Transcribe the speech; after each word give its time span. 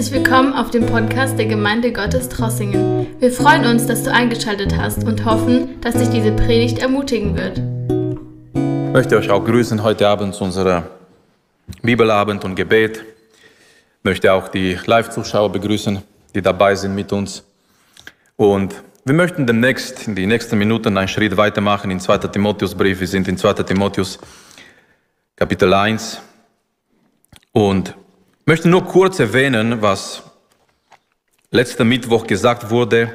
Herzlich 0.00 0.24
willkommen 0.24 0.54
auf 0.54 0.70
dem 0.70 0.86
Podcast 0.86 1.38
der 1.38 1.44
Gemeinde 1.44 1.92
Gottes 1.92 2.30
Trossingen. 2.30 3.06
Wir 3.20 3.30
freuen 3.30 3.66
uns, 3.66 3.84
dass 3.84 4.02
du 4.02 4.10
eingeschaltet 4.10 4.74
hast 4.78 5.04
und 5.04 5.26
hoffen, 5.26 5.78
dass 5.82 5.94
dich 5.94 6.08
diese 6.08 6.32
Predigt 6.32 6.78
ermutigen 6.78 7.36
wird. 7.36 7.58
Ich 7.58 8.92
möchte 8.94 9.18
euch 9.18 9.28
auch 9.28 9.44
grüßen 9.44 9.82
heute 9.82 10.08
Abend 10.08 10.34
zu 10.34 10.44
unserer 10.44 10.88
Bibelabend 11.82 12.46
und 12.46 12.54
Gebet. 12.54 13.04
Ich 13.98 14.04
möchte 14.04 14.32
auch 14.32 14.48
die 14.48 14.78
Live-Zuschauer 14.86 15.52
begrüßen, 15.52 16.00
die 16.34 16.40
dabei 16.40 16.74
sind 16.76 16.94
mit 16.94 17.12
uns. 17.12 17.44
Und 18.36 18.82
wir 19.04 19.14
möchten 19.14 19.46
demnächst 19.46 20.08
in 20.08 20.14
die 20.14 20.26
nächsten 20.26 20.56
Minuten 20.56 20.96
einen 20.96 21.08
Schritt 21.08 21.36
weitermachen 21.36 21.90
in 21.90 22.00
2. 22.00 22.16
Timotheusbrief. 22.16 23.00
Wir 23.00 23.06
sind 23.06 23.28
in 23.28 23.36
2. 23.36 23.52
Timotheus 23.64 24.18
Kapitel 25.36 25.74
1. 25.74 26.22
Und 27.52 27.94
möchte 28.50 28.68
nur 28.68 28.84
kurz 28.84 29.20
erwähnen, 29.20 29.80
was 29.80 30.24
letzten 31.52 31.88
Mittwoch 31.88 32.26
gesagt 32.26 32.68
wurde. 32.68 33.12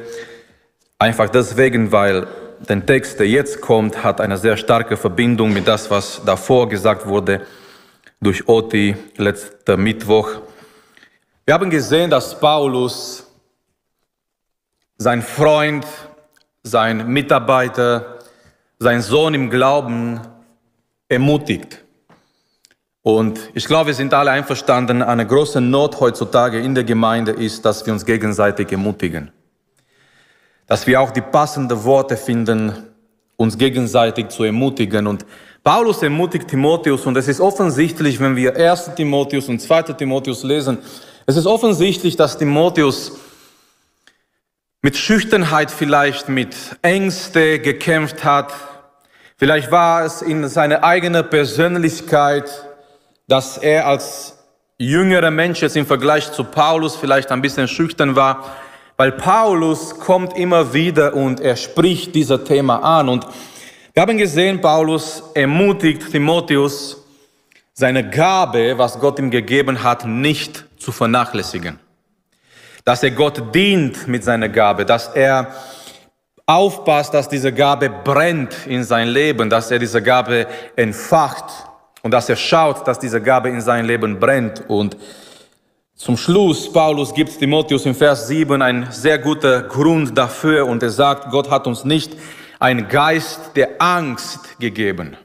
Einfach 0.98 1.30
deswegen, 1.30 1.92
weil 1.92 2.26
der 2.70 2.86
Text, 2.86 3.20
der 3.20 3.28
jetzt 3.28 3.60
kommt, 3.60 4.02
hat 4.02 4.22
eine 4.22 4.38
sehr 4.38 4.56
starke 4.56 4.96
Verbindung 4.96 5.52
mit 5.52 5.68
das, 5.68 5.92
was 5.92 6.22
davor 6.26 6.70
gesagt 6.70 7.06
wurde 7.06 7.46
durch 8.22 8.48
Oti 8.48 8.96
letzten 9.18 9.84
Mittwoch. 9.84 10.30
Wir 11.44 11.54
haben 11.54 11.70
gesehen, 11.70 12.10
dass 12.10 12.40
Paulus, 12.40 13.30
sein 14.98 15.22
Freund, 15.22 15.86
sein 16.64 17.10
Mitarbeiter, 17.10 18.20
sein 18.80 19.02
Sohn 19.02 19.34
im 19.34 19.50
Glauben 19.50 20.22
ermutigt. 21.10 21.85
Und 23.06 23.52
ich 23.54 23.66
glaube, 23.66 23.86
wir 23.86 23.94
sind 23.94 24.16
alle 24.16 24.32
einverstanden, 24.32 25.04
eine 25.04 25.28
große 25.28 25.62
Not 25.62 26.00
heutzutage 26.00 26.60
in 26.60 26.74
der 26.74 26.84
Gemeinde 26.84 27.34
ist, 27.34 27.64
dass 27.64 27.86
wir 27.86 27.94
uns 27.94 28.04
gegenseitig 28.04 28.72
ermutigen. 28.72 29.30
Dass 30.66 30.88
wir 30.88 31.00
auch 31.00 31.12
die 31.12 31.22
passenden 31.22 31.84
Worte 31.84 32.18
finden, 32.18 32.74
uns 33.38 33.60
gegenseitig 33.60 34.30
zu 34.30 34.44
ermutigen. 34.44 35.06
Und 35.06 35.24
Paulus 35.64 36.02
ermutigt 36.02 36.48
Timotheus 36.48 37.06
und 37.06 37.16
es 37.16 37.28
ist 37.28 37.40
offensichtlich, 37.40 38.20
wenn 38.20 38.36
wir 38.36 38.56
1. 38.56 38.96
Timotheus 38.96 39.50
und 39.50 39.62
2. 39.62 39.84
Timotheus 39.94 40.42
lesen, 40.42 40.80
es 41.28 41.38
ist 41.38 41.46
offensichtlich, 41.46 42.16
dass 42.16 42.40
Timotheus 42.40 43.12
mit 44.82 44.98
Schüchternheit 44.98 45.70
vielleicht, 45.70 46.28
mit 46.28 46.56
Ängste 46.82 47.60
gekämpft 47.60 48.24
hat. 48.24 48.52
Vielleicht 49.38 49.70
war 49.70 50.06
es 50.06 50.24
in 50.24 50.48
seiner 50.48 50.84
eigenen 50.84 51.30
Persönlichkeit, 51.30 52.50
dass 53.28 53.58
er 53.58 53.88
als 53.88 54.38
jüngerer 54.78 55.32
Mensch 55.32 55.62
jetzt 55.62 55.78
im 55.78 55.86
Vergleich 55.86 56.32
zu 56.32 56.44
Paulus 56.44 56.96
vielleicht 56.96 57.32
ein 57.32 57.42
bisschen 57.42 57.68
schüchtern 57.68 58.16
war, 58.16 58.44
weil 58.98 59.14
Paulus 59.14 60.00
kommt 60.00 60.38
immer 60.38 60.74
wieder 60.74 61.14
und 61.14 61.40
er 61.40 61.56
spricht 61.56 62.16
dieser 62.16 62.44
Thema 62.44 62.78
an. 62.78 63.10
Und 63.10 63.26
wir 63.94 64.02
haben 64.02 64.18
gesehen, 64.18 64.62
Paulus 64.62 65.24
ermutigt 65.34 66.12
Timotheus, 66.12 67.02
seine 67.74 68.10
Gabe, 68.10 68.78
was 68.78 69.00
Gott 69.00 69.20
ihm 69.20 69.32
gegeben 69.32 69.84
hat, 69.84 70.06
nicht 70.06 70.66
zu 70.78 70.94
vernachlässigen. 70.94 71.80
Dass 72.86 73.04
er 73.04 73.12
Gott 73.12 73.54
dient 73.54 74.08
mit 74.08 74.24
seiner 74.24 74.48
Gabe, 74.48 74.86
dass 74.86 75.10
er 75.10 75.54
aufpasst, 76.46 77.14
dass 77.14 77.28
diese 77.28 77.52
Gabe 77.52 77.90
brennt 77.90 78.68
in 78.68 78.84
sein 78.84 79.08
Leben, 79.10 79.50
dass 79.50 79.72
er 79.72 79.80
diese 79.80 80.02
Gabe 80.02 80.48
entfacht 80.76 81.46
und 82.06 82.12
dass 82.12 82.30
er 82.30 82.36
schaut, 82.36 82.88
dass 82.88 83.00
diese 83.00 83.20
Gabe 83.20 83.50
in 83.50 83.62
sein 83.62 83.84
Leben 83.84 84.20
brennt. 84.20 84.70
Und 84.70 84.96
zum 85.96 86.18
Schluss, 86.18 86.72
Paulus 86.72 87.12
gibt 87.12 87.40
Timotheus 87.40 87.88
im 87.88 87.96
Vers 87.96 88.28
7 88.28 88.62
einen 88.62 88.92
sehr 88.92 89.18
guten 89.18 89.68
Grund 89.70 90.16
dafür 90.16 90.68
und 90.68 90.84
er 90.84 90.92
sagt, 90.92 91.32
Gott 91.32 91.50
hat 91.50 91.66
uns 91.66 91.84
nicht 91.84 92.16
einen 92.60 92.90
Geist 92.90 93.56
der 93.56 93.82
Angst 93.82 94.60
gegeben. 94.60 95.18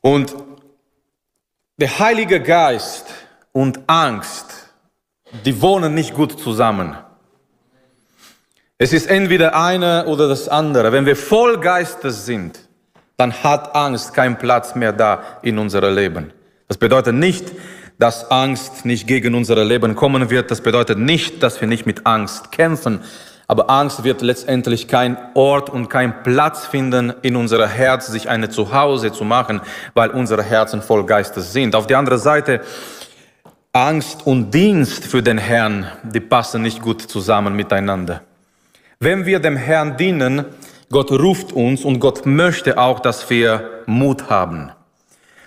Und 0.00 0.34
der 1.76 1.98
Heilige 1.98 2.40
Geist 2.40 3.04
und 3.52 3.78
Angst, 3.86 4.70
die 5.44 5.60
wohnen 5.60 5.92
nicht 5.92 6.14
gut 6.14 6.40
zusammen. 6.40 6.96
Es 8.78 8.94
ist 8.94 9.06
entweder 9.06 9.54
eine 9.54 10.06
oder 10.06 10.28
das 10.28 10.48
andere. 10.48 10.92
Wenn 10.92 11.04
wir 11.04 11.14
voll 11.14 11.60
Geistes 11.60 12.24
sind, 12.24 12.63
dann 13.16 13.32
hat 13.32 13.74
Angst 13.74 14.14
keinen 14.14 14.36
Platz 14.36 14.74
mehr 14.74 14.92
da 14.92 15.22
in 15.42 15.58
unserem 15.58 15.94
Leben. 15.94 16.32
Das 16.68 16.78
bedeutet 16.78 17.14
nicht, 17.14 17.52
dass 17.98 18.30
Angst 18.30 18.84
nicht 18.84 19.06
gegen 19.06 19.34
unser 19.34 19.62
Leben 19.64 19.94
kommen 19.94 20.30
wird. 20.30 20.50
Das 20.50 20.60
bedeutet 20.60 20.98
nicht, 20.98 21.42
dass 21.42 21.60
wir 21.60 21.68
nicht 21.68 21.86
mit 21.86 22.06
Angst 22.06 22.50
kämpfen. 22.50 23.00
Aber 23.46 23.68
Angst 23.68 24.04
wird 24.04 24.22
letztendlich 24.22 24.88
kein 24.88 25.16
Ort 25.34 25.68
und 25.68 25.88
kein 25.88 26.22
Platz 26.22 26.66
finden 26.66 27.12
in 27.22 27.36
unser 27.36 27.68
Herz, 27.68 28.06
sich 28.06 28.28
eine 28.28 28.48
Zuhause 28.48 29.12
zu 29.12 29.24
machen, 29.24 29.60
weil 29.92 30.10
unsere 30.10 30.42
Herzen 30.42 30.80
voll 30.80 31.04
Geistes 31.04 31.52
sind. 31.52 31.74
Auf 31.74 31.86
der 31.86 31.98
anderen 31.98 32.18
Seite, 32.18 32.62
Angst 33.72 34.26
und 34.26 34.52
Dienst 34.52 35.04
für 35.04 35.22
den 35.22 35.36
Herrn, 35.36 35.86
die 36.02 36.20
passen 36.20 36.62
nicht 36.62 36.80
gut 36.80 37.02
zusammen 37.02 37.54
miteinander. 37.54 38.22
Wenn 38.98 39.26
wir 39.26 39.40
dem 39.40 39.56
Herrn 39.56 39.96
dienen, 39.98 40.46
Gott 40.90 41.10
ruft 41.10 41.52
uns 41.52 41.84
und 41.84 42.00
Gott 42.00 42.26
möchte 42.26 42.78
auch, 42.78 43.00
dass 43.00 43.28
wir 43.30 43.82
Mut 43.86 44.30
haben. 44.30 44.70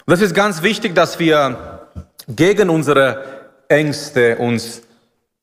Und 0.05 0.11
das 0.11 0.21
ist 0.21 0.33
ganz 0.33 0.61
wichtig, 0.61 0.95
dass 0.95 1.19
wir 1.19 1.79
gegen 2.27 2.69
unsere 2.69 3.23
Ängste 3.67 4.37
uns 4.37 4.81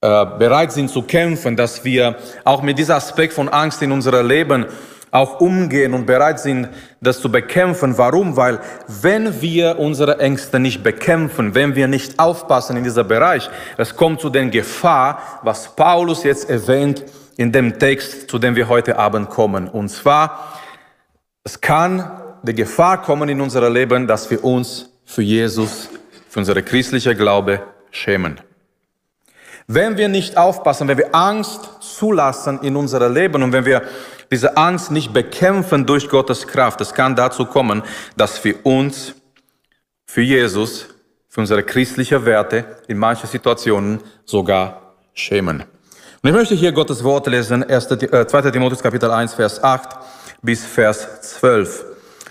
äh, 0.01 0.27
bereit 0.39 0.73
sind 0.73 0.91
zu 0.91 1.03
kämpfen, 1.03 1.57
dass 1.57 1.85
wir 1.85 2.17
auch 2.45 2.63
mit 2.63 2.79
diesem 2.79 2.97
Aspekt 2.97 3.33
von 3.33 3.49
Angst 3.49 3.83
in 3.83 3.93
unserem 3.93 4.27
Leben 4.27 4.67
auch 5.11 5.41
umgehen 5.41 5.95
und 5.95 6.07
bereit 6.07 6.41
sind, 6.41 6.69
das 7.01 7.21
zu 7.21 7.31
bekämpfen. 7.31 7.97
Warum? 7.97 8.37
Weil 8.37 8.59
wenn 9.01 9.41
wir 9.41 9.79
unsere 9.79 10.19
Ängste 10.19 10.59
nicht 10.59 10.83
bekämpfen, 10.83 11.55
wenn 11.55 11.77
wir 11.77 11.87
nicht 11.87 12.19
aufpassen 12.19 12.77
in 12.77 12.83
dieser 12.83 13.05
Bereich, 13.05 13.49
es 13.77 13.95
kommt 13.95 14.21
zu 14.21 14.29
der 14.29 14.47
Gefahr, 14.47 15.41
was 15.43 15.77
Paulus 15.77 16.25
jetzt 16.25 16.51
erwähnt, 16.51 17.05
in 17.37 17.53
dem 17.53 17.79
Text, 17.79 18.31
zu 18.31 18.39
dem 18.39 18.57
wir 18.57 18.69
heute 18.69 18.99
Abend 18.99 19.31
kommen. 19.31 19.69
Und 19.69 19.89
zwar, 19.89 20.61
es 21.43 21.61
kann 21.61 22.11
die 22.43 22.55
Gefahr 22.55 23.03
kommen 23.03 23.29
in 23.29 23.41
unser 23.41 23.69
Leben, 23.71 24.07
dass 24.07 24.31
wir 24.31 24.45
uns 24.45 24.91
für 25.05 25.23
Jesus, 25.23 25.89
für 26.29 26.41
unsere 26.41 26.63
christliche 26.63 27.15
Glaube 27.15 27.63
schämen. 27.91 28.41
Wenn 29.67 29.97
wir 29.97 30.09
nicht 30.09 30.37
aufpassen, 30.37 30.89
wenn 30.89 30.99
wir 30.99 31.15
Angst 31.15 31.69
zulassen 31.81 32.61
in 32.61 32.77
unser 32.77 33.09
Leben 33.09 33.43
und 33.43 33.53
wenn 33.53 33.65
wir 33.65 33.83
diese 34.31 34.57
Angst 34.57 34.91
nicht 34.91 35.13
bekämpfen 35.13 35.87
durch 35.87 36.09
Gottes 36.09 36.47
Kraft, 36.47 36.81
es 36.81 36.93
kann 36.93 37.17
dazu 37.17 37.47
kommen, 37.47 37.83
dass 38.17 38.45
wir 38.45 38.65
uns 38.67 39.15
für 40.05 40.23
Jesus, 40.23 40.89
für 41.29 41.41
unsere 41.41 41.63
christliche 41.63 42.25
Werte 42.27 42.65
in 42.89 42.99
manchen 42.99 43.29
Situationen 43.29 44.01
sogar 44.25 44.97
schämen. 45.15 45.65
Und 46.25 46.31
ich 46.31 46.37
möchte 46.37 46.55
hier 46.55 46.73
Gottes 46.73 47.05
Wort 47.05 47.27
lesen, 47.27 47.63
2. 47.69 47.97
Äh, 48.07 48.51
Timotheus 48.51 48.83
Kapitel 48.83 49.11
1, 49.11 49.35
Vers 49.35 49.63
8 49.63 49.91
bis 50.41 50.65
Vers 50.65 51.21
12. 51.21 51.85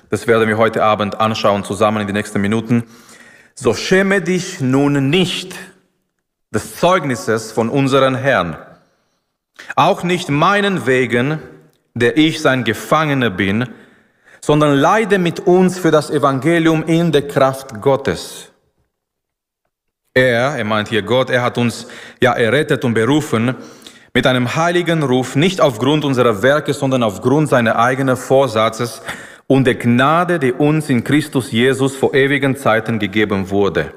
Das 0.10 0.26
werden 0.26 0.48
wir 0.48 0.58
heute 0.58 0.82
Abend 0.82 1.22
anschauen, 1.22 1.64
zusammen 1.64 2.02
in 2.02 2.08
den 2.08 2.16
nächsten 2.16 2.42
Minuten. 2.42 2.86
So 3.54 3.76
schäme 3.76 4.20
dich 4.24 4.60
nun 4.62 5.12
nicht 5.12 5.54
des 6.50 6.76
Zeugnisses 6.78 7.52
von 7.52 7.70
unseren 7.70 8.16
Herrn, 8.16 8.58
auch 9.76 10.02
nicht 10.02 10.28
meinen 10.28 10.88
Wegen, 10.88 11.38
der 11.94 12.18
ich 12.18 12.42
sein 12.42 12.64
Gefangener 12.64 13.30
bin, 13.30 13.70
sondern 14.42 14.74
leide 14.76 15.20
mit 15.20 15.42
uns 15.42 15.78
für 15.78 15.92
das 15.92 16.10
Evangelium 16.10 16.84
in 16.86 17.12
der 17.12 17.28
Kraft 17.28 17.80
Gottes. 17.80 18.50
Er, 20.16 20.56
er 20.58 20.64
meint 20.64 20.88
hier 20.88 21.04
Gott, 21.04 21.30
er 21.30 21.44
hat 21.44 21.60
uns 21.60 21.86
ja 22.20 22.34
errettet 22.34 22.84
und 22.86 22.96
berufen, 22.96 23.56
mit 24.16 24.28
einem 24.28 24.56
heiligen 24.56 25.02
Ruf, 25.02 25.36
nicht 25.36 25.60
aufgrund 25.60 26.06
unserer 26.06 26.44
Werke, 26.44 26.74
sondern 26.74 27.02
aufgrund 27.02 27.50
seiner 27.50 27.80
eigenen 27.80 28.16
Vorsatzes 28.16 29.02
und 29.48 29.66
der 29.66 29.74
Gnade, 29.76 30.38
die 30.38 30.54
uns 30.54 30.90
in 30.90 31.04
Christus 31.04 31.52
Jesus 31.52 31.96
vor 31.96 32.14
ewigen 32.14 32.56
Zeiten 32.56 33.00
gegeben 33.00 33.50
wurde, 33.50 33.92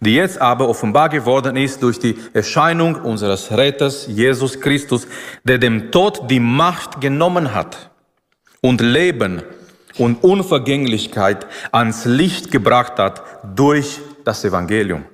die 0.00 0.14
jetzt 0.14 0.40
aber 0.40 0.66
offenbar 0.66 1.10
geworden 1.10 1.56
ist 1.56 1.82
durch 1.82 1.98
die 1.98 2.16
Erscheinung 2.32 2.94
unseres 2.94 3.52
Retters 3.52 4.06
Jesus 4.06 4.60
Christus, 4.60 5.06
der 5.44 5.58
dem 5.58 5.90
Tod 5.90 6.30
die 6.30 6.40
Macht 6.40 7.02
genommen 7.02 7.54
hat 7.54 7.90
und 8.62 8.80
Leben 8.80 9.42
und 9.98 10.24
Unvergänglichkeit 10.24 11.46
ans 11.70 12.06
Licht 12.06 12.50
gebracht 12.50 12.98
hat 12.98 13.22
durch 13.54 14.00
das 14.24 14.42
Evangelium 14.42 15.04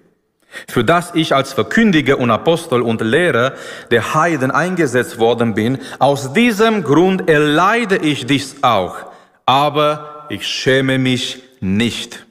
für 0.68 0.84
das 0.84 1.14
ich 1.14 1.34
als 1.34 1.52
Verkündiger 1.52 2.18
und 2.18 2.30
Apostel 2.30 2.82
und 2.82 3.00
Lehrer 3.00 3.54
der 3.90 4.14
Heiden 4.14 4.50
eingesetzt 4.50 5.18
worden 5.18 5.54
bin. 5.54 5.78
Aus 5.98 6.32
diesem 6.32 6.82
Grund 6.82 7.28
erleide 7.28 7.96
ich 7.96 8.26
dies 8.26 8.56
auch, 8.62 8.96
aber 9.46 10.26
ich 10.28 10.46
schäme 10.46 10.98
mich 10.98 11.42
nicht. 11.60 12.26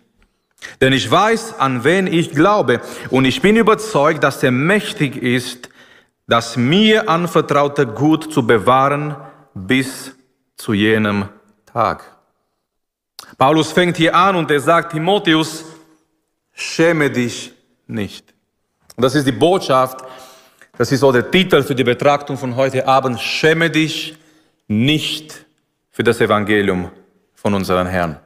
Denn 0.81 0.93
ich 0.93 1.09
weiß, 1.09 1.59
an 1.59 1.83
wen 1.83 2.07
ich 2.07 2.31
glaube, 2.31 2.81
und 3.09 3.25
ich 3.25 3.41
bin 3.41 3.55
überzeugt, 3.55 4.23
dass 4.23 4.43
er 4.43 4.51
mächtig 4.51 5.15
ist, 5.21 5.69
das 6.27 6.57
mir 6.57 7.09
anvertraute 7.09 7.87
Gut 7.87 8.31
zu 8.31 8.45
bewahren 8.45 9.15
bis 9.53 10.15
zu 10.55 10.73
jenem 10.73 11.29
Tag. 11.65 12.03
Paulus 13.37 13.71
fängt 13.71 13.97
hier 13.97 14.15
an 14.15 14.35
und 14.35 14.51
er 14.51 14.59
sagt, 14.59 14.91
Timotheus, 14.91 15.65
schäme 16.53 17.09
dich 17.09 17.53
nicht. 17.89 18.33
Und 18.95 19.03
das 19.03 19.15
ist 19.15 19.25
die 19.25 19.31
Botschaft, 19.31 19.99
das 20.77 20.91
ist 20.91 21.01
so 21.01 21.11
der 21.11 21.29
Titel 21.29 21.63
für 21.63 21.75
die 21.75 21.83
Betrachtung 21.83 22.37
von 22.37 22.55
heute 22.55 22.87
Abend, 22.87 23.19
schäme 23.19 23.69
dich 23.69 24.17
nicht 24.67 25.45
für 25.89 26.03
das 26.03 26.21
Evangelium 26.21 26.91
von 27.35 27.53
unserem 27.53 27.87
Herrn. 27.87 28.17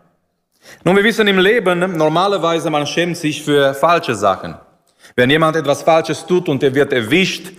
Nun, 0.83 0.95
wir 0.95 1.03
wissen 1.03 1.27
im 1.27 1.39
Leben, 1.39 1.97
normalerweise 1.97 2.69
man 2.69 2.85
schämt 2.85 3.17
sich 3.17 3.43
für 3.43 3.73
falsche 3.73 4.15
Sachen. 4.15 4.55
Wenn 5.15 5.29
jemand 5.29 5.55
etwas 5.55 5.83
Falsches 5.83 6.25
tut 6.25 6.47
und 6.49 6.63
er 6.63 6.73
wird 6.73 6.93
erwischt, 6.93 7.51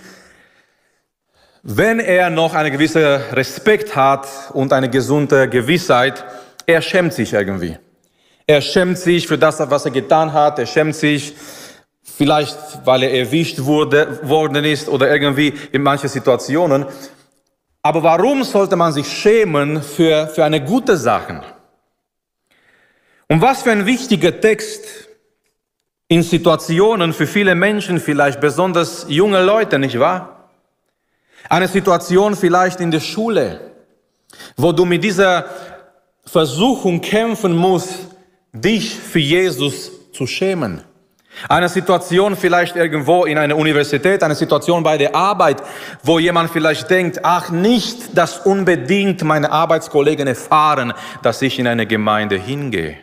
wenn 1.63 1.99
er 1.99 2.31
noch 2.31 2.55
einen 2.55 2.73
gewissen 2.73 3.03
Respekt 3.03 3.97
hat 3.97 4.29
und 4.53 4.73
eine 4.73 4.91
gesunde 4.91 5.49
Gewissheit, 5.49 6.25
er 6.67 6.83
schämt 6.83 7.15
sich 7.15 7.33
irgendwie. 7.33 7.79
Er 8.47 8.61
schämt 8.61 8.99
sich 8.99 9.27
für 9.27 9.39
das, 9.39 9.59
was 9.71 9.87
er 9.87 9.91
getan 9.91 10.33
hat. 10.33 10.59
Er 10.59 10.67
schämt 10.67 10.95
sich 10.95 11.35
vielleicht, 12.05 12.57
weil 12.85 13.03
er 13.03 13.15
erwischt 13.15 13.65
wurde, 13.65 14.21
worden 14.23 14.65
ist 14.65 14.89
oder 14.89 15.11
irgendwie 15.11 15.55
in 15.73 15.83
manchen 15.83 16.09
Situationen. 16.09 16.87
Aber 17.83 18.03
warum 18.03 18.45
sollte 18.45 18.77
man 18.77 18.93
sich 18.93 19.09
schämen 19.09 19.83
für, 19.83 20.29
für 20.29 20.45
eine 20.45 20.63
gute 20.63 20.97
Sache? 20.97 21.43
Und 23.29 23.41
was 23.41 23.63
für 23.63 23.73
ein 23.73 23.87
wichtiger 23.87 24.41
Text 24.41 24.85
in 26.09 26.23
Situationen 26.23 27.13
für 27.13 27.27
viele 27.27 27.55
Menschen, 27.55 27.99
vielleicht 27.99 28.41
besonders 28.41 29.07
junge 29.09 29.43
Leute, 29.43 29.79
nicht 29.79 29.99
wahr? 29.99 30.51
Eine 31.49 31.69
Situation 31.69 32.37
vielleicht 32.37 32.81
in 32.81 32.91
der 32.91 33.01
Schule, 33.01 33.73
wo 34.57 34.73
du 34.73 34.85
mit 34.85 35.05
dieser 35.05 35.47
Versuchung 36.25 37.01
kämpfen 37.01 37.57
musst, 37.57 37.95
dich 38.53 38.95
für 38.95 39.19
Jesus 39.19 39.91
zu 40.13 40.27
schämen. 40.27 40.83
Eine 41.49 41.69
Situation 41.69 42.37
vielleicht 42.37 42.77
irgendwo 42.77 43.25
in 43.25 43.39
einer 43.39 43.57
Universität, 43.57 44.23
eine 44.23 44.35
Situation 44.35 44.83
bei 44.83 44.97
der 44.97 45.15
Arbeit, 45.15 45.63
wo 46.03 46.19
jemand 46.19 46.51
vielleicht 46.51 46.89
denkt, 46.89 47.21
ach 47.23 47.51
nicht, 47.51 48.17
dass 48.17 48.39
unbedingt 48.39 49.23
meine 49.23 49.51
Arbeitskollegen 49.51 50.27
erfahren, 50.27 50.95
dass 51.23 51.43
ich 51.43 51.59
in 51.59 51.67
eine 51.67 51.87
Gemeinde 51.87 52.37
hingehe. 52.37 52.97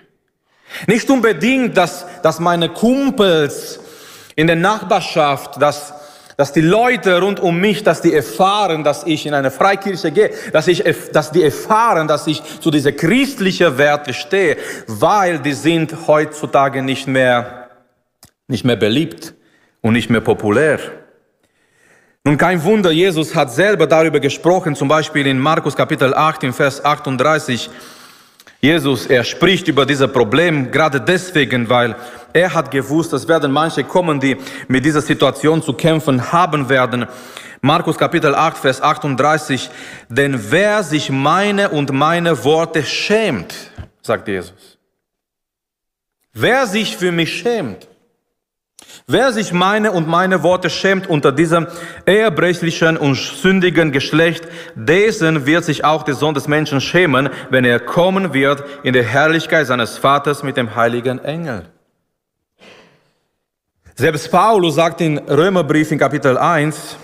Nicht 0.88 1.10
unbedingt, 1.10 1.78
dass, 1.78 2.06
dass 2.24 2.40
meine 2.40 2.70
Kumpels 2.70 3.80
in 4.36 4.48
der 4.48 4.56
Nachbarschaft, 4.56 5.62
dass, 5.62 5.94
dass 6.38 6.54
die 6.54 6.62
Leute 6.62 7.20
rund 7.22 7.40
um 7.40 7.60
mich, 7.60 7.84
dass 7.84 8.02
die 8.02 8.14
erfahren, 8.14 8.84
dass 8.84 9.04
ich 9.04 9.26
in 9.26 9.34
eine 9.34 9.52
Freikirche 9.52 10.12
gehe, 10.12 10.32
dass, 10.54 10.68
ich, 10.68 10.84
dass 11.12 11.32
die 11.32 11.44
erfahren, 11.44 12.08
dass 12.08 12.28
ich 12.28 12.42
zu 12.62 12.72
dieser 12.72 12.94
christlichen 12.94 13.78
Werte 13.78 14.14
stehe, 14.14 14.58
weil 14.88 15.40
die 15.40 15.54
sind 15.54 16.08
heutzutage 16.08 16.82
nicht 16.82 17.08
mehr, 17.08 17.61
nicht 18.52 18.66
mehr 18.66 18.76
beliebt 18.76 19.34
und 19.82 19.94
nicht 19.94 20.10
mehr 20.10 20.22
populär. 20.22 20.80
Nun 22.24 22.38
kein 22.38 22.64
Wunder, 22.64 22.92
Jesus 22.92 23.34
hat 23.34 23.52
selber 23.52 23.88
darüber 23.88 24.20
gesprochen, 24.20 24.76
zum 24.76 24.88
Beispiel 24.88 25.26
in 25.26 25.40
Markus 25.40 25.76
Kapitel 25.76 26.14
8, 26.14 26.44
in 26.44 26.54
Vers 26.54 26.86
38, 26.86 27.70
Jesus, 28.60 29.08
er 29.08 29.24
spricht 29.24 29.68
über 29.68 29.88
dieses 29.88 30.12
Problem 30.12 30.70
gerade 30.70 31.02
deswegen, 31.02 31.68
weil 31.68 31.96
er 32.32 32.54
hat 32.54 32.70
gewusst, 32.70 33.12
es 33.14 33.28
werden 33.28 33.52
manche 33.52 33.84
kommen, 33.84 34.20
die 34.20 34.38
mit 34.68 34.86
dieser 34.86 35.02
Situation 35.02 35.64
zu 35.64 35.74
kämpfen 35.74 36.32
haben 36.32 36.70
werden. 36.70 37.08
Markus 37.62 37.98
Kapitel 37.98 38.36
8, 38.36 38.58
Vers 38.58 38.82
38, 38.82 39.72
denn 40.10 40.52
wer 40.52 40.84
sich 40.84 41.10
meine 41.10 41.70
und 41.70 41.92
meine 41.92 42.44
Worte 42.44 42.84
schämt, 42.84 43.56
sagt 44.02 44.28
Jesus. 44.28 44.78
Wer 46.34 46.68
sich 46.68 46.96
für 46.98 47.12
mich 47.12 47.40
schämt, 47.40 47.88
Wer 49.08 49.34
sich 49.34 49.52
meine 49.52 49.92
und 49.92 50.08
meine 50.08 50.44
Worte 50.44 50.70
schämt 50.70 51.08
unter 51.08 51.32
diesem 51.32 51.68
ehrbrechlichen 52.06 52.98
und 52.98 53.16
sündigen 53.16 53.92
Geschlecht, 53.92 54.48
dessen 54.76 55.46
wird 55.46 55.66
sich 55.66 55.84
auch 55.84 56.04
der 56.04 56.16
Sohn 56.16 56.34
des 56.34 56.48
Menschen 56.48 56.82
schämen, 56.82 57.30
wenn 57.50 57.66
er 57.66 57.80
kommen 57.80 58.34
wird 58.34 58.64
in 58.84 58.94
der 58.94 59.04
Herrlichkeit 59.04 59.68
seines 59.68 59.98
Vaters 59.98 60.44
mit 60.44 60.58
dem 60.58 60.76
heiligen 60.76 61.20
Engel. 61.24 61.66
Selbst 63.96 64.32
Paulus 64.32 64.76
sagt 64.76 65.02
in 65.02 65.18
Römerbrief 65.18 65.92
in 65.92 66.00
Kapitel 66.00 66.38
1, 66.38 66.98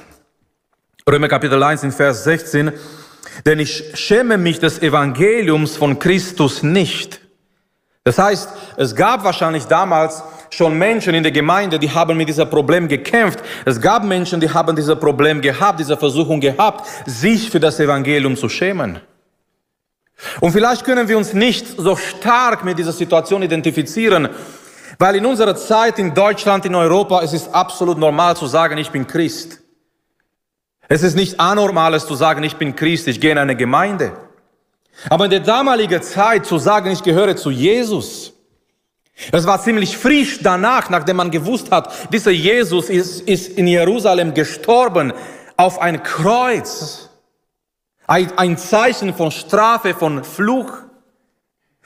Römer 1.09 1.27
Kapitel 1.27 1.61
1 1.61 1.83
in 1.83 1.91
Vers 1.91 2.23
16, 2.23 2.71
denn 3.45 3.59
ich 3.59 3.91
schäme 3.93 4.37
mich 4.37 4.59
des 4.59 4.81
Evangeliums 4.81 5.77
von 5.77 5.99
Christus 5.99 6.63
nicht. 6.63 7.21
Das 8.03 8.17
heißt, 8.17 8.49
es 8.77 8.95
gab 8.95 9.23
wahrscheinlich 9.23 9.65
damals 9.65 10.23
schon 10.49 10.77
Menschen 10.77 11.13
in 11.13 11.23
der 11.23 11.31
Gemeinde, 11.31 11.79
die 11.79 11.91
haben 11.91 12.17
mit 12.17 12.29
diesem 12.29 12.49
Problem 12.49 12.87
gekämpft. 12.87 13.39
Es 13.65 13.79
gab 13.79 14.03
Menschen, 14.03 14.39
die 14.39 14.49
haben 14.49 14.75
dieses 14.75 14.97
Problem 14.99 15.41
gehabt, 15.41 15.79
diese 15.79 15.97
Versuchung 15.97 16.39
gehabt, 16.39 16.87
sich 17.05 17.49
für 17.49 17.59
das 17.59 17.79
Evangelium 17.79 18.35
zu 18.35 18.49
schämen. 18.49 18.99
Und 20.39 20.51
vielleicht 20.51 20.83
können 20.83 21.07
wir 21.07 21.17
uns 21.17 21.33
nicht 21.33 21.67
so 21.77 21.95
stark 21.95 22.63
mit 22.63 22.79
dieser 22.79 22.91
Situation 22.91 23.43
identifizieren, 23.43 24.29
weil 24.97 25.15
in 25.15 25.25
unserer 25.25 25.55
Zeit 25.55 25.99
in 25.99 26.13
Deutschland, 26.13 26.65
in 26.65 26.73
Europa, 26.73 27.21
es 27.21 27.33
ist 27.33 27.53
absolut 27.53 27.97
normal 27.97 28.35
zu 28.35 28.47
sagen, 28.47 28.77
ich 28.77 28.89
bin 28.89 29.05
Christ. 29.05 29.59
Es 30.89 31.03
ist 31.03 31.15
nicht 31.15 31.39
anormales 31.39 32.07
zu 32.07 32.15
sagen, 32.15 32.43
ich 32.43 32.55
bin 32.55 32.75
Christ, 32.75 33.07
ich 33.07 33.19
gehe 33.19 33.31
in 33.31 33.37
eine 33.37 33.55
Gemeinde. 33.55 34.13
Aber 35.09 35.25
in 35.25 35.31
der 35.31 35.41
damaligen 35.41 36.01
Zeit 36.01 36.45
zu 36.45 36.57
sagen, 36.57 36.89
ich 36.89 37.03
gehöre 37.03 37.35
zu 37.35 37.51
Jesus, 37.51 38.33
es 39.31 39.45
war 39.45 39.61
ziemlich 39.61 39.97
frisch 39.97 40.39
danach, 40.41 40.89
nachdem 40.89 41.17
man 41.17 41.31
gewusst 41.31 41.71
hat, 41.71 42.13
dieser 42.13 42.31
Jesus 42.31 42.89
ist, 42.89 43.21
ist 43.21 43.57
in 43.57 43.67
Jerusalem 43.67 44.33
gestorben 44.33 45.13
auf 45.57 45.79
ein 45.79 46.03
Kreuz. 46.03 47.09
Ein, 48.05 48.31
ein 48.37 48.57
Zeichen 48.57 49.13
von 49.13 49.31
Strafe, 49.31 49.93
von 49.93 50.23
Fluch. 50.23 50.71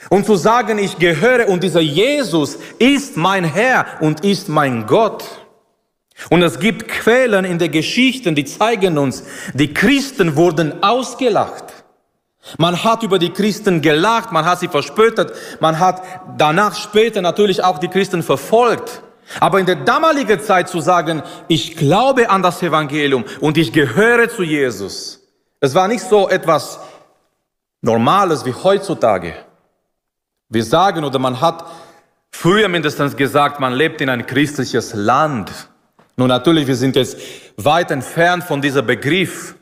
Und 0.09 0.25
zu 0.25 0.35
sagen, 0.35 0.77
ich 0.77 0.97
gehöre 0.97 1.47
und 1.49 1.63
dieser 1.63 1.81
Jesus 1.81 2.57
ist 2.79 3.17
mein 3.17 3.43
Herr 3.43 3.85
und 4.01 4.23
ist 4.23 4.49
mein 4.49 4.85
Gott. 4.85 5.23
Und 6.29 6.43
es 6.43 6.59
gibt 6.59 6.87
Quellen 6.87 7.45
in 7.45 7.57
der 7.57 7.69
Geschichte, 7.69 8.31
die 8.33 8.45
zeigen 8.45 8.97
uns, 8.97 9.23
die 9.53 9.73
Christen 9.73 10.35
wurden 10.35 10.83
ausgelacht. 10.83 11.70
Man 12.57 12.83
hat 12.83 13.03
über 13.03 13.19
die 13.19 13.29
Christen 13.29 13.81
gelacht, 13.81 14.31
man 14.31 14.45
hat 14.45 14.59
sie 14.59 14.67
verspöttet, 14.67 15.33
man 15.59 15.79
hat 15.79 16.01
danach 16.37 16.75
später 16.75 17.21
natürlich 17.21 17.63
auch 17.63 17.77
die 17.77 17.87
Christen 17.87 18.23
verfolgt. 18.23 19.03
Aber 19.39 19.59
in 19.59 19.65
der 19.65 19.75
damaligen 19.75 20.39
Zeit 20.41 20.67
zu 20.67 20.81
sagen, 20.81 21.23
ich 21.47 21.77
glaube 21.77 22.29
an 22.29 22.41
das 22.41 22.61
Evangelium 22.61 23.23
und 23.39 23.57
ich 23.57 23.71
gehöre 23.71 24.27
zu 24.29 24.43
Jesus, 24.43 25.21
es 25.59 25.75
war 25.75 25.87
nicht 25.87 26.03
so 26.03 26.27
etwas 26.27 26.79
Normales 27.81 28.45
wie 28.45 28.53
heutzutage. 28.53 29.33
Wir 30.49 30.63
sagen 30.63 31.03
oder 31.03 31.17
man 31.17 31.39
hat 31.39 31.65
früher 32.31 32.67
mindestens 32.67 33.15
gesagt, 33.15 33.59
man 33.59 33.73
lebt 33.73 34.01
in 34.01 34.09
ein 34.09 34.25
christliches 34.25 34.93
Land. 34.93 35.51
Nun 36.17 36.27
natürlich, 36.27 36.67
wir 36.67 36.75
sind 36.75 36.95
jetzt 36.95 37.17
weit 37.57 37.89
entfernt 37.89 38.43
von 38.43 38.61
dieser 38.61 38.81
Begriff. 38.81 39.55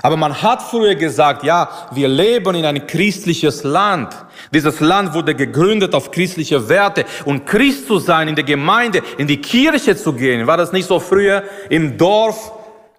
Aber 0.00 0.16
man 0.16 0.40
hat 0.40 0.62
früher 0.62 0.94
gesagt, 0.94 1.44
ja, 1.44 1.68
wir 1.92 2.08
leben 2.08 2.54
in 2.54 2.64
ein 2.64 2.86
christliches 2.86 3.62
Land. 3.62 4.16
Dieses 4.52 4.80
Land 4.80 5.12
wurde 5.12 5.34
gegründet 5.34 5.94
auf 5.94 6.10
christliche 6.10 6.68
Werte. 6.68 7.04
Und 7.26 7.44
Christ 7.44 7.86
zu 7.86 7.98
sein, 7.98 8.28
in 8.28 8.34
der 8.34 8.44
Gemeinde, 8.44 9.02
in 9.18 9.26
die 9.26 9.40
Kirche 9.40 9.94
zu 9.94 10.14
gehen, 10.14 10.46
war 10.46 10.56
das 10.56 10.72
nicht 10.72 10.86
so 10.86 10.98
früher 10.98 11.42
im 11.68 11.98
Dorf? 11.98 12.52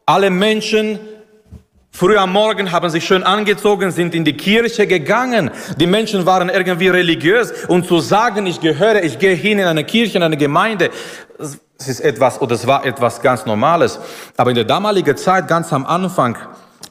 Alle 0.05 0.29
Menschen 0.29 1.00
Früh 1.95 2.17
am 2.17 2.31
Morgen 2.31 2.71
haben 2.71 2.89
sich 2.89 3.05
schön 3.05 3.21
angezogen, 3.21 3.91
sind 3.91 4.15
in 4.15 4.25
die 4.25 4.33
Kirche 4.33 4.88
gegangen. 4.88 5.51
Die 5.77 5.85
Menschen 5.85 6.25
waren 6.25 6.50
irgendwie 6.50 6.88
religiös. 6.88 7.65
Und 7.67 7.85
zu 7.85 8.00
sagen, 8.00 8.47
ich 8.47 8.59
gehöre, 8.59 9.03
ich 9.03 9.19
gehe 9.19 9.35
hin 9.35 9.59
in 9.59 9.67
eine 9.67 9.83
Kirche, 9.83 10.17
in 10.17 10.23
eine 10.23 10.35
Gemeinde, 10.35 10.89
das 11.38 11.59
ist 11.88 12.00
etwas, 12.00 12.41
oder 12.41 12.55
es 12.55 12.65
war 12.65 12.83
etwas 12.83 13.21
ganz 13.21 13.45
Normales. 13.45 14.00
Aber 14.38 14.50
in 14.50 14.55
der 14.55 14.63
damaligen 14.63 15.15
Zeit, 15.15 15.47
ganz 15.47 15.71
am 15.71 15.85
Anfang, 15.85 16.35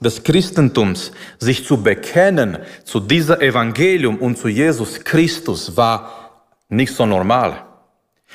des 0.03 0.23
Christentums, 0.23 1.13
sich 1.39 1.65
zu 1.67 1.83
bekennen 1.83 2.59
zu 2.85 3.01
dieser 3.01 3.41
Evangelium 3.41 4.19
und 4.19 4.37
zu 4.37 4.49
Jesus 4.49 5.03
Christus, 5.03 5.77
war 5.77 6.33
nicht 6.69 6.95
so 6.95 7.07
normal. 7.07 7.65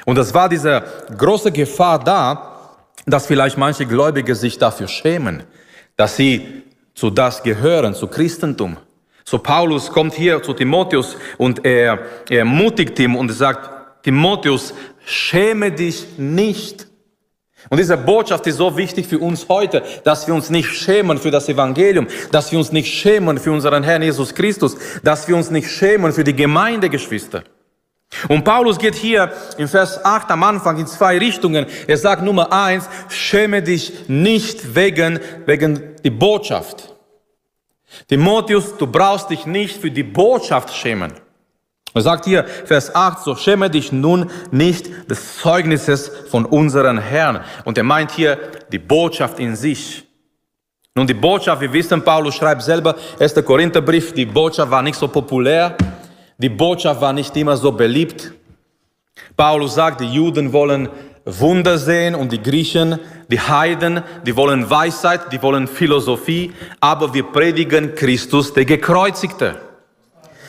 Und 0.05 0.17
es 0.17 0.33
war 0.33 0.49
diese 0.49 0.83
große 1.17 1.51
Gefahr 1.51 2.03
da, 2.03 2.75
dass 3.05 3.25
vielleicht 3.25 3.57
manche 3.57 3.85
Gläubige 3.85 4.35
sich 4.35 4.57
dafür 4.57 4.87
schämen, 4.87 5.43
dass 5.95 6.17
sie 6.17 6.63
zu 6.93 7.09
das 7.09 7.43
gehören, 7.43 7.93
zu 7.93 8.07
Christentum. 8.07 8.77
So 9.23 9.39
Paulus 9.39 9.91
kommt 9.91 10.13
hier 10.13 10.41
zu 10.41 10.53
Timotheus 10.53 11.17
und 11.37 11.65
er, 11.65 11.99
er 12.29 12.39
ermutigt 12.39 12.97
ihn 12.99 13.15
und 13.15 13.29
sagt, 13.29 14.03
Timotheus, 14.03 14.73
schäme 15.05 15.71
dich 15.71 16.17
nicht. 16.17 16.86
Und 17.69 17.77
diese 17.77 17.97
Botschaft 17.97 18.47
ist 18.47 18.57
so 18.57 18.77
wichtig 18.77 19.07
für 19.07 19.19
uns 19.19 19.47
heute, 19.49 19.83
dass 20.03 20.27
wir 20.27 20.33
uns 20.33 20.49
nicht 20.49 20.69
schämen 20.69 21.17
für 21.17 21.31
das 21.31 21.49
Evangelium, 21.49 22.07
dass 22.31 22.51
wir 22.51 22.59
uns 22.59 22.71
nicht 22.71 22.93
schämen 22.93 23.37
für 23.37 23.51
unseren 23.51 23.83
Herrn 23.83 24.01
Jesus 24.01 24.33
Christus, 24.33 24.77
dass 25.03 25.27
wir 25.27 25.35
uns 25.35 25.51
nicht 25.51 25.69
schämen 25.69 26.13
für 26.13 26.23
die 26.23 26.35
Gemeindegeschwister. 26.35 27.43
Und 28.29 28.43
Paulus 28.43 28.79
geht 28.79 28.95
hier 28.95 29.33
im 29.57 29.67
Vers 29.67 30.03
8 30.03 30.31
am 30.31 30.43
Anfang 30.43 30.77
in 30.77 30.87
zwei 30.87 31.17
Richtungen. 31.17 31.65
Er 31.87 31.97
sagt 31.97 32.23
Nummer 32.23 32.53
eins, 32.53 32.89
schäme 33.09 33.61
dich 33.61 34.07
nicht 34.07 34.75
wegen, 34.75 35.19
wegen 35.45 35.95
die 36.03 36.09
Botschaft. 36.09 36.95
Timotheus, 38.07 38.77
du 38.77 38.87
brauchst 38.87 39.29
dich 39.29 39.45
nicht 39.45 39.81
für 39.81 39.91
die 39.91 40.03
Botschaft 40.03 40.73
schämen. 40.73 41.13
Er 41.97 42.01
sagt 42.01 42.25
hier, 42.25 42.45
Vers 42.65 42.93
8, 42.93 43.23
so 43.23 43.35
schäme 43.35 43.69
dich 43.69 43.91
nun 43.91 44.29
nicht 44.51 45.09
des 45.09 45.39
Zeugnisses 45.39 46.11
von 46.29 46.45
unseren 46.45 46.97
Herrn. 46.97 47.41
Und 47.65 47.77
er 47.77 47.83
meint 47.83 48.11
hier 48.11 48.37
die 48.71 48.79
Botschaft 48.79 49.39
in 49.39 49.55
sich. 49.55 50.03
Nun, 50.95 51.07
die 51.07 51.13
Botschaft, 51.13 51.61
wir 51.61 51.71
wissen, 51.73 52.03
Paulus 52.03 52.35
schreibt 52.35 52.63
selber, 52.63 52.95
1. 53.19 53.35
Korintherbrief, 53.45 54.13
die 54.13 54.25
Botschaft 54.25 54.71
war 54.71 54.81
nicht 54.81 54.97
so 54.97 55.07
populär. 55.07 55.75
Die 56.37 56.49
Botschaft 56.49 57.01
war 57.01 57.13
nicht 57.13 57.35
immer 57.37 57.57
so 57.57 57.71
beliebt. 57.71 58.31
Paulus 59.35 59.75
sagt, 59.75 60.01
die 60.01 60.11
Juden 60.11 60.53
wollen 60.53 60.89
Wunder 61.25 61.77
sehen 61.77 62.15
und 62.15 62.31
die 62.31 62.41
Griechen, 62.41 62.99
die 63.29 63.39
Heiden, 63.39 64.01
die 64.25 64.35
wollen 64.35 64.69
Weisheit, 64.69 65.31
die 65.33 65.41
wollen 65.41 65.67
Philosophie, 65.67 66.53
aber 66.79 67.13
wir 67.13 67.23
predigen 67.23 67.95
Christus, 67.95 68.53
der 68.53 68.65
Gekreuzigte. 68.65 69.66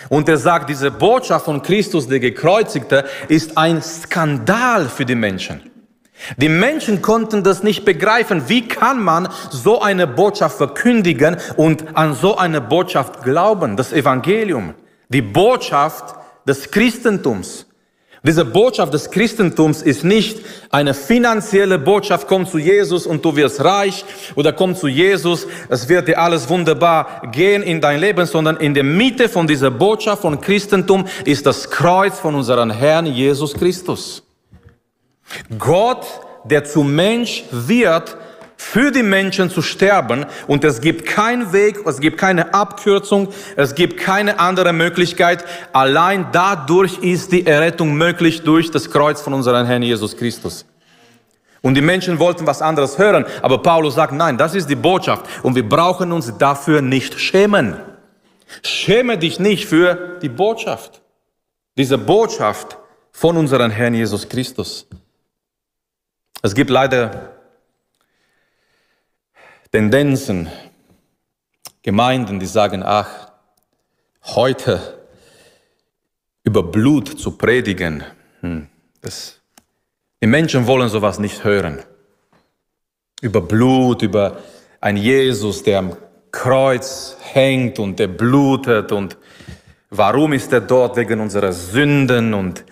Und 0.09 0.29
er 0.29 0.39
sagt, 0.39 0.71
diese 0.71 0.91
Botschaft 0.91 1.45
von 1.45 1.63
Christus, 1.63 2.09
der 2.09 2.21
Gekreuzigte, 2.21 3.05
ist 3.29 3.57
ein 3.59 3.83
Skandal 3.83 4.89
für 4.89 5.05
die 5.05 5.15
Menschen. 5.15 5.63
Die 6.37 6.49
Menschen 6.49 7.01
konnten 7.01 7.45
das 7.45 7.63
nicht 7.63 7.85
begreifen. 7.85 8.49
Wie 8.49 8.67
kann 8.67 9.03
man 9.03 9.29
so 9.51 9.81
eine 9.81 10.07
Botschaft 10.07 10.57
verkündigen 10.57 11.37
und 11.57 11.97
an 11.97 12.15
so 12.15 12.37
eine 12.37 12.61
Botschaft 12.61 13.23
glauben, 13.23 13.77
das 13.77 13.93
Evangelium? 13.93 14.75
Die 15.09 15.23
Botschaft 15.23 16.17
des 16.47 16.71
Christentums. 16.71 17.68
Diese 18.29 18.45
Botschaft 18.45 18.93
des 18.93 19.11
Christentums 19.11 19.81
ist 19.81 20.05
nicht 20.05 20.41
eine 20.69 20.93
finanzielle 20.93 21.79
Botschaft, 21.79 22.29
komm 22.29 22.47
zu 22.47 22.59
Jesus 22.59 23.07
und 23.07 23.25
du 23.25 23.35
wirst 23.37 23.65
reich 23.65 24.05
oder 24.35 24.53
komm 24.53 24.77
zu 24.77 24.87
Jesus, 24.87 25.47
es 25.71 25.89
wird 25.89 26.09
dir 26.09 26.19
alles 26.19 26.47
wunderbar 26.51 27.23
gehen 27.33 27.63
in 27.63 27.81
dein 27.81 28.01
Leben, 28.01 28.27
sondern 28.27 28.59
in 28.59 28.75
der 28.75 28.85
Mitte 28.85 29.31
von 29.31 29.47
dieser 29.47 29.71
Botschaft 29.71 30.21
von 30.21 30.43
Christentum 30.43 31.07
ist 31.25 31.47
das 31.47 31.71
Kreuz 31.71 32.19
von 32.19 32.35
unserem 32.35 32.71
Herrn 32.71 33.07
Jesus 33.07 33.55
Christus. 33.55 34.23
Gott, 35.59 36.05
der 36.45 36.65
zu 36.65 36.83
Mensch 36.83 37.45
wird, 37.51 38.15
für 38.61 38.91
die 38.91 39.05
Menschen 39.05 39.51
zu 39.51 39.63
sterben 39.63 40.27
und 40.49 40.65
es 40.65 40.81
gibt 40.81 41.07
keinen 41.07 41.53
Weg, 41.53 41.87
es 41.87 42.01
gibt 42.01 42.19
keine 42.19 42.53
Abkürzung, 42.53 43.29
es 43.57 43.77
gibt 43.77 43.99
keine 43.99 44.41
andere 44.41 44.73
Möglichkeit. 44.73 45.45
Allein 45.73 46.27
dadurch 46.33 46.99
ist 46.99 47.31
die 47.31 47.47
Errettung 47.47 47.95
möglich 47.95 48.43
durch 48.43 48.71
das 48.71 48.91
Kreuz 48.91 49.23
von 49.23 49.33
unserem 49.33 49.65
Herrn 49.65 49.83
Jesus 49.83 50.17
Christus. 50.17 50.67
Und 51.63 51.75
die 51.75 51.81
Menschen 51.81 52.19
wollten 52.19 52.47
was 52.47 52.61
anderes 52.61 52.99
hören, 52.99 53.25
aber 53.43 53.63
Paulus 53.63 53.95
sagt, 53.95 54.13
nein, 54.13 54.37
das 54.37 54.57
ist 54.57 54.69
die 54.69 54.77
Botschaft 54.77 55.25
und 55.45 55.55
wir 55.55 55.67
brauchen 55.67 56.11
uns 56.11 56.37
dafür 56.37 56.83
nicht 56.83 57.19
schämen. 57.19 57.77
Schäme 58.63 59.19
dich 59.19 59.39
nicht 59.39 59.67
für 59.67 60.19
die 60.21 60.29
Botschaft. 60.29 61.01
Diese 61.77 61.97
Botschaft 61.97 62.77
von 63.13 63.37
unserem 63.37 63.71
Herrn 63.71 63.95
Jesus 63.95 64.29
Christus. 64.29 64.89
Es 66.43 66.55
gibt 66.55 66.71
leider 66.71 67.38
Tendenzen, 69.71 70.49
Gemeinden, 71.83 72.41
die 72.41 72.47
sagen, 72.47 72.83
ach, 72.83 73.31
heute 74.25 74.99
über 76.43 76.63
Blut 76.63 77.19
zu 77.19 77.33
predigen, 77.33 78.03
hm, 78.41 78.67
das, 79.03 79.41
die 80.23 80.27
Menschen 80.27 80.67
wollen 80.67 80.89
sowas 80.89 81.19
nicht 81.19 81.45
hören. 81.45 81.81
Über 83.21 83.41
Blut, 83.41 84.03
über 84.03 84.39
ein 84.81 84.97
Jesus, 84.97 85.63
der 85.63 85.81
am 85.81 85.97
Kreuz 86.31 87.17
hängt 87.33 87.79
und 87.79 87.99
der 87.99 88.09
blutet 88.09 88.93
und 88.93 89.17
warum 89.91 90.33
ist 90.33 90.53
er 90.53 90.61
dort 90.61 90.97
wegen 90.97 91.21
unserer 91.21 91.53
Sünden 91.53 92.33
und 92.33 92.65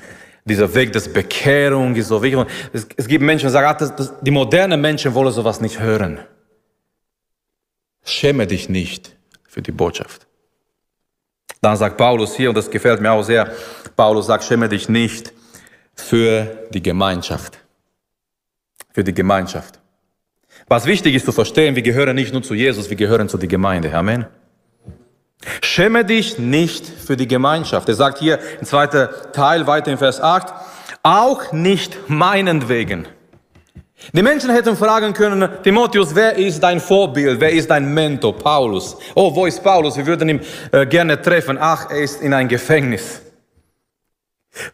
dieser 0.44 0.72
Weg 0.74 0.92
des 0.92 1.12
Bekehrung 1.12 1.94
ist 1.96 2.08
so 2.08 2.22
wichtig. 2.22 2.46
Es, 2.72 2.86
es 2.96 3.08
gibt 3.08 3.24
Menschen, 3.24 3.48
die 3.48 3.52
sagen, 3.52 3.66
ach, 3.68 3.76
das, 3.76 3.96
das, 3.96 4.14
die 4.20 4.30
modernen 4.30 4.80
Menschen 4.80 5.12
wollen 5.14 5.32
sowas 5.32 5.60
nicht 5.60 5.80
hören. 5.80 6.20
Schäme 8.06 8.46
dich 8.46 8.68
nicht 8.68 9.16
für 9.48 9.60
die 9.60 9.72
Botschaft. 9.72 10.26
Dann 11.60 11.76
sagt 11.76 11.96
Paulus 11.96 12.36
hier, 12.36 12.50
und 12.50 12.54
das 12.54 12.70
gefällt 12.70 13.00
mir 13.00 13.10
auch 13.10 13.24
sehr, 13.24 13.50
Paulus 13.96 14.26
sagt, 14.26 14.44
schäme 14.44 14.68
dich 14.68 14.88
nicht 14.88 15.32
für 15.94 16.68
die 16.70 16.82
Gemeinschaft. 16.82 17.58
Für 18.92 19.02
die 19.02 19.12
Gemeinschaft. 19.12 19.80
Was 20.68 20.86
wichtig 20.86 21.16
ist 21.16 21.26
zu 21.26 21.32
verstehen, 21.32 21.74
wir 21.74 21.82
gehören 21.82 22.14
nicht 22.14 22.32
nur 22.32 22.42
zu 22.42 22.54
Jesus, 22.54 22.88
wir 22.88 22.96
gehören 22.96 23.28
zu 23.28 23.38
der 23.38 23.48
Gemeinde. 23.48 23.92
Amen. 23.92 24.26
Schäme 25.60 26.04
dich 26.04 26.38
nicht 26.38 26.86
für 26.86 27.16
die 27.16 27.28
Gemeinschaft. 27.28 27.88
Er 27.88 27.96
sagt 27.96 28.18
hier 28.18 28.38
im 28.60 28.66
zweiten 28.66 29.08
Teil 29.32 29.66
weiter 29.66 29.90
in 29.90 29.98
Vers 29.98 30.20
8, 30.20 30.54
auch 31.02 31.52
nicht 31.52 32.08
meinetwegen. 32.08 33.08
Die 34.12 34.22
Menschen 34.22 34.50
hätten 34.50 34.76
fragen 34.76 35.12
können, 35.12 35.48
Timotheus, 35.62 36.14
wer 36.14 36.36
ist 36.36 36.60
dein 36.60 36.80
Vorbild? 36.80 37.40
Wer 37.40 37.50
ist 37.50 37.70
dein 37.70 37.92
Mentor? 37.92 38.36
Paulus. 38.36 38.96
Oh, 39.14 39.34
wo 39.34 39.46
ist 39.46 39.62
Paulus? 39.62 39.96
Wir 39.96 40.06
würden 40.06 40.28
ihn 40.28 40.40
äh, 40.70 40.86
gerne 40.86 41.20
treffen. 41.20 41.56
Ach, 41.58 41.90
er 41.90 41.98
ist 41.98 42.20
in 42.20 42.32
ein 42.34 42.46
Gefängnis. 42.46 43.22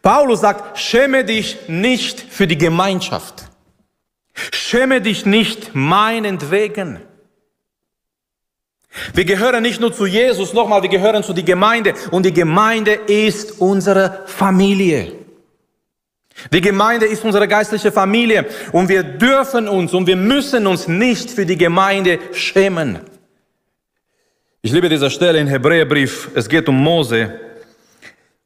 Paulus 0.01 0.41
sagt, 0.41 0.77
schäme 0.77 1.23
dich 1.25 1.67
nicht 1.67 2.19
für 2.19 2.47
die 2.47 2.57
Gemeinschaft. 2.57 3.45
Schäme 4.33 5.01
dich 5.01 5.25
nicht 5.25 5.73
meinetwegen. 5.73 6.99
Wir 9.13 9.25
gehören 9.25 9.63
nicht 9.63 9.81
nur 9.81 9.91
zu 9.91 10.05
Jesus, 10.05 10.53
nochmal, 10.53 10.83
wir 10.83 10.89
gehören 10.89 11.23
zu 11.23 11.33
die 11.33 11.45
Gemeinde. 11.45 11.95
Und 12.11 12.25
die 12.25 12.33
Gemeinde 12.33 12.93
ist 12.93 13.59
unsere 13.59 14.23
Familie. 14.27 15.22
Die 16.51 16.61
Gemeinde 16.61 17.05
ist 17.05 17.23
unsere 17.23 17.47
geistliche 17.47 17.91
Familie 17.91 18.45
und 18.71 18.89
wir 18.89 19.03
dürfen 19.03 19.67
uns 19.67 19.93
und 19.93 20.07
wir 20.07 20.15
müssen 20.15 20.67
uns 20.67 20.87
nicht 20.87 21.29
für 21.29 21.45
die 21.45 21.57
Gemeinde 21.57 22.19
schämen. 22.33 22.99
Ich 24.61 24.71
liebe 24.71 24.89
diese 24.89 25.09
Stelle 25.09 25.39
in 25.39 25.47
Hebräerbrief. 25.47 26.29
Es 26.33 26.47
geht 26.49 26.67
um 26.69 26.81
Mose 26.81 27.39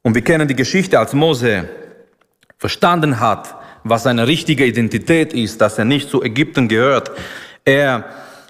und 0.02 0.14
wir 0.14 0.22
kennen 0.22 0.48
die 0.48 0.56
Geschichte, 0.56 0.98
als 0.98 1.12
Mose 1.12 1.68
verstanden 2.58 3.20
hat, 3.20 3.54
was 3.84 4.02
seine 4.02 4.26
richtige 4.26 4.66
Identität 4.66 5.32
ist, 5.32 5.60
dass 5.60 5.78
er 5.78 5.84
nicht 5.84 6.10
zu 6.10 6.22
Ägypten 6.22 6.68
gehört. 6.68 7.10
Er 7.64 8.04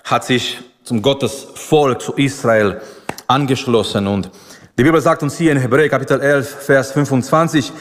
hat 0.05 0.25
sich 0.25 0.59
zum 0.83 1.03
Gottesvolk, 1.03 2.01
zu 2.01 2.15
Israel 2.15 2.81
angeschlossen 3.27 4.07
und 4.07 4.31
die 4.79 4.85
Bibel 4.85 5.01
sagt 5.01 5.23
uns 5.23 5.37
hier 5.37 5.53
in 5.53 5.59
Hebräer 5.59 5.89
Kapitel 5.89 6.21
11, 6.21 6.65
Vers 6.65 6.93
25, 6.93 7.73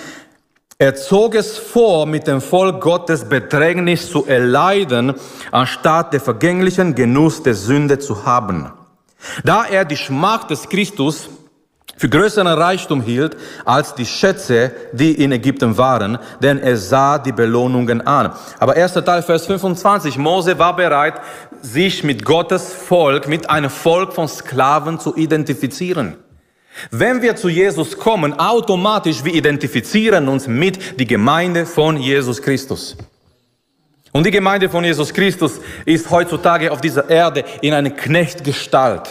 er 0.79 0.95
zog 0.95 1.33
es 1.33 1.57
vor, 1.57 2.05
mit 2.05 2.27
dem 2.27 2.39
Volk 2.39 2.81
Gottes 2.81 3.25
Bedrängnis 3.25 4.11
zu 4.11 4.27
erleiden, 4.27 5.15
anstatt 5.51 6.13
der 6.13 6.21
vergänglichen 6.21 6.93
Genuss 6.93 7.41
der 7.41 7.55
Sünde 7.55 7.97
zu 7.97 8.25
haben. 8.25 8.71
Da 9.43 9.65
er 9.65 9.85
die 9.85 9.97
Schmach 9.97 10.43
des 10.43 10.69
Christus 10.69 11.29
für 11.97 12.09
größeren 12.09 12.45
Reichtum 12.45 13.01
hielt 13.01 13.35
als 13.65 13.95
die 13.95 14.05
Schätze, 14.05 14.71
die 14.91 15.13
in 15.13 15.31
Ägypten 15.31 15.79
waren, 15.79 16.19
denn 16.43 16.59
er 16.59 16.77
sah 16.77 17.17
die 17.17 17.31
Belohnungen 17.31 18.05
an. 18.05 18.33
Aber 18.59 18.75
erster 18.75 19.03
Teil, 19.03 19.23
Vers 19.23 19.47
25, 19.47 20.19
Mose 20.19 20.59
war 20.59 20.75
bereit, 20.75 21.15
sich 21.63 22.03
mit 22.03 22.23
Gottes 22.23 22.71
Volk, 22.71 23.27
mit 23.27 23.49
einem 23.49 23.71
Volk 23.71 24.13
von 24.13 24.27
Sklaven 24.27 24.99
zu 24.99 25.15
identifizieren. 25.15 26.17
Wenn 26.91 27.21
wir 27.21 27.35
zu 27.35 27.49
Jesus 27.49 27.97
kommen, 27.97 28.33
automatisch 28.33 29.23
wir 29.23 29.33
identifizieren 29.33 30.27
uns 30.27 30.47
mit 30.47 30.99
die 30.99 31.07
Gemeinde 31.07 31.65
von 31.65 31.97
Jesus 31.97 32.41
Christus. 32.41 32.97
Und 34.11 34.25
die 34.25 34.31
Gemeinde 34.31 34.69
von 34.69 34.83
Jesus 34.83 35.13
Christus 35.13 35.59
ist 35.85 36.09
heutzutage 36.09 36.71
auf 36.71 36.81
dieser 36.81 37.09
Erde 37.09 37.43
in 37.61 37.73
einer 37.73 37.91
Knechtgestalt. 37.91 39.09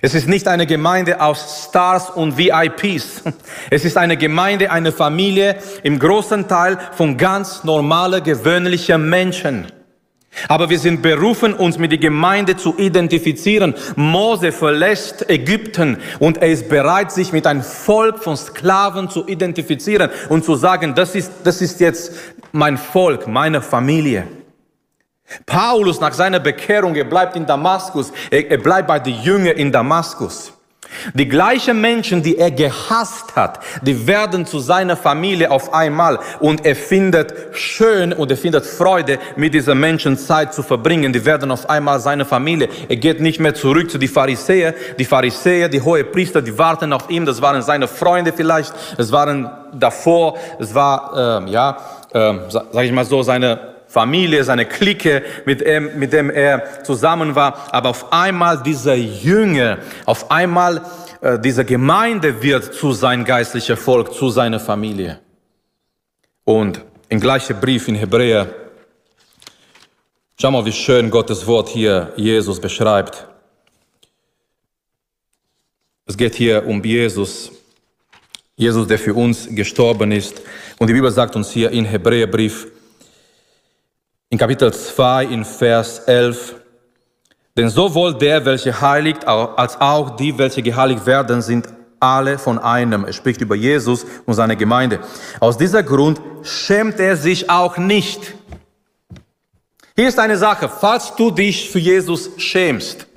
Es 0.00 0.14
ist 0.14 0.28
nicht 0.28 0.46
eine 0.46 0.66
Gemeinde 0.66 1.20
aus 1.20 1.66
Stars 1.68 2.10
und 2.10 2.38
VIPs. 2.38 3.22
Es 3.70 3.84
ist 3.84 3.96
eine 3.96 4.16
Gemeinde, 4.16 4.70
eine 4.70 4.92
Familie 4.92 5.56
im 5.82 5.98
großen 5.98 6.46
Teil 6.46 6.78
von 6.92 7.16
ganz 7.16 7.64
normalen, 7.64 8.22
gewöhnlichen 8.22 9.08
Menschen. 9.08 9.72
Aber 10.46 10.70
wir 10.70 10.78
sind 10.78 11.02
berufen, 11.02 11.54
uns 11.54 11.78
mit 11.78 11.90
der 11.90 11.98
Gemeinde 11.98 12.56
zu 12.56 12.76
identifizieren. 12.78 13.74
Mose 13.96 14.52
verlässt 14.52 15.28
Ägypten 15.28 15.98
und 16.18 16.38
er 16.38 16.48
ist 16.48 16.68
bereit, 16.68 17.10
sich 17.10 17.32
mit 17.32 17.46
einem 17.46 17.62
Volk 17.62 18.18
von 18.22 18.36
Sklaven 18.36 19.10
zu 19.10 19.26
identifizieren 19.26 20.10
und 20.28 20.44
zu 20.44 20.54
sagen, 20.54 20.94
das 20.94 21.14
ist, 21.14 21.32
das 21.44 21.60
ist 21.60 21.80
jetzt 21.80 22.12
mein 22.52 22.78
Volk, 22.78 23.26
meine 23.26 23.60
Familie. 23.60 24.26
Paulus 25.44 26.00
nach 26.00 26.12
seiner 26.12 26.40
Bekehrung, 26.40 26.94
er 26.94 27.04
bleibt 27.04 27.36
in 27.36 27.46
Damaskus, 27.46 28.12
er, 28.30 28.50
er 28.50 28.58
bleibt 28.58 28.88
bei 28.88 28.98
den 28.98 29.20
Jüngern 29.22 29.56
in 29.56 29.72
Damaskus. 29.72 30.52
Die 31.14 31.28
gleichen 31.28 31.80
Menschen, 31.80 32.22
die 32.22 32.38
er 32.38 32.50
gehasst 32.50 33.36
hat, 33.36 33.60
die 33.82 34.06
werden 34.06 34.46
zu 34.46 34.58
seiner 34.58 34.96
Familie 34.96 35.50
auf 35.50 35.72
einmal 35.72 36.18
und 36.40 36.64
er 36.64 36.74
findet 36.76 37.34
schön 37.52 38.12
und 38.12 38.30
er 38.30 38.36
findet 38.36 38.66
Freude, 38.66 39.18
mit 39.36 39.54
diesen 39.54 39.78
Menschen 39.78 40.16
Zeit 40.16 40.54
zu 40.54 40.62
verbringen. 40.62 41.12
Die 41.12 41.24
werden 41.24 41.50
auf 41.50 41.68
einmal 41.68 42.00
seine 42.00 42.24
Familie. 42.24 42.68
Er 42.88 42.96
geht 42.96 43.20
nicht 43.20 43.38
mehr 43.38 43.54
zurück 43.54 43.90
zu 43.90 43.98
den 43.98 44.08
Pharisäern. 44.08 44.74
Die 44.98 45.04
Pharisäer, 45.04 45.68
die 45.68 45.80
hohe 45.80 46.04
Priester, 46.04 46.42
die 46.42 46.56
warten 46.56 46.92
auf 46.92 47.08
ihn. 47.10 47.24
Das 47.24 47.40
waren 47.40 47.62
seine 47.62 47.86
Freunde 47.88 48.32
vielleicht. 48.32 48.72
Es 48.96 49.12
waren 49.12 49.50
davor, 49.72 50.36
es 50.58 50.74
war, 50.74 51.40
ähm, 51.42 51.48
ja, 51.48 51.76
ähm, 52.12 52.40
sag 52.48 52.84
ich 52.84 52.92
mal 52.92 53.04
so, 53.04 53.22
seine 53.22 53.77
Familie, 53.88 54.44
seine 54.44 54.66
Clique, 54.66 55.22
mit 55.46 55.62
dem, 55.62 55.98
mit 55.98 56.12
dem 56.12 56.30
er 56.30 56.84
zusammen 56.84 57.34
war. 57.34 57.72
Aber 57.72 57.88
auf 57.88 58.12
einmal 58.12 58.62
dieser 58.62 58.94
Jünger, 58.94 59.78
auf 60.04 60.30
einmal 60.30 60.82
äh, 61.20 61.38
diese 61.38 61.64
Gemeinde 61.64 62.42
wird 62.42 62.74
zu 62.74 62.92
sein 62.92 63.24
geistlicher 63.24 63.76
Volk, 63.76 64.14
zu 64.14 64.30
seiner 64.30 64.60
Familie. 64.60 65.20
Und 66.44 66.84
im 67.08 67.20
gleichen 67.20 67.58
Brief 67.60 67.88
in 67.88 67.94
Hebräer, 67.94 68.46
schau 70.40 70.50
mal, 70.50 70.64
wie 70.64 70.72
schön 70.72 71.10
Gottes 71.10 71.46
Wort 71.46 71.68
hier 71.68 72.12
Jesus 72.16 72.60
beschreibt. 72.60 73.26
Es 76.06 76.16
geht 76.16 76.34
hier 76.34 76.66
um 76.66 76.82
Jesus, 76.82 77.52
Jesus, 78.56 78.86
der 78.86 78.98
für 78.98 79.14
uns 79.14 79.48
gestorben 79.50 80.12
ist. 80.12 80.40
Und 80.78 80.88
die 80.88 80.94
Bibel 80.94 81.10
sagt 81.10 81.36
uns 81.36 81.50
hier 81.50 81.70
in 81.70 81.84
Hebräerbrief, 81.84 82.68
in 84.30 84.36
Kapitel 84.36 84.72
2 84.72 85.24
in 85.24 85.44
Vers 85.44 86.00
11. 86.00 86.56
Denn 87.56 87.70
sowohl 87.70 88.14
der, 88.14 88.44
welcher 88.44 88.80
heiligt, 88.80 89.26
als 89.26 89.80
auch 89.80 90.16
die, 90.16 90.36
welche 90.36 90.62
geheiligt 90.62 91.06
werden, 91.06 91.40
sind 91.42 91.68
alle 91.98 92.38
von 92.38 92.58
einem. 92.58 93.04
Er 93.04 93.12
spricht 93.12 93.40
über 93.40 93.56
Jesus 93.56 94.06
und 94.26 94.34
seine 94.34 94.56
Gemeinde. 94.56 95.00
Aus 95.40 95.56
dieser 95.56 95.82
Grund 95.82 96.20
schämt 96.42 97.00
er 97.00 97.16
sich 97.16 97.50
auch 97.50 97.78
nicht. 97.78 98.34
Hier 99.96 100.08
ist 100.08 100.18
eine 100.18 100.36
Sache, 100.36 100.68
falls 100.68 101.16
du 101.16 101.30
dich 101.32 101.70
für 101.70 101.80
Jesus 101.80 102.30
schämst, 102.36 103.08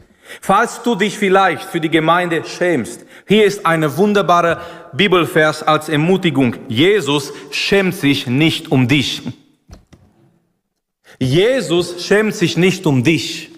falls 0.41 0.81
du 0.81 0.95
dich 0.95 1.17
vielleicht 1.17 1.63
für 1.63 1.79
die 1.79 1.91
Gemeinde 1.91 2.43
schämst, 2.45 3.05
hier 3.27 3.45
ist 3.45 3.65
eine 3.65 3.97
wunderbare 3.97 4.59
Bibelvers 4.93 5.61
als 5.61 5.89
Ermutigung. 5.89 6.55
Jesus 6.67 7.31
schämt 7.51 7.93
sich 7.93 8.25
nicht 8.25 8.71
um 8.71 8.87
dich. 8.87 9.21
Jesus 11.21 12.03
schämt 12.03 12.33
sich 12.33 12.57
nicht 12.57 12.87
um 12.87 13.03
dich. 13.03 13.51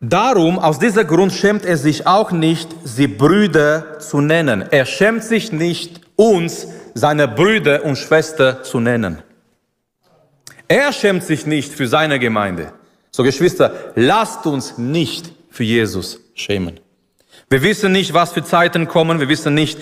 Darum, 0.00 0.58
aus 0.58 0.80
diesem 0.80 1.06
Grund 1.06 1.32
schämt 1.32 1.64
er 1.64 1.76
sich 1.76 2.08
auch 2.08 2.32
nicht, 2.32 2.68
sie 2.82 3.06
Brüder 3.06 4.00
zu 4.00 4.20
nennen. 4.20 4.62
Er 4.72 4.84
schämt 4.84 5.22
sich 5.22 5.52
nicht, 5.52 6.00
uns 6.16 6.66
seine 6.94 7.28
Brüder 7.28 7.84
und 7.84 7.96
Schwester 7.96 8.64
zu 8.64 8.80
nennen. 8.80 9.22
Er 10.66 10.92
schämt 10.92 11.22
sich 11.22 11.46
nicht 11.46 11.72
für 11.72 11.86
seine 11.86 12.18
Gemeinde. 12.18 12.72
So 13.12 13.22
Geschwister, 13.22 13.92
lasst 13.94 14.46
uns 14.46 14.78
nicht 14.78 15.30
für 15.48 15.62
Jesus 15.62 16.18
schämen. 16.34 16.80
Wir 17.48 17.62
wissen 17.62 17.92
nicht, 17.92 18.14
was 18.14 18.32
für 18.32 18.42
Zeiten 18.42 18.88
kommen. 18.88 19.20
Wir 19.20 19.28
wissen 19.28 19.54
nicht. 19.54 19.78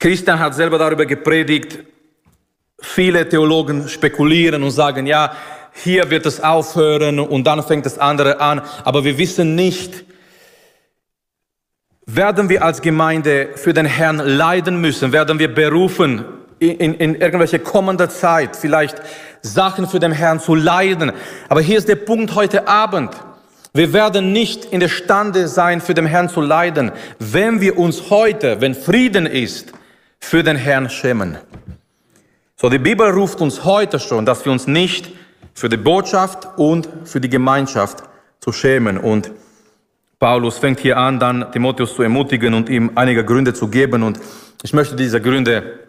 Christian 0.00 0.40
hat 0.40 0.56
selber 0.56 0.78
darüber 0.78 1.06
gepredigt, 1.06 1.78
Viele 2.80 3.28
Theologen 3.28 3.88
spekulieren 3.88 4.62
und 4.62 4.70
sagen, 4.70 5.06
ja, 5.06 5.34
hier 5.72 6.10
wird 6.10 6.26
es 6.26 6.40
aufhören 6.40 7.18
und 7.18 7.44
dann 7.44 7.62
fängt 7.62 7.86
das 7.86 7.98
andere 7.98 8.40
an. 8.40 8.62
Aber 8.84 9.04
wir 9.04 9.18
wissen 9.18 9.54
nicht, 9.54 10.04
werden 12.06 12.48
wir 12.48 12.62
als 12.62 12.82
Gemeinde 12.82 13.50
für 13.56 13.72
den 13.72 13.86
Herrn 13.86 14.18
leiden 14.18 14.80
müssen? 14.80 15.12
Werden 15.12 15.38
wir 15.38 15.52
berufen, 15.52 16.24
in, 16.58 16.94
in, 16.94 17.14
irgendwelche 17.14 17.58
kommende 17.58 18.08
Zeit 18.08 18.56
vielleicht 18.56 19.00
Sachen 19.42 19.88
für 19.88 19.98
den 19.98 20.12
Herrn 20.12 20.38
zu 20.38 20.54
leiden? 20.54 21.12
Aber 21.48 21.60
hier 21.60 21.78
ist 21.78 21.88
der 21.88 21.96
Punkt 21.96 22.34
heute 22.34 22.68
Abend. 22.68 23.14
Wir 23.72 23.92
werden 23.92 24.32
nicht 24.32 24.66
in 24.66 24.80
der 24.80 24.88
Stande 24.88 25.48
sein, 25.48 25.80
für 25.80 25.94
den 25.94 26.06
Herrn 26.06 26.28
zu 26.28 26.40
leiden, 26.40 26.92
wenn 27.18 27.60
wir 27.60 27.76
uns 27.78 28.10
heute, 28.10 28.60
wenn 28.60 28.74
Frieden 28.74 29.26
ist, 29.26 29.72
für 30.20 30.44
den 30.44 30.56
Herrn 30.56 30.88
schämen. 30.88 31.38
So, 32.56 32.68
die 32.68 32.78
Bibel 32.78 33.10
ruft 33.10 33.40
uns 33.40 33.64
heute 33.64 33.98
schon, 33.98 34.24
dass 34.24 34.44
wir 34.44 34.52
uns 34.52 34.68
nicht 34.68 35.10
für 35.54 35.68
die 35.68 35.76
Botschaft 35.76 36.46
und 36.56 36.88
für 37.04 37.20
die 37.20 37.28
Gemeinschaft 37.28 38.04
zu 38.38 38.52
schämen. 38.52 38.96
Und 38.96 39.32
Paulus 40.20 40.58
fängt 40.58 40.78
hier 40.78 40.96
an, 40.96 41.18
dann 41.18 41.50
Timotheus 41.50 41.96
zu 41.96 42.02
ermutigen 42.02 42.54
und 42.54 42.68
ihm 42.68 42.92
einige 42.94 43.24
Gründe 43.24 43.54
zu 43.54 43.66
geben. 43.66 44.04
Und 44.04 44.20
ich 44.62 44.72
möchte 44.72 44.94
diese 44.94 45.20
Gründe 45.20 45.80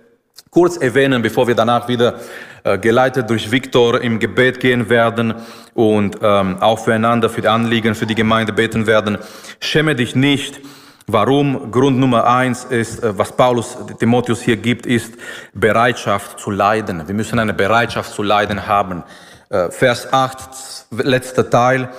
kurz 0.50 0.78
erwähnen, 0.78 1.22
bevor 1.22 1.48
wir 1.48 1.54
danach 1.54 1.88
wieder 1.88 2.20
äh, 2.64 2.80
geleitet 2.80 3.30
durch 3.30 3.52
Viktor 3.52 4.02
im 4.02 4.18
Gebet 4.18 4.60
gehen 4.60 4.90
werden 4.90 5.36
und 5.76 6.18
ähm, 6.20 6.58
auch 6.62 6.80
füreinander, 6.80 7.30
für 7.30 7.42
die 7.42 7.48
Anliegen, 7.48 7.94
für 7.94 8.08
die 8.08 8.16
Gemeinde 8.16 8.54
beten 8.54 8.88
werden. 8.88 9.20
Schäme 9.60 9.96
dich 9.96 10.16
nicht 10.16 10.62
Warum? 11.08 11.72
Grund 11.72 12.00
Nummer 12.00 12.26
eins 12.26 12.64
ist, 12.64 13.04
äh, 13.04 13.16
was 13.18 13.32
Paulus 13.32 13.78
Timotheus 14.00 14.42
hier 14.42 14.58
gibt, 14.58 14.88
ist 14.88 15.14
Bereitschaft 15.54 16.40
zu 16.40 16.50
leiden. 16.50 17.08
Wir 17.08 17.14
müssen 17.14 17.38
eine 17.38 17.54
Bereitschaft 17.54 18.12
zu 18.12 18.24
leiden 18.24 18.66
haben. 18.66 19.04
Äh, 19.50 19.70
Vers 19.70 20.12
8, 20.12 20.88
letzter 21.04 21.48
Teil, 21.48 21.90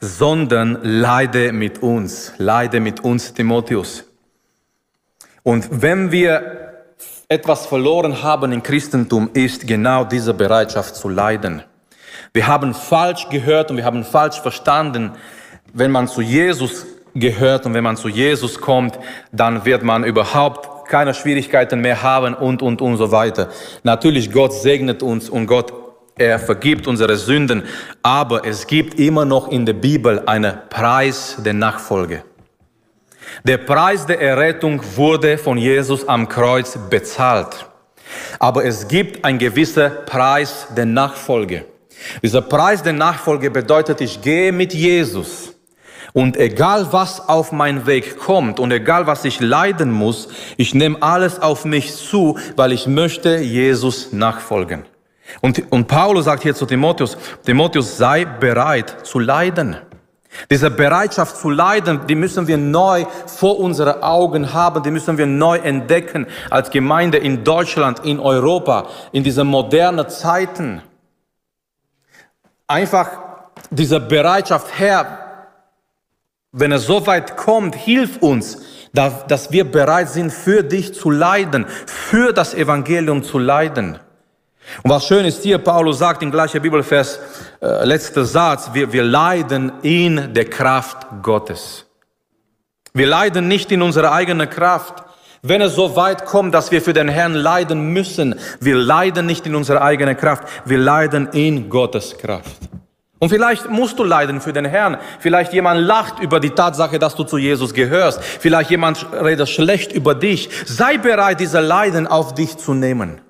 sondern 0.00 0.78
leide 0.82 1.52
mit 1.52 1.82
uns, 1.82 2.32
leide 2.38 2.80
mit 2.80 3.04
uns, 3.04 3.34
Timotheus. 3.34 4.04
Und 5.42 5.82
wenn 5.82 6.10
wir 6.10 6.84
etwas 7.28 7.66
verloren 7.66 8.22
haben 8.22 8.50
im 8.52 8.62
Christentum, 8.62 9.28
ist 9.34 9.66
genau 9.66 10.04
diese 10.04 10.32
Bereitschaft 10.32 10.96
zu 10.96 11.10
leiden. 11.10 11.62
Wir 12.32 12.46
haben 12.46 12.72
falsch 12.72 13.28
gehört 13.28 13.70
und 13.70 13.76
wir 13.76 13.84
haben 13.84 14.04
falsch 14.04 14.40
verstanden, 14.40 15.12
wenn 15.74 15.90
man 15.90 16.08
zu 16.08 16.22
Jesus 16.22 16.86
gehört 17.14 17.66
und 17.66 17.74
wenn 17.74 17.84
man 17.84 17.96
zu 17.96 18.08
Jesus 18.08 18.60
kommt, 18.60 18.98
dann 19.32 19.64
wird 19.64 19.82
man 19.82 20.04
überhaupt 20.04 20.88
keine 20.88 21.14
Schwierigkeiten 21.14 21.80
mehr 21.80 22.02
haben 22.02 22.34
und, 22.34 22.62
und, 22.62 22.82
und 22.82 22.96
so 22.96 23.10
weiter. 23.10 23.48
Natürlich, 23.82 24.32
Gott 24.32 24.52
segnet 24.52 25.02
uns 25.02 25.28
und 25.30 25.46
Gott, 25.46 25.72
er 26.16 26.38
vergibt 26.38 26.86
unsere 26.86 27.16
Sünden, 27.16 27.64
aber 28.02 28.46
es 28.46 28.66
gibt 28.66 29.00
immer 29.00 29.24
noch 29.24 29.48
in 29.48 29.66
der 29.66 29.72
Bibel 29.72 30.22
einen 30.26 30.54
Preis 30.68 31.36
der 31.44 31.54
Nachfolge. 31.54 32.22
Der 33.42 33.58
Preis 33.58 34.06
der 34.06 34.20
Errettung 34.20 34.80
wurde 34.96 35.38
von 35.38 35.58
Jesus 35.58 36.06
am 36.06 36.28
Kreuz 36.28 36.78
bezahlt. 36.90 37.66
Aber 38.38 38.64
es 38.64 38.86
gibt 38.86 39.24
einen 39.24 39.38
gewissen 39.38 39.90
Preis 40.06 40.68
der 40.76 40.86
Nachfolge. 40.86 41.64
Dieser 42.22 42.42
Preis 42.42 42.82
der 42.82 42.92
Nachfolge 42.92 43.50
bedeutet, 43.50 44.00
ich 44.00 44.20
gehe 44.20 44.52
mit 44.52 44.74
Jesus 44.74 45.53
und 46.14 46.36
egal 46.36 46.92
was 46.92 47.28
auf 47.28 47.50
meinen 47.50 47.86
Weg 47.86 48.18
kommt 48.18 48.60
und 48.60 48.70
egal 48.70 49.06
was 49.08 49.24
ich 49.24 49.40
leiden 49.40 49.90
muss, 49.90 50.28
ich 50.56 50.72
nehme 50.72 51.02
alles 51.02 51.42
auf 51.42 51.64
mich 51.64 51.94
zu, 51.96 52.38
weil 52.54 52.70
ich 52.70 52.86
möchte 52.86 53.38
Jesus 53.38 54.12
nachfolgen. 54.12 54.84
Und, 55.40 55.70
und 55.72 55.88
Paulus 55.88 56.26
sagt 56.26 56.44
hier 56.44 56.54
zu 56.54 56.66
Timotheus, 56.66 57.18
Timotheus 57.44 57.96
sei 57.96 58.24
bereit 58.24 59.04
zu 59.04 59.18
leiden. 59.18 59.76
Diese 60.48 60.70
Bereitschaft 60.70 61.36
zu 61.36 61.50
leiden, 61.50 62.06
die 62.06 62.14
müssen 62.14 62.46
wir 62.46 62.58
neu 62.58 63.06
vor 63.26 63.58
unsere 63.58 64.04
Augen 64.04 64.52
haben, 64.52 64.84
die 64.84 64.92
müssen 64.92 65.18
wir 65.18 65.26
neu 65.26 65.58
entdecken 65.58 66.26
als 66.48 66.70
Gemeinde 66.70 67.18
in 67.18 67.42
Deutschland, 67.42 68.04
in 68.04 68.20
Europa, 68.20 68.86
in 69.10 69.24
diese 69.24 69.42
modernen 69.42 70.08
Zeiten. 70.08 70.80
Einfach 72.68 73.10
diese 73.70 73.98
Bereitschaft, 73.98 74.68
Herr, 74.76 75.23
wenn 76.56 76.70
es 76.70 76.86
so 76.86 77.04
weit 77.06 77.36
kommt, 77.36 77.74
hilf 77.74 78.18
uns, 78.18 78.62
dass 78.92 79.50
wir 79.50 79.64
bereit 79.64 80.08
sind, 80.08 80.32
für 80.32 80.62
dich 80.62 80.94
zu 80.94 81.10
leiden, 81.10 81.66
für 81.84 82.32
das 82.32 82.54
Evangelium 82.54 83.24
zu 83.24 83.38
leiden. 83.38 83.98
Und 84.82 84.90
was 84.90 85.06
schön 85.06 85.24
ist 85.24 85.42
hier, 85.42 85.58
Paulus 85.58 85.98
sagt 85.98 86.22
im 86.22 86.30
gleichen 86.30 86.62
Bibelvers, 86.62 87.18
äh, 87.60 87.84
letzter 87.84 88.24
Satz, 88.24 88.70
wir, 88.72 88.92
wir 88.92 89.02
leiden 89.02 89.72
in 89.82 90.32
der 90.32 90.48
Kraft 90.48 91.06
Gottes. 91.22 91.86
Wir 92.94 93.08
leiden 93.08 93.48
nicht 93.48 93.72
in 93.72 93.82
unserer 93.82 94.12
eigenen 94.12 94.48
Kraft. 94.48 95.02
Wenn 95.42 95.60
es 95.60 95.74
so 95.74 95.96
weit 95.96 96.24
kommt, 96.24 96.54
dass 96.54 96.70
wir 96.70 96.80
für 96.80 96.94
den 96.94 97.08
Herrn 97.08 97.34
leiden 97.34 97.92
müssen, 97.92 98.36
wir 98.60 98.76
leiden 98.76 99.26
nicht 99.26 99.44
in 99.44 99.56
unserer 99.56 99.82
eigenen 99.82 100.16
Kraft, 100.16 100.44
wir 100.64 100.78
leiden 100.78 101.28
in 101.32 101.68
Gottes 101.68 102.16
Kraft. 102.16 102.56
Und 103.24 103.30
vielleicht 103.30 103.70
musst 103.70 103.98
du 103.98 104.04
leiden 104.04 104.42
für 104.42 104.52
den 104.52 104.66
Herrn. 104.66 104.98
Vielleicht 105.18 105.54
jemand 105.54 105.80
lacht 105.80 106.18
über 106.18 106.40
die 106.40 106.50
Tatsache, 106.50 106.98
dass 106.98 107.14
du 107.14 107.24
zu 107.24 107.38
Jesus 107.38 107.72
gehörst. 107.72 108.22
Vielleicht 108.22 108.68
jemand 108.68 109.06
redet 109.14 109.48
schlecht 109.48 109.92
über 109.92 110.14
dich. 110.14 110.50
Sei 110.66 110.98
bereit, 110.98 111.40
diese 111.40 111.60
Leiden 111.60 112.06
auf 112.06 112.34
dich 112.34 112.58
zu 112.58 112.74
nehmen. 112.74 113.22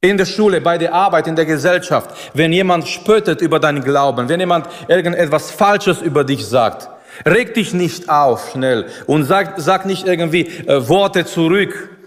In 0.00 0.18
der 0.18 0.24
Schule, 0.24 0.60
bei 0.60 0.78
der 0.78 0.94
Arbeit, 0.94 1.26
in 1.26 1.34
der 1.34 1.46
Gesellschaft. 1.46 2.10
Wenn 2.32 2.52
jemand 2.52 2.86
spöttet 2.86 3.40
über 3.40 3.58
deinen 3.58 3.82
Glauben, 3.82 4.28
wenn 4.28 4.38
jemand 4.38 4.68
irgendetwas 4.86 5.50
Falsches 5.50 6.00
über 6.00 6.22
dich 6.22 6.46
sagt, 6.46 6.88
Reg 7.26 7.54
dich 7.54 7.74
nicht 7.74 8.08
auf 8.08 8.52
schnell 8.52 8.86
und 9.08 9.24
sag, 9.24 9.54
sag 9.56 9.86
nicht 9.86 10.06
irgendwie 10.06 10.42
äh, 10.42 10.88
Worte 10.88 11.24
zurück, 11.24 11.97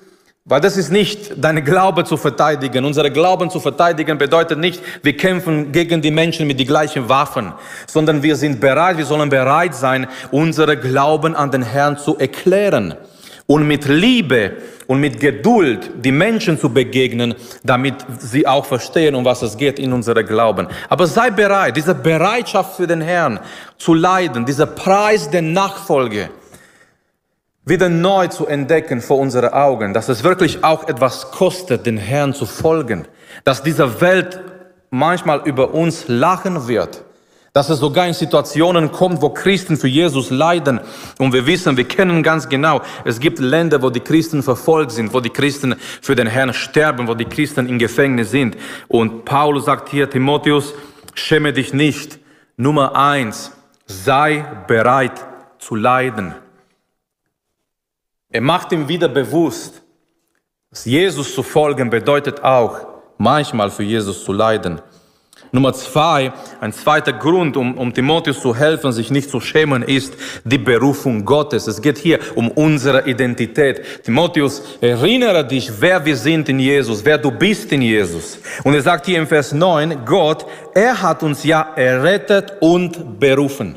weil 0.46 0.60
das 0.60 0.76
ist 0.76 0.92
nicht 0.92 1.34
deine 1.38 1.62
Glaube 1.62 2.04
zu 2.04 2.18
verteidigen. 2.18 2.84
Unsere 2.84 3.12
Glauben 3.12 3.52
zu 3.52 3.60
verteidigen 3.60 4.18
bedeutet 4.18 4.58
nicht, 4.58 4.82
wir 5.04 5.16
kämpfen 5.16 5.72
gegen 5.72 6.02
die 6.02 6.10
Menschen 6.10 6.48
mit 6.48 6.60
den 6.60 6.66
gleichen 6.66 7.08
Waffen, 7.10 7.54
sondern 7.86 8.24
wir 8.24 8.36
sind 8.36 8.60
bereit, 8.60 8.98
wir 8.98 9.06
sollen 9.06 9.30
bereit 9.30 9.76
sein, 9.76 10.08
unsere 10.32 10.78
Glauben 10.78 11.36
an 11.36 11.52
den 11.52 11.62
Herrn 11.62 11.98
zu 11.98 12.18
erklären 12.18 12.96
und 13.46 13.68
mit 13.68 13.86
Liebe 13.86 14.54
und 14.88 15.00
mit 15.00 15.20
Geduld 15.20 15.92
die 16.04 16.12
Menschen 16.12 16.60
zu 16.60 16.70
begegnen, 16.70 17.36
damit 17.64 17.96
sie 18.18 18.48
auch 18.48 18.66
verstehen, 18.66 19.14
um 19.14 19.24
was 19.24 19.44
es 19.44 19.56
geht 19.56 19.78
in 19.78 19.94
unserem 19.94 20.26
Glauben. 20.26 20.68
Aber 20.90 21.06
sei 21.06 21.30
bereit, 21.30 21.78
diese 21.78 21.94
Bereitschaft 21.94 22.78
für 22.78 22.88
den 22.88 23.02
Herrn 23.02 23.40
zu 23.78 23.94
leiden, 23.94 24.46
dieser 24.46 24.66
Preis 24.66 25.30
der 25.30 25.44
Nachfolge 25.44 26.32
wieder 27.66 27.90
neu 27.90 28.28
zu 28.28 28.48
entdecken 28.48 29.02
vor 29.02 29.20
unseren 29.20 29.54
Augen, 29.54 29.94
dass 29.94 30.10
es 30.10 30.24
wirklich 30.24 30.64
auch 30.64 30.88
etwas 30.88 31.32
kostet, 31.32 31.86
den 31.86 31.98
Herrn 31.98 32.34
zu 32.34 32.46
folgen, 32.46 33.08
dass 33.44 33.64
diese 33.64 34.02
Welt 34.02 34.40
manchmal 34.90 35.42
über 35.46 35.74
uns 35.74 36.06
lachen 36.08 36.68
wird, 36.68 37.04
dass 37.54 37.70
es 37.70 37.80
sogar 37.80 38.08
in 38.08 38.14
Situationen 38.14 38.92
kommt, 38.92 39.22
wo 39.22 39.30
Christen 39.30 39.78
für 39.78 39.88
Jesus 39.88 40.30
leiden. 40.30 40.80
Und 41.20 41.34
wir 41.34 41.46
wissen, 41.46 41.76
wir 41.76 41.88
kennen 41.88 42.24
ganz 42.24 42.48
genau, 42.48 42.82
es 43.04 43.20
gibt 43.20 43.40
Länder, 43.40 43.82
wo 43.82 43.90
die 43.90 44.00
Christen 44.00 44.42
verfolgt 44.42 44.92
sind, 44.92 45.14
wo 45.14 45.20
die 45.20 45.30
Christen 45.30 45.76
für 46.02 46.16
den 46.16 46.28
Herrn 46.28 46.54
sterben, 46.54 47.08
wo 47.08 47.14
die 47.14 47.26
Christen 47.26 47.68
im 47.68 47.78
Gefängnis 47.78 48.32
sind. 48.32 48.58
Und 48.88 49.26
Paulus 49.26 49.66
sagt 49.66 49.90
hier, 49.90 50.10
Timotheus, 50.10 50.74
schäme 51.14 51.54
dich 51.54 51.74
nicht. 51.74 52.20
Nummer 52.56 52.96
eins, 52.96 53.52
sei 53.86 54.46
bereit 54.68 55.26
zu 55.60 55.76
leiden. 55.76 56.36
Er 58.32 58.42
macht 58.42 58.72
ihm 58.72 58.88
wieder 58.88 59.10
bewusst, 59.10 59.82
dass 60.70 60.86
Jesus 60.86 61.36
zu 61.36 61.44
folgen 61.44 61.90
bedeutet 61.90 62.42
auch, 62.44 62.88
manchmal 63.18 63.70
für 63.70 63.84
Jesus 63.84 64.24
zu 64.24 64.32
leiden. 64.32 64.82
Nummer 65.54 65.74
zwei, 65.74 66.32
ein 66.62 66.72
zweiter 66.72 67.12
Grund, 67.12 67.58
um, 67.58 67.78
um 67.78 67.94
Timotheus 67.94 68.40
zu 68.40 68.56
helfen, 68.56 68.94
sich 68.94 69.12
nicht 69.12 69.30
zu 69.30 69.42
schämen, 69.42 69.84
ist 69.84 70.14
die 70.46 70.58
Berufung 70.58 71.26
Gottes. 71.26 71.68
Es 71.68 71.82
geht 71.82 71.98
hier 71.98 72.20
um 72.36 72.50
unsere 72.52 73.06
Identität. 73.06 74.04
Timotheus, 74.04 74.62
erinnere 74.80 75.46
dich, 75.46 75.70
wer 75.82 76.06
wir 76.06 76.16
sind 76.16 76.48
in 76.48 76.60
Jesus, 76.60 77.04
wer 77.04 77.18
du 77.18 77.32
bist 77.32 77.70
in 77.74 77.82
Jesus. 77.82 78.40
Und 78.64 78.76
er 78.76 78.82
sagt 78.82 79.08
hier 79.08 79.20
im 79.20 79.28
Vers 79.28 79.52
9, 79.52 80.06
Gott, 80.06 80.46
er 80.74 81.02
hat 81.02 81.22
uns 81.22 81.44
ja 81.44 81.74
errettet 81.76 82.54
und 82.62 83.20
berufen. 83.20 83.76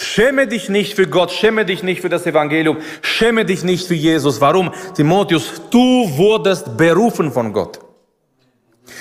Schäme 0.00 0.46
dich 0.46 0.68
nicht 0.68 0.94
für 0.94 1.06
Gott, 1.06 1.30
schäme 1.30 1.64
dich 1.64 1.82
nicht 1.82 2.00
für 2.00 2.08
das 2.08 2.26
Evangelium, 2.26 2.78
schäme 3.02 3.44
dich 3.44 3.64
nicht 3.64 3.86
für 3.86 3.94
Jesus. 3.94 4.40
Warum? 4.40 4.70
Timotheus, 4.94 5.62
du 5.70 6.10
wurdest 6.16 6.76
berufen 6.76 7.32
von 7.32 7.52
Gott. 7.52 7.80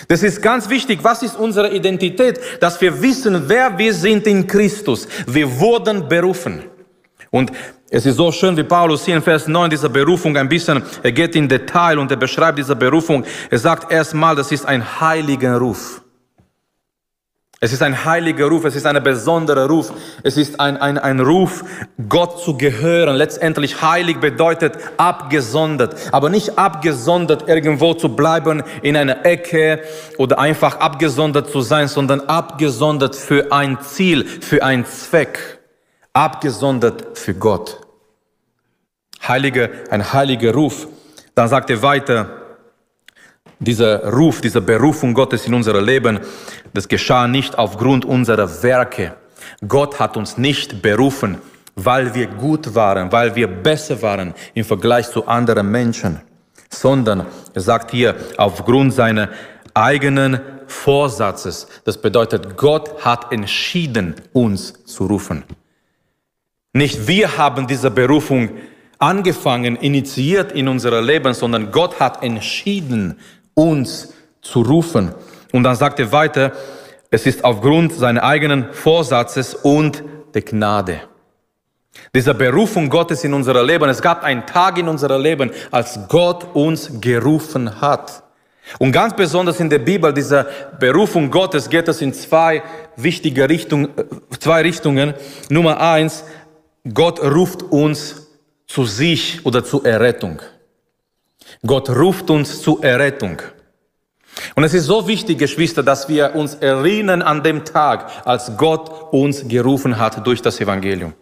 Das 0.08 0.24
ist 0.24 0.42
ganz 0.42 0.70
wichtig. 0.70 1.00
Was 1.02 1.24
ist 1.24 1.36
unsere 1.36 1.72
Identität? 1.72 2.40
Dass 2.60 2.80
wir 2.80 3.02
wissen, 3.02 3.44
wer 3.48 3.78
wir 3.78 3.94
sind 3.94 4.28
in 4.28 4.46
Christus. 4.48 5.08
Wir 5.28 5.60
wurden 5.60 6.08
berufen. 6.08 6.64
Und 7.32 7.52
es 7.92 8.06
ist 8.06 8.18
so 8.18 8.32
schön, 8.32 8.56
wie 8.56 8.64
Paulus 8.64 9.06
hier 9.06 9.16
in 9.16 9.22
Vers 9.22 9.48
9 9.48 9.70
dieser 9.70 9.90
Berufung 9.90 10.38
ein 10.38 10.48
bisschen, 10.48 10.84
er 11.02 11.12
geht 11.12 11.36
in 11.36 11.48
Detail 11.48 11.98
und 11.98 12.12
er 12.12 12.18
beschreibt 12.18 12.60
diese 12.60 12.76
Berufung. 12.76 13.24
Er 13.50 13.58
sagt 13.58 13.92
erstmal, 13.92 14.36
das 14.36 14.52
ist 14.52 14.66
ein 14.66 15.02
heiliger 15.02 15.58
Ruf. 15.58 16.02
Es 17.62 17.74
ist 17.74 17.82
ein 17.82 18.06
heiliger 18.06 18.48
Ruf, 18.48 18.64
es 18.64 18.78
ist 18.78 18.86
ein 18.86 19.04
besonderer 19.04 19.68
Ruf, 19.68 19.92
es 20.24 20.38
ist 20.38 20.62
ein, 20.62 20.78
ein, 20.78 20.98
ein 20.98 21.20
Ruf, 21.20 21.66
Gott 22.08 22.42
zu 22.42 22.56
gehören. 22.56 23.18
Letztendlich 23.18 23.82
heilig 23.82 24.20
bedeutet 24.22 24.78
abgesondert, 24.96 25.96
aber 26.14 26.30
nicht 26.30 26.58
abgesondert 26.58 27.50
irgendwo 27.50 27.94
zu 27.96 28.16
bleiben 28.16 28.64
in 28.82 28.96
einer 28.96 29.26
Ecke 29.26 29.82
oder 30.18 30.40
einfach 30.40 30.80
abgesondert 30.80 31.50
zu 31.50 31.60
sein, 31.60 31.90
sondern 31.90 32.22
abgesondert 32.22 33.18
für 33.18 33.52
ein 33.52 33.82
Ziel, 33.82 34.26
für 34.26 34.64
einen 34.64 34.86
Zweck, 34.86 35.60
abgesondert 36.14 37.18
für 37.18 37.34
Gott. 37.34 37.82
Heiliger, 39.28 39.68
ein 39.90 40.14
heiliger 40.14 40.54
Ruf. 40.54 40.88
Dann 41.36 41.50
sagt 41.50 41.70
er 41.70 41.82
weiter, 41.82 42.39
dieser 43.60 44.12
Ruf, 44.14 44.42
diese 44.42 44.62
Berufung 44.62 45.14
Gottes 45.14 45.46
in 45.46 45.54
unser 45.54 45.82
Leben, 45.82 46.20
das 46.74 46.88
geschah 46.88 47.28
nicht 47.28 47.58
aufgrund 47.58 48.06
unserer 48.06 48.64
Werke. 48.64 49.16
Gott 49.68 50.00
hat 50.00 50.18
uns 50.18 50.38
nicht 50.38 50.82
berufen, 50.82 51.38
weil 51.76 52.14
wir 52.14 52.28
gut 52.28 52.74
waren, 52.76 53.12
weil 53.12 53.36
wir 53.36 53.48
besser 53.48 54.02
waren 54.02 54.34
im 54.54 54.66
Vergleich 54.66 55.10
zu 55.10 55.28
anderen 55.28 55.70
Menschen, 55.70 56.22
sondern 56.70 57.26
er 57.54 57.62
sagt 57.62 57.92
hier 57.92 58.16
aufgrund 58.38 58.94
seiner 58.94 59.30
eigenen 59.74 60.40
Vorsatzes. 60.68 61.68
Das 61.84 62.00
bedeutet, 62.00 62.58
Gott 62.58 63.04
hat 63.04 63.32
entschieden, 63.32 64.16
uns 64.34 64.86
zu 64.86 65.06
rufen. 65.08 65.44
Nicht 66.74 67.08
wir 67.08 67.38
haben 67.38 67.66
diese 67.66 67.90
Berufung 67.90 68.50
angefangen, 69.00 69.76
initiiert 69.78 70.52
in 70.52 70.68
unser 70.68 71.02
Leben, 71.02 71.34
sondern 71.34 71.72
Gott 71.72 72.00
hat 72.00 72.22
entschieden, 72.22 73.18
uns 73.54 74.14
zu 74.42 74.62
rufen. 74.62 75.14
Und 75.52 75.64
dann 75.64 75.76
sagt 75.76 76.00
er 76.00 76.12
weiter, 76.12 76.52
es 77.12 77.26
ist 77.26 77.44
aufgrund 77.44 77.94
seines 77.94 78.22
eigenen 78.22 78.72
Vorsatzes 78.72 79.56
und 79.56 80.04
der 80.34 80.44
Gnade. 80.44 81.02
Dieser 82.14 82.34
Berufung 82.34 82.90
Gottes 82.90 83.24
in 83.24 83.34
unser 83.34 83.64
Leben. 83.64 83.90
Es 83.90 84.02
gab 84.02 84.24
einen 84.24 84.46
Tag 84.46 84.78
in 84.78 84.88
unserem 84.88 85.22
Leben, 85.22 85.52
als 85.72 86.00
Gott 86.08 86.56
uns 86.56 87.02
gerufen 87.02 87.82
hat. 87.82 88.24
Und 88.78 88.92
ganz 88.92 89.16
besonders 89.16 89.60
in 89.60 89.70
der 89.70 89.80
Bibel, 89.80 90.14
dieser 90.14 90.46
Berufung 90.80 91.32
Gottes 91.32 91.70
geht 91.70 91.88
es 91.88 92.02
in 92.02 92.14
zwei 92.14 92.62
wichtige 92.96 93.50
Richtungen, 93.50 93.90
zwei 94.40 94.62
Richtungen. 94.62 95.16
Nummer 95.50 95.82
eins, 95.82 96.24
Gott 96.94 97.20
ruft 97.20 97.64
uns 97.64 98.28
zu 98.68 98.86
sich 98.86 99.44
oder 99.46 99.64
zur 99.64 99.86
Errettung. 99.86 100.40
Gott 101.66 101.90
ruft 101.90 102.30
uns 102.30 102.62
zur 102.62 102.84
Errettung. 102.84 103.42
Und 104.56 104.64
es 104.64 104.74
ist 104.74 104.86
so 104.86 105.08
wichtig, 105.08 105.40
Geschwister, 105.40 105.84
dass 105.84 106.08
wir 106.08 106.36
uns 106.36 106.56
erinnern 106.56 107.22
an 107.22 107.44
dem 107.44 107.66
Tag, 107.66 108.10
als 108.26 108.56
Gott 108.58 109.12
uns 109.12 109.48
gerufen 109.48 110.00
hat 110.00 110.26
durch 110.26 110.42
das 110.42 110.60
Evangelium. 110.60 111.14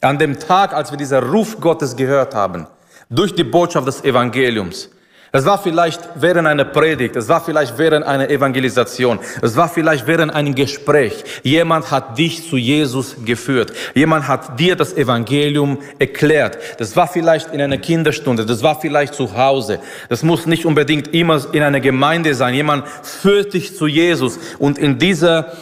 An 0.00 0.18
dem 0.18 0.38
Tag, 0.38 0.72
als 0.72 0.90
wir 0.90 0.98
diesen 0.98 1.22
Ruf 1.22 1.60
Gottes 1.60 1.96
gehört 1.96 2.34
haben, 2.34 2.66
durch 3.08 3.34
die 3.34 3.44
Botschaft 3.44 3.86
des 3.86 4.04
Evangeliums. 4.04 4.90
Es 5.32 5.44
war 5.44 5.62
vielleicht 5.62 6.00
während 6.16 6.48
einer 6.48 6.64
Predigt, 6.64 7.14
es 7.14 7.28
war 7.28 7.40
vielleicht 7.40 7.78
während 7.78 8.04
einer 8.04 8.28
Evangelisation, 8.28 9.20
es 9.40 9.54
war 9.54 9.68
vielleicht 9.68 10.08
während 10.08 10.34
einem 10.34 10.56
Gespräch. 10.56 11.22
Jemand 11.44 11.92
hat 11.92 12.18
dich 12.18 12.48
zu 12.48 12.56
Jesus 12.56 13.14
geführt. 13.24 13.72
Jemand 13.94 14.26
hat 14.26 14.58
dir 14.58 14.74
das 14.74 14.92
Evangelium 14.92 15.78
erklärt. 16.00 16.58
Das 16.78 16.96
war 16.96 17.06
vielleicht 17.06 17.54
in 17.54 17.60
einer 17.60 17.78
Kinderstunde, 17.78 18.44
das 18.44 18.64
war 18.64 18.80
vielleicht 18.80 19.14
zu 19.14 19.36
Hause. 19.36 19.78
Das 20.08 20.24
muss 20.24 20.46
nicht 20.46 20.66
unbedingt 20.66 21.14
immer 21.14 21.40
in 21.52 21.62
einer 21.62 21.80
Gemeinde 21.80 22.34
sein. 22.34 22.54
Jemand 22.54 22.88
führt 22.88 23.54
dich 23.54 23.76
zu 23.76 23.86
Jesus 23.86 24.36
und 24.58 24.78
in 24.78 24.98
dieser 24.98 25.52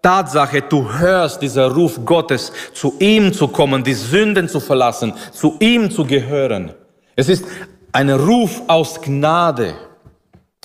Tatsache, 0.00 0.62
du 0.62 0.90
hörst 0.98 1.42
dieser 1.42 1.70
Ruf 1.70 2.00
Gottes, 2.06 2.50
zu 2.72 2.94
ihm 2.98 3.34
zu 3.34 3.48
kommen, 3.48 3.84
die 3.84 3.92
Sünden 3.92 4.48
zu 4.48 4.60
verlassen, 4.60 5.12
zu 5.32 5.56
ihm 5.60 5.90
zu 5.90 6.06
gehören. 6.06 6.72
Es 7.14 7.28
ist 7.28 7.44
ein 7.98 8.10
Ruf 8.10 8.62
aus 8.68 9.02
Gnade, 9.02 9.74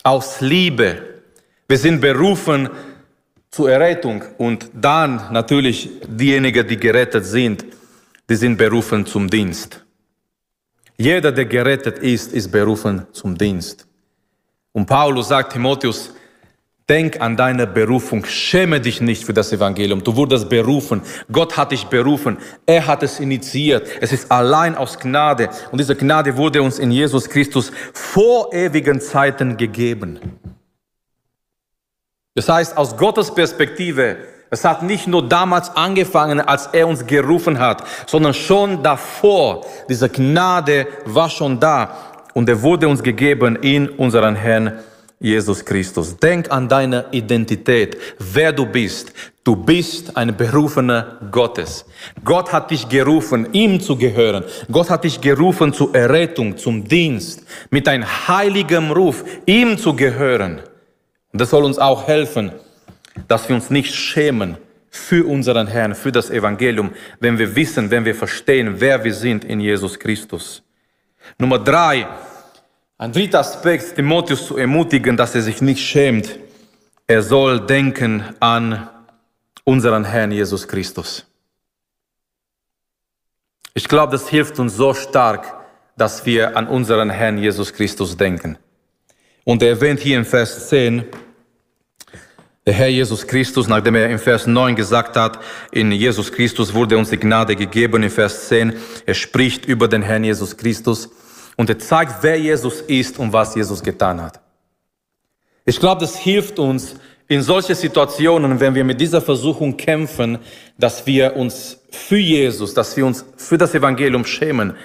aus 0.03 0.39
Liebe. 0.39 1.01
Wir 1.67 1.79
sind 1.79 1.99
berufen 1.99 2.69
zur 3.49 3.71
Errettung 3.71 4.23
und 4.37 4.69
dann 4.71 5.33
natürlich 5.33 5.89
diejenigen, 6.05 6.67
die 6.67 6.77
gerettet 6.77 7.25
sind, 7.25 7.65
die 8.29 8.35
sind 8.35 8.55
berufen 8.55 9.03
zum 9.07 9.27
Dienst. 9.27 9.83
Jeder, 10.95 11.31
der 11.31 11.45
gerettet 11.45 11.97
ist, 11.97 12.33
ist 12.33 12.51
berufen 12.51 13.07
zum 13.11 13.35
Dienst. 13.35 13.87
Und 14.71 14.85
Paulus 14.85 15.29
sagt 15.29 15.53
Timotheus, 15.53 16.13
Denk 16.89 17.21
an 17.21 17.37
deine 17.37 17.65
Berufung. 17.65 18.25
Schäme 18.25 18.81
dich 18.81 18.99
nicht 18.99 19.23
für 19.23 19.33
das 19.33 19.53
Evangelium. 19.53 20.03
Du 20.03 20.15
wurdest 20.17 20.49
berufen. 20.49 21.01
Gott 21.31 21.55
hat 21.55 21.71
dich 21.71 21.85
berufen. 21.85 22.37
Er 22.65 22.85
hat 22.87 23.03
es 23.03 23.21
initiiert. 23.21 23.87
Es 24.01 24.11
ist 24.11 24.29
allein 24.29 24.75
aus 24.75 24.99
Gnade. 24.99 25.49
Und 25.71 25.79
diese 25.79 25.95
Gnade 25.95 26.35
wurde 26.35 26.61
uns 26.61 26.79
in 26.79 26.91
Jesus 26.91 27.29
Christus 27.29 27.71
vor 27.93 28.53
ewigen 28.53 28.99
Zeiten 28.99 29.55
gegeben. 29.55 30.19
Das 32.35 32.49
heißt, 32.49 32.75
aus 32.75 32.97
Gottes 32.97 33.33
Perspektive, 33.33 34.17
es 34.49 34.65
hat 34.65 34.83
nicht 34.83 35.07
nur 35.07 35.27
damals 35.27 35.75
angefangen, 35.75 36.41
als 36.41 36.67
er 36.67 36.87
uns 36.87 37.07
gerufen 37.07 37.59
hat, 37.59 37.83
sondern 38.07 38.33
schon 38.33 38.83
davor. 38.83 39.65
Diese 39.87 40.09
Gnade 40.09 40.87
war 41.05 41.29
schon 41.29 41.59
da 41.59 41.95
und 42.33 42.49
er 42.49 42.61
wurde 42.61 42.87
uns 42.89 43.01
gegeben 43.01 43.55
in 43.55 43.87
unseren 43.87 44.35
Herrn 44.35 44.79
Jesus 45.23 45.63
Christus. 45.63 46.17
Denk 46.17 46.51
an 46.51 46.67
deine 46.67 47.05
Identität, 47.11 47.97
wer 48.19 48.51
du 48.51 48.65
bist. 48.65 49.13
Du 49.45 49.55
bist 49.55 50.15
ein 50.17 50.35
Berufener 50.35 51.17
Gottes. 51.31 51.85
Gott 52.23 52.51
hat 52.51 52.71
dich 52.71 52.87
gerufen, 52.89 53.47
ihm 53.53 53.79
zu 53.79 53.97
gehören. 53.97 54.43
Gott 54.69 54.89
hat 54.89 55.05
dich 55.05 55.21
gerufen 55.21 55.73
zur 55.73 55.95
Errettung, 55.95 56.57
zum 56.57 56.83
Dienst, 56.83 57.43
mit 57.69 57.87
einem 57.87 58.05
heiligen 58.27 58.91
Ruf, 58.91 59.23
ihm 59.45 59.77
zu 59.77 59.95
gehören. 59.95 60.61
Das 61.31 61.49
soll 61.49 61.63
uns 61.63 61.79
auch 61.79 62.05
helfen, 62.05 62.51
dass 63.27 63.47
wir 63.47 63.55
uns 63.55 63.69
nicht 63.69 63.95
schämen 63.95 64.57
für 64.89 65.25
unseren 65.25 65.67
Herrn, 65.67 65.95
für 65.95 66.11
das 66.11 66.29
Evangelium, 66.29 66.91
wenn 67.19 67.39
wir 67.39 67.55
wissen, 67.55 67.89
wenn 67.89 68.05
wir 68.05 68.13
verstehen, 68.13 68.75
wer 68.79 69.03
wir 69.03 69.13
sind 69.13 69.45
in 69.45 69.61
Jesus 69.61 69.97
Christus. 69.97 70.63
Nummer 71.37 71.59
drei, 71.59 72.07
ein 73.03 73.11
dritter 73.11 73.41
Aspekt, 73.41 73.95
Timotheus 73.95 74.47
zu 74.47 74.55
ermutigen, 74.55 75.17
dass 75.17 75.35
er 75.35 75.41
sich 75.41 75.61
nicht 75.61 75.85
schämt. 75.85 76.39
Er 77.05 77.21
soll 77.21 77.59
denken 77.59 78.23
an 78.39 78.87
unseren 79.65 80.05
Herrn 80.05 80.31
Jesus 80.31 80.69
Christus. 80.69 81.25
Ich 83.73 83.89
glaube, 83.89 84.13
das 84.13 84.29
hilft 84.29 84.57
uns 84.57 84.77
so 84.77 84.93
stark, 84.93 85.53
dass 85.97 86.25
wir 86.25 86.55
an 86.55 86.65
unseren 86.69 87.09
Herrn 87.09 87.37
Jesus 87.37 87.73
Christus 87.73 88.15
denken. 88.15 88.57
Und 89.43 89.61
er 89.63 89.71
erwähnt 89.71 89.99
hier 89.99 90.17
im 90.17 90.25
Vers 90.25 90.69
10, 90.69 91.03
der 92.65 92.73
Herr 92.73 92.87
Jesus 92.87 93.27
Christus, 93.27 93.67
nachdem 93.67 93.95
er 93.95 94.09
im 94.09 94.19
Vers 94.19 94.47
9 94.47 94.77
gesagt 94.77 95.17
hat, 95.17 95.39
in 95.73 95.91
Jesus 95.91 96.31
Christus 96.31 96.73
wurde 96.73 96.97
uns 96.97 97.09
die 97.09 97.19
Gnade 97.19 97.57
gegeben, 97.57 98.03
im 98.03 98.09
Vers 98.09 98.47
10, 98.47 98.73
er 99.05 99.13
spricht 99.13 99.65
über 99.65 99.89
den 99.89 100.03
Herrn 100.03 100.23
Jesus 100.23 100.55
Christus. 100.55 101.09
Und 101.55 101.69
er 101.69 101.79
zeigt, 101.79 102.15
wer 102.21 102.39
Jesus 102.39 102.81
ist 102.81 103.19
und 103.19 103.31
was 103.31 103.55
Jesus 103.55 103.81
getan 103.83 104.21
hat. 104.21 104.39
Ich 105.65 105.79
glaube, 105.79 106.01
das 106.01 106.17
hilft 106.17 106.59
uns 106.59 106.95
in 107.27 107.41
solche 107.41 107.73
Situationen, 107.73 108.59
wenn 108.59 108.75
wir 108.75 108.83
mit 108.83 108.99
dieser 108.99 109.21
Versuchung 109.21 109.77
kämpfen, 109.77 110.39
dass 110.77 111.05
wir 111.05 111.35
uns 111.35 111.79
für 111.89 112.17
Jesus, 112.17 112.73
dass 112.73 112.97
wir 112.97 113.05
uns 113.05 113.25
für 113.37 113.57
das 113.57 113.73
Evangelium 113.73 114.25
schämen. 114.25 114.75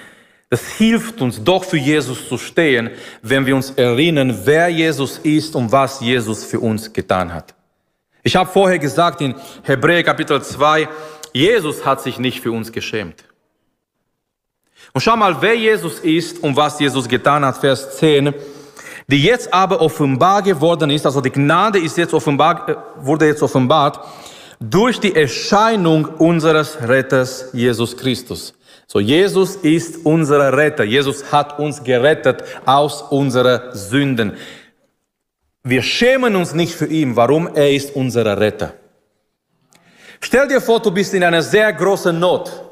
Das 0.49 0.67
hilft 0.67 1.21
uns 1.21 1.43
doch 1.43 1.63
für 1.63 1.77
Jesus 1.77 2.27
zu 2.27 2.37
stehen, 2.37 2.89
wenn 3.21 3.45
wir 3.45 3.55
uns 3.55 3.71
erinnern, 3.71 4.41
wer 4.45 4.69
Jesus 4.69 5.19
ist 5.19 5.55
und 5.55 5.71
was 5.71 5.99
Jesus 5.99 6.43
für 6.43 6.59
uns 6.59 6.91
getan 6.91 7.33
hat. 7.33 7.53
Ich 8.23 8.35
habe 8.35 8.49
vorher 8.49 8.79
gesagt 8.79 9.21
in 9.21 9.35
Hebräer 9.63 10.03
Kapitel 10.03 10.41
2, 10.41 10.89
Jesus 11.33 11.85
hat 11.85 12.01
sich 12.01 12.17
nicht 12.17 12.41
für 12.41 12.51
uns 12.51 12.71
geschämt. 12.71 13.23
Und 14.93 15.01
schau 15.01 15.15
mal, 15.15 15.35
wer 15.39 15.55
Jesus 15.55 15.99
ist 15.99 16.43
und 16.43 16.55
was 16.55 16.79
Jesus 16.79 17.07
getan 17.07 17.45
hat, 17.45 17.57
Vers 17.57 17.97
10. 17.97 18.33
Die 19.07 19.23
jetzt 19.23 19.51
aber 19.53 19.81
offenbar 19.81 20.41
geworden 20.41 20.89
ist, 20.91 21.05
also 21.05 21.19
die 21.19 21.31
Gnade 21.31 21.79
ist 21.79 21.97
jetzt 21.97 22.13
offenbar, 22.13 22.69
äh, 22.69 22.75
wurde 22.97 23.25
jetzt 23.25 23.41
offenbart, 23.41 23.99
durch 24.59 24.99
die 24.99 25.15
Erscheinung 25.15 26.05
unseres 26.05 26.77
Retters 26.87 27.49
Jesus 27.53 27.95
Christus. 27.95 28.53
So, 28.85 28.99
Jesus 28.99 29.55
ist 29.57 30.05
unser 30.05 30.51
Retter. 30.55 30.83
Jesus 30.83 31.31
hat 31.31 31.59
uns 31.59 31.83
gerettet 31.83 32.43
aus 32.65 33.03
unseren 33.03 33.75
Sünden. 33.75 34.33
Wir 35.63 35.83
schämen 35.83 36.35
uns 36.35 36.53
nicht 36.53 36.73
für 36.73 36.87
ihn. 36.87 37.15
Warum? 37.15 37.47
Er 37.53 37.71
ist 37.71 37.95
unser 37.95 38.39
Retter. 38.39 38.73
Stell 40.21 40.47
dir 40.47 40.59
vor, 40.59 40.79
du 40.81 40.91
bist 40.91 41.13
in 41.13 41.23
einer 41.23 41.43
sehr 41.43 41.71
großen 41.71 42.17
Not. 42.19 42.68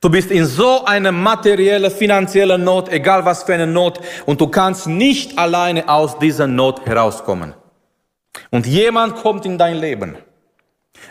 Du 0.00 0.08
bist 0.10 0.30
in 0.30 0.46
so 0.46 0.84
einer 0.84 1.12
materiellen, 1.12 1.90
finanziellen 1.90 2.64
Not, 2.64 2.88
egal 2.90 3.24
was 3.24 3.42
für 3.42 3.54
eine 3.54 3.66
Not, 3.66 4.00
und 4.26 4.40
du 4.40 4.48
kannst 4.48 4.86
nicht 4.86 5.38
alleine 5.38 5.88
aus 5.88 6.18
dieser 6.18 6.46
Not 6.46 6.86
herauskommen. 6.86 7.54
Und 8.50 8.66
jemand 8.66 9.16
kommt 9.16 9.46
in 9.46 9.58
dein 9.58 9.76
Leben. 9.76 10.16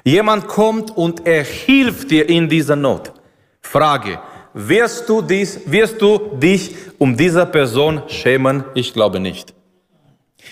Jemand 0.03 0.47
kommt 0.47 0.95
und 0.95 1.25
er 1.25 1.43
hilft 1.43 2.11
dir 2.11 2.27
in 2.27 2.49
dieser 2.49 2.75
Not. 2.75 3.13
Frage, 3.61 4.19
wirst 4.53 5.07
du, 5.07 5.21
dies, 5.21 5.59
wirst 5.65 6.01
du 6.01 6.35
dich 6.35 6.75
um 6.97 7.15
diese 7.15 7.45
Person 7.45 8.03
schämen? 8.07 8.63
Ich 8.73 8.93
glaube 8.93 9.19
nicht. 9.19 9.53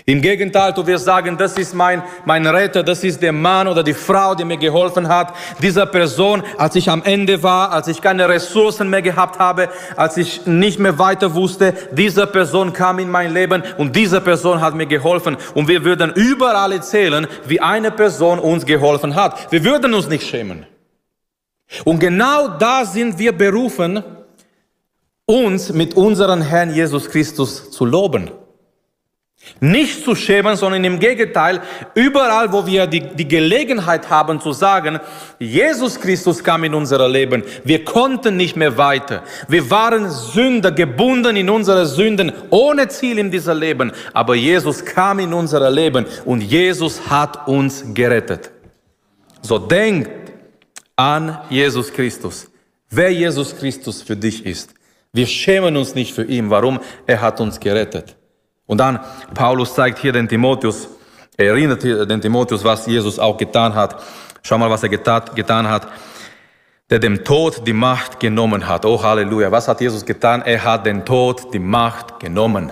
Im 0.05 0.21
Gegenteil, 0.21 0.73
du 0.73 0.85
wirst 0.87 1.05
sagen, 1.05 1.37
das 1.37 1.57
ist 1.57 1.75
mein, 1.75 2.01
mein 2.25 2.47
Retter, 2.47 2.81
das 2.81 3.03
ist 3.03 3.21
der 3.21 3.33
Mann 3.33 3.67
oder 3.67 3.83
die 3.83 3.93
Frau, 3.93 4.33
die 4.33 4.45
mir 4.45 4.57
geholfen 4.57 5.07
hat. 5.07 5.35
Dieser 5.61 5.85
Person, 5.85 6.41
als 6.57 6.75
ich 6.75 6.89
am 6.89 7.03
Ende 7.03 7.43
war, 7.43 7.71
als 7.71 7.87
ich 7.87 8.01
keine 8.01 8.27
Ressourcen 8.27 8.89
mehr 8.89 9.03
gehabt 9.03 9.37
habe, 9.37 9.69
als 9.95 10.17
ich 10.17 10.47
nicht 10.47 10.79
mehr 10.79 10.97
weiter 10.97 11.35
wusste, 11.35 11.73
diese 11.91 12.25
Person 12.25 12.73
kam 12.73 12.97
in 12.97 13.11
mein 13.11 13.31
Leben 13.33 13.63
und 13.77 13.95
diese 13.95 14.21
Person 14.21 14.59
hat 14.59 14.73
mir 14.73 14.87
geholfen. 14.87 15.37
Und 15.53 15.67
wir 15.67 15.85
würden 15.85 16.11
überall 16.13 16.71
erzählen, 16.71 17.27
wie 17.45 17.61
eine 17.61 17.91
Person 17.91 18.39
uns 18.39 18.65
geholfen 18.65 19.13
hat. 19.15 19.51
Wir 19.51 19.63
würden 19.63 19.93
uns 19.93 20.09
nicht 20.09 20.25
schämen. 20.25 20.65
Und 21.85 21.99
genau 21.99 22.47
da 22.47 22.85
sind 22.85 23.19
wir 23.19 23.37
berufen, 23.37 24.03
uns 25.25 25.71
mit 25.71 25.93
unserem 25.93 26.41
Herrn 26.41 26.73
Jesus 26.73 27.07
Christus 27.09 27.69
zu 27.69 27.85
loben. 27.85 28.31
Nicht 29.59 30.03
zu 30.03 30.15
schämen, 30.15 30.55
sondern 30.55 30.83
im 30.83 30.99
Gegenteil, 30.99 31.61
überall, 31.93 32.51
wo 32.51 32.65
wir 32.65 32.87
die, 32.87 33.01
die 33.01 33.27
Gelegenheit 33.27 34.09
haben 34.09 34.39
zu 34.41 34.53
sagen, 34.53 34.99
Jesus 35.39 35.99
Christus 35.99 36.43
kam 36.43 36.63
in 36.63 36.73
unser 36.73 37.07
Leben, 37.07 37.43
wir 37.63 37.85
konnten 37.85 38.37
nicht 38.37 38.55
mehr 38.55 38.77
weiter. 38.77 39.23
Wir 39.47 39.69
waren 39.69 40.09
Sünder, 40.09 40.71
gebunden 40.71 41.35
in 41.35 41.49
unsere 41.49 41.85
Sünden, 41.85 42.31
ohne 42.49 42.87
Ziel 42.87 43.19
in 43.19 43.29
dieser 43.29 43.53
Leben. 43.53 43.91
Aber 44.13 44.35
Jesus 44.35 44.83
kam 44.83 45.19
in 45.19 45.33
unser 45.33 45.69
Leben 45.69 46.05
und 46.25 46.41
Jesus 46.41 47.09
hat 47.09 47.47
uns 47.47 47.83
gerettet. 47.93 48.51
So 49.41 49.57
denkt 49.59 50.31
an 50.95 51.39
Jesus 51.49 51.91
Christus, 51.91 52.49
wer 52.89 53.11
Jesus 53.11 53.55
Christus 53.55 54.01
für 54.01 54.15
dich 54.15 54.45
ist. 54.45 54.73
Wir 55.13 55.27
schämen 55.27 55.75
uns 55.77 55.93
nicht 55.93 56.13
für 56.13 56.23
ihn. 56.23 56.49
Warum? 56.49 56.79
Er 57.05 57.21
hat 57.21 57.41
uns 57.41 57.59
gerettet. 57.59 58.15
Und 58.71 58.77
dann, 58.77 59.01
Paulus 59.33 59.75
zeigt 59.75 59.99
hier 59.99 60.13
den 60.13 60.29
Timotheus, 60.29 60.87
er 61.35 61.47
erinnert 61.47 61.83
den 61.83 62.21
Timotheus, 62.21 62.63
was 62.63 62.85
Jesus 62.85 63.19
auch 63.19 63.35
getan 63.35 63.75
hat. 63.75 64.01
Schau 64.43 64.57
mal, 64.57 64.69
was 64.69 64.81
er 64.81 64.87
getan, 64.87 65.23
getan 65.35 65.67
hat. 65.67 65.89
Der 66.89 66.99
dem 66.99 67.25
Tod 67.25 67.67
die 67.67 67.73
Macht 67.73 68.21
genommen 68.21 68.69
hat. 68.69 68.85
Oh 68.85 69.03
Halleluja. 69.03 69.51
Was 69.51 69.67
hat 69.67 69.81
Jesus 69.81 70.05
getan? 70.05 70.41
Er 70.43 70.63
hat 70.63 70.85
den 70.85 71.03
Tod 71.03 71.53
die 71.53 71.59
Macht 71.59 72.21
genommen. 72.21 72.71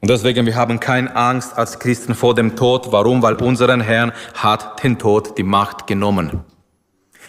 Und 0.00 0.08
deswegen, 0.08 0.46
wir 0.46 0.56
haben 0.56 0.80
keine 0.80 1.14
Angst 1.14 1.58
als 1.58 1.78
Christen 1.78 2.14
vor 2.14 2.34
dem 2.34 2.56
Tod. 2.56 2.90
Warum? 2.90 3.20
Weil 3.20 3.34
unseren 3.34 3.82
Herrn 3.82 4.12
hat 4.32 4.82
den 4.82 4.98
Tod 4.98 5.36
die 5.36 5.42
Macht 5.42 5.88
genommen. 5.88 6.40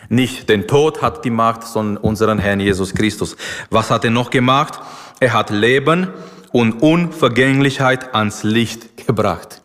Nicht 0.07 0.47
den 0.47 0.69
Tod 0.69 1.01
hat 1.01 1.25
die 1.25 1.29
Macht, 1.29 1.63
sondern 1.63 1.97
unseren 1.97 2.39
Herrn 2.39 2.61
Jesus 2.61 2.93
Christus. 2.93 3.35
Was 3.69 3.91
hat 3.91 4.05
er 4.05 4.11
noch 4.11 4.29
gemacht? 4.29 4.79
Er 5.19 5.33
hat 5.33 5.49
Leben 5.49 6.07
und 6.51 6.81
Unvergänglichkeit 6.81 8.13
ans 8.13 8.43
Licht 8.43 9.05
gebracht. 9.05 9.61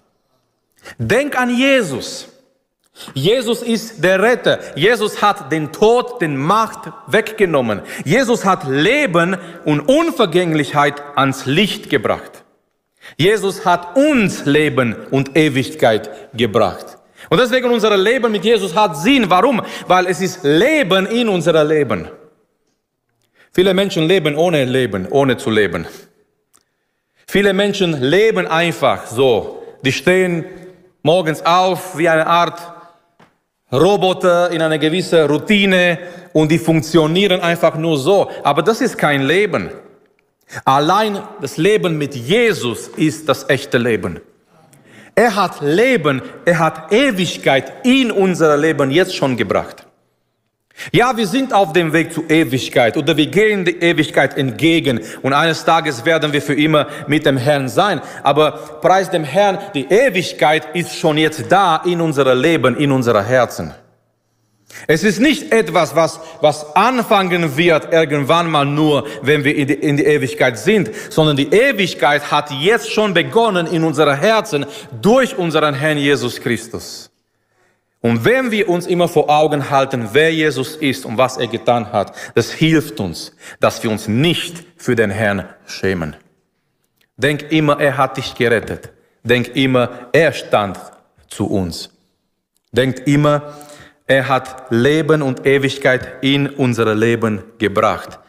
Denk 0.98 1.38
an 1.38 1.50
Jesus. 1.56 2.28
Jesus 3.12 3.62
ist 3.62 4.02
der 4.02 4.22
Retter. 4.22 4.58
Jesus 4.74 5.20
hat 5.20 5.52
den 5.52 5.70
Tod, 5.70 6.20
den 6.22 6.36
Macht 6.36 6.90
weggenommen. 7.06 7.82
Jesus 8.04 8.44
hat 8.44 8.66
Leben 8.66 9.36
und 9.64 9.80
Unvergänglichkeit 9.80 11.02
ans 11.14 11.44
Licht 11.46 11.90
gebracht. 11.90 12.44
Jesus 13.16 13.64
hat 13.64 13.96
uns 13.96 14.46
Leben 14.46 14.96
und 15.10 15.36
Ewigkeit 15.36 16.10
gebracht. 16.34 16.98
Und 17.28 17.38
deswegen 17.38 17.70
unser 17.70 17.96
Leben 17.96 18.32
mit 18.32 18.44
Jesus 18.44 18.74
hat 18.74 18.96
Sinn. 18.96 19.28
Warum? 19.28 19.62
Weil 19.86 20.06
es 20.06 20.20
ist 20.20 20.44
Leben 20.44 21.06
in 21.06 21.28
unser 21.28 21.64
Leben. 21.64 22.08
Viele 23.52 23.74
Menschen 23.74 24.06
leben 24.06 24.36
ohne 24.36 24.64
Leben, 24.64 25.06
ohne 25.10 25.36
zu 25.36 25.50
leben. 25.50 25.86
Viele 27.28 27.52
Menschen 27.52 28.00
leben 28.00 28.46
einfach 28.46 29.06
so. 29.06 29.62
Die 29.82 29.92
stehen 29.92 30.44
morgens 31.02 31.44
auf 31.44 31.98
wie 31.98 32.08
eine 32.08 32.26
Art 32.26 32.60
Roboter 33.72 34.50
in 34.50 34.62
einer 34.62 34.78
gewissen 34.78 35.26
Routine 35.26 35.98
und 36.32 36.50
die 36.50 36.58
funktionieren 36.58 37.40
einfach 37.40 37.74
nur 37.76 37.98
so. 37.98 38.30
Aber 38.44 38.62
das 38.62 38.80
ist 38.80 38.96
kein 38.96 39.22
Leben. 39.22 39.70
Allein 40.64 41.20
das 41.40 41.56
Leben 41.56 41.98
mit 41.98 42.14
Jesus 42.14 42.88
ist 42.88 43.28
das 43.28 43.48
echte 43.48 43.78
Leben. 43.78 44.20
Er 45.16 45.34
hat 45.34 45.60
Leben, 45.62 46.22
er 46.44 46.58
hat 46.58 46.92
Ewigkeit 46.92 47.72
in 47.84 48.12
unser 48.12 48.56
Leben 48.56 48.90
jetzt 48.90 49.16
schon 49.16 49.36
gebracht. 49.36 49.85
Ja, 50.92 51.16
wir 51.16 51.26
sind 51.26 51.52
auf 51.52 51.72
dem 51.72 51.92
Weg 51.92 52.12
zur 52.12 52.28
Ewigkeit 52.30 52.96
oder 52.96 53.16
wir 53.16 53.26
gehen 53.26 53.64
der 53.64 53.82
Ewigkeit 53.82 54.36
entgegen 54.36 55.00
und 55.22 55.32
eines 55.32 55.64
Tages 55.64 56.04
werden 56.04 56.32
wir 56.32 56.42
für 56.42 56.54
immer 56.54 56.86
mit 57.06 57.26
dem 57.26 57.36
Herrn 57.36 57.68
sein. 57.68 58.00
Aber 58.22 58.52
preis 58.80 59.10
dem 59.10 59.24
Herrn, 59.24 59.58
die 59.74 59.86
Ewigkeit 59.86 60.74
ist 60.74 60.94
schon 60.94 61.18
jetzt 61.18 61.46
da 61.50 61.82
in 61.84 62.00
unserem 62.00 62.40
Leben, 62.40 62.76
in 62.76 62.92
unserer 62.92 63.22
Herzen. 63.22 63.74
Es 64.86 65.02
ist 65.02 65.20
nicht 65.20 65.52
etwas, 65.52 65.96
was, 65.96 66.20
was 66.40 66.76
anfangen 66.76 67.56
wird 67.56 67.92
irgendwann 67.92 68.50
mal 68.50 68.66
nur, 68.66 69.06
wenn 69.22 69.44
wir 69.44 69.56
in 69.56 69.66
die, 69.68 69.74
in 69.74 69.96
die 69.96 70.04
Ewigkeit 70.04 70.58
sind, 70.58 70.90
sondern 71.08 71.36
die 71.36 71.50
Ewigkeit 71.50 72.30
hat 72.30 72.50
jetzt 72.50 72.92
schon 72.92 73.14
begonnen 73.14 73.66
in 73.66 73.82
unseren 73.82 74.18
Herzen 74.18 74.66
durch 75.00 75.36
unseren 75.36 75.74
Herrn 75.74 75.98
Jesus 75.98 76.40
Christus. 76.40 77.10
Und 78.06 78.24
wenn 78.24 78.52
wir 78.52 78.68
uns 78.68 78.86
immer 78.86 79.08
vor 79.08 79.28
Augen 79.28 79.68
halten, 79.68 80.10
wer 80.12 80.32
Jesus 80.32 80.76
ist 80.76 81.04
und 81.04 81.18
was 81.18 81.38
er 81.38 81.48
getan 81.48 81.90
hat, 81.90 82.12
das 82.36 82.52
hilft 82.52 83.00
uns, 83.00 83.34
dass 83.58 83.82
wir 83.82 83.90
uns 83.90 84.06
nicht 84.06 84.62
für 84.76 84.94
den 84.94 85.10
Herrn 85.10 85.48
schämen. 85.66 86.14
Denk 87.16 87.50
immer, 87.50 87.80
er 87.80 87.96
hat 87.96 88.16
dich 88.16 88.36
gerettet. 88.36 88.90
Denk 89.24 89.56
immer, 89.56 90.08
er 90.12 90.32
stand 90.32 90.78
zu 91.26 91.48
uns. 91.48 91.90
Denk 92.70 93.08
immer, 93.08 93.54
er 94.06 94.28
hat 94.28 94.66
Leben 94.70 95.20
und 95.20 95.44
Ewigkeit 95.44 96.22
in 96.22 96.46
unser 96.48 96.94
Leben 96.94 97.42
gebracht. 97.58 98.20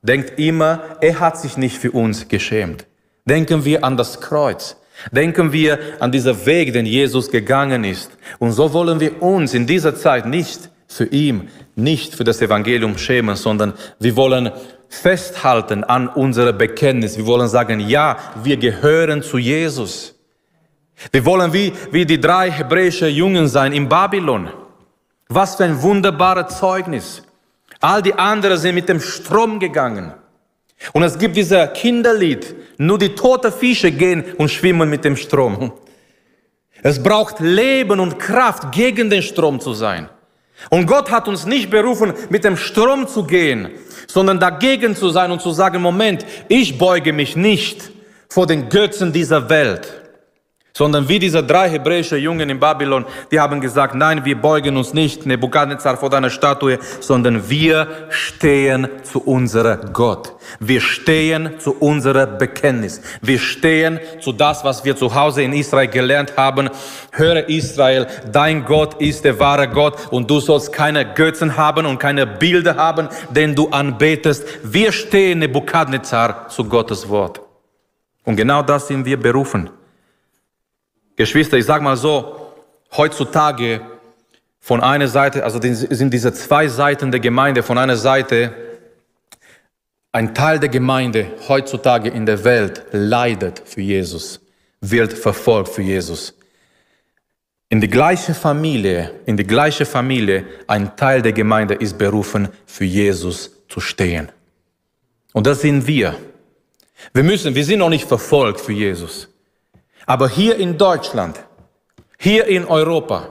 Denkt 0.00 0.40
immer, 0.40 0.96
er 1.02 1.20
hat 1.20 1.36
sich 1.36 1.58
nicht 1.58 1.76
für 1.76 1.90
uns 1.90 2.26
geschämt. 2.28 2.86
Denken 3.26 3.66
wir 3.66 3.84
an 3.84 3.98
das 3.98 4.18
Kreuz. 4.18 4.78
Denken 5.10 5.52
wir 5.52 5.78
an 6.00 6.10
diesen 6.10 6.46
Weg, 6.46 6.72
den 6.72 6.86
Jesus 6.86 7.30
gegangen 7.30 7.84
ist. 7.84 8.10
Und 8.38 8.52
so 8.52 8.72
wollen 8.72 9.00
wir 9.00 9.22
uns 9.22 9.54
in 9.54 9.66
dieser 9.66 9.94
Zeit 9.94 10.26
nicht 10.26 10.70
für 10.88 11.04
ihn, 11.06 11.48
nicht 11.74 12.14
für 12.14 12.24
das 12.24 12.40
Evangelium 12.40 12.96
schämen, 12.96 13.36
sondern 13.36 13.74
wir 14.00 14.16
wollen 14.16 14.50
festhalten 14.88 15.84
an 15.84 16.08
unserer 16.08 16.52
Bekenntnis. 16.52 17.16
Wir 17.16 17.26
wollen 17.26 17.48
sagen, 17.48 17.80
ja, 17.80 18.16
wir 18.42 18.56
gehören 18.56 19.22
zu 19.22 19.38
Jesus. 19.38 20.14
Wir 21.12 21.24
wollen 21.24 21.52
wie, 21.52 21.72
wie 21.90 22.06
die 22.06 22.20
drei 22.20 22.50
hebräischen 22.50 23.08
Jungen 23.08 23.48
sein 23.48 23.72
in 23.72 23.88
Babylon. 23.88 24.48
Was 25.28 25.56
für 25.56 25.64
ein 25.64 25.82
wunderbares 25.82 26.58
Zeugnis. 26.58 27.22
All 27.80 28.00
die 28.00 28.14
anderen 28.14 28.56
sind 28.56 28.74
mit 28.74 28.88
dem 28.88 29.00
Strom 29.00 29.58
gegangen. 29.58 30.14
Und 30.92 31.02
es 31.02 31.18
gibt 31.18 31.36
dieser 31.36 31.68
Kinderlied, 31.68 32.54
nur 32.78 32.98
die 32.98 33.14
toten 33.14 33.52
Fische 33.52 33.90
gehen 33.90 34.24
und 34.36 34.50
schwimmen 34.50 34.88
mit 34.88 35.04
dem 35.04 35.16
Strom. 35.16 35.72
Es 36.82 37.02
braucht 37.02 37.40
Leben 37.40 38.00
und 38.00 38.18
Kraft, 38.18 38.72
gegen 38.72 39.10
den 39.10 39.22
Strom 39.22 39.60
zu 39.60 39.72
sein. 39.72 40.08
Und 40.70 40.86
Gott 40.86 41.10
hat 41.10 41.28
uns 41.28 41.46
nicht 41.46 41.70
berufen, 41.70 42.12
mit 42.30 42.44
dem 42.44 42.56
Strom 42.56 43.06
zu 43.06 43.24
gehen, 43.24 43.70
sondern 44.06 44.40
dagegen 44.40 44.96
zu 44.96 45.10
sein 45.10 45.30
und 45.30 45.42
zu 45.42 45.50
sagen, 45.50 45.82
Moment, 45.82 46.24
ich 46.48 46.78
beuge 46.78 47.12
mich 47.12 47.36
nicht 47.36 47.90
vor 48.28 48.46
den 48.46 48.68
Götzen 48.68 49.12
dieser 49.12 49.48
Welt 49.48 50.05
sondern 50.76 51.08
wie 51.08 51.18
diese 51.18 51.42
drei 51.42 51.70
hebräische 51.70 52.18
Jungen 52.18 52.50
in 52.50 52.60
Babylon, 52.60 53.06
die 53.30 53.40
haben 53.40 53.62
gesagt, 53.62 53.94
nein, 53.94 54.22
wir 54.26 54.36
beugen 54.36 54.76
uns 54.76 54.92
nicht, 54.92 55.24
Nebukadnezar, 55.24 55.96
vor 55.96 56.10
deiner 56.10 56.28
Statue, 56.28 56.78
sondern 57.00 57.48
wir 57.48 58.08
stehen 58.10 58.86
zu 59.02 59.22
unserer 59.22 59.78
Gott. 59.78 60.34
Wir 60.60 60.82
stehen 60.82 61.58
zu 61.58 61.78
unserer 61.78 62.26
Bekenntnis. 62.26 63.00
Wir 63.22 63.38
stehen 63.38 64.00
zu 64.20 64.32
das, 64.32 64.64
was 64.64 64.84
wir 64.84 64.94
zu 64.94 65.14
Hause 65.14 65.44
in 65.44 65.54
Israel 65.54 65.88
gelernt 65.88 66.34
haben. 66.36 66.68
Höre 67.10 67.48
Israel, 67.48 68.06
dein 68.30 68.66
Gott 68.66 69.00
ist 69.00 69.24
der 69.24 69.40
wahre 69.40 69.68
Gott 69.68 70.08
und 70.10 70.30
du 70.30 70.40
sollst 70.40 70.74
keine 70.74 71.14
Götzen 71.14 71.56
haben 71.56 71.86
und 71.86 71.98
keine 71.98 72.26
Bilder 72.26 72.76
haben, 72.76 73.08
den 73.30 73.54
du 73.54 73.70
anbetest. 73.70 74.44
Wir 74.62 74.92
stehen 74.92 75.38
Nebukadnezar 75.38 76.50
zu 76.50 76.64
Gottes 76.64 77.08
Wort. 77.08 77.40
Und 78.24 78.36
genau 78.36 78.60
das 78.60 78.88
sind 78.88 79.06
wir 79.06 79.18
berufen. 79.18 79.70
Geschwister, 81.16 81.56
ich 81.56 81.64
sage 81.64 81.82
mal 81.82 81.96
so, 81.96 82.52
heutzutage 82.96 83.80
von 84.60 84.80
einer 84.80 85.08
Seite, 85.08 85.44
also 85.44 85.60
sind 85.60 86.12
diese 86.12 86.32
zwei 86.32 86.68
Seiten 86.68 87.10
der 87.10 87.20
Gemeinde, 87.20 87.62
von 87.62 87.78
einer 87.78 87.96
Seite 87.96 88.54
ein 90.12 90.34
Teil 90.34 90.58
der 90.58 90.70
Gemeinde 90.70 91.30
heutzutage 91.46 92.08
in 92.08 92.24
der 92.24 92.42
Welt 92.42 92.84
leidet 92.90 93.62
für 93.64 93.82
Jesus, 93.82 94.40
wird 94.80 95.12
verfolgt 95.12 95.68
für 95.68 95.82
Jesus. 95.82 96.34
In 97.68 97.80
die 97.80 97.88
gleiche 97.88 98.32
Familie, 98.32 99.10
in 99.26 99.36
die 99.36 99.46
gleiche 99.46 99.84
Familie, 99.84 100.46
ein 100.66 100.96
Teil 100.96 101.20
der 101.20 101.32
Gemeinde 101.32 101.74
ist 101.74 101.98
berufen, 101.98 102.48
für 102.64 102.84
Jesus 102.84 103.50
zu 103.68 103.80
stehen. 103.80 104.30
Und 105.32 105.46
das 105.46 105.60
sind 105.60 105.86
wir. 105.86 106.16
Wir 107.12 107.22
müssen, 107.22 107.54
wir 107.54 107.64
sind 107.64 107.80
noch 107.80 107.90
nicht 107.90 108.06
verfolgt 108.06 108.60
für 108.60 108.72
Jesus. 108.72 109.28
Aber 110.06 110.28
hier 110.28 110.56
in 110.56 110.78
Deutschland, 110.78 111.38
hier 112.18 112.46
in 112.46 112.64
Europa, 112.64 113.28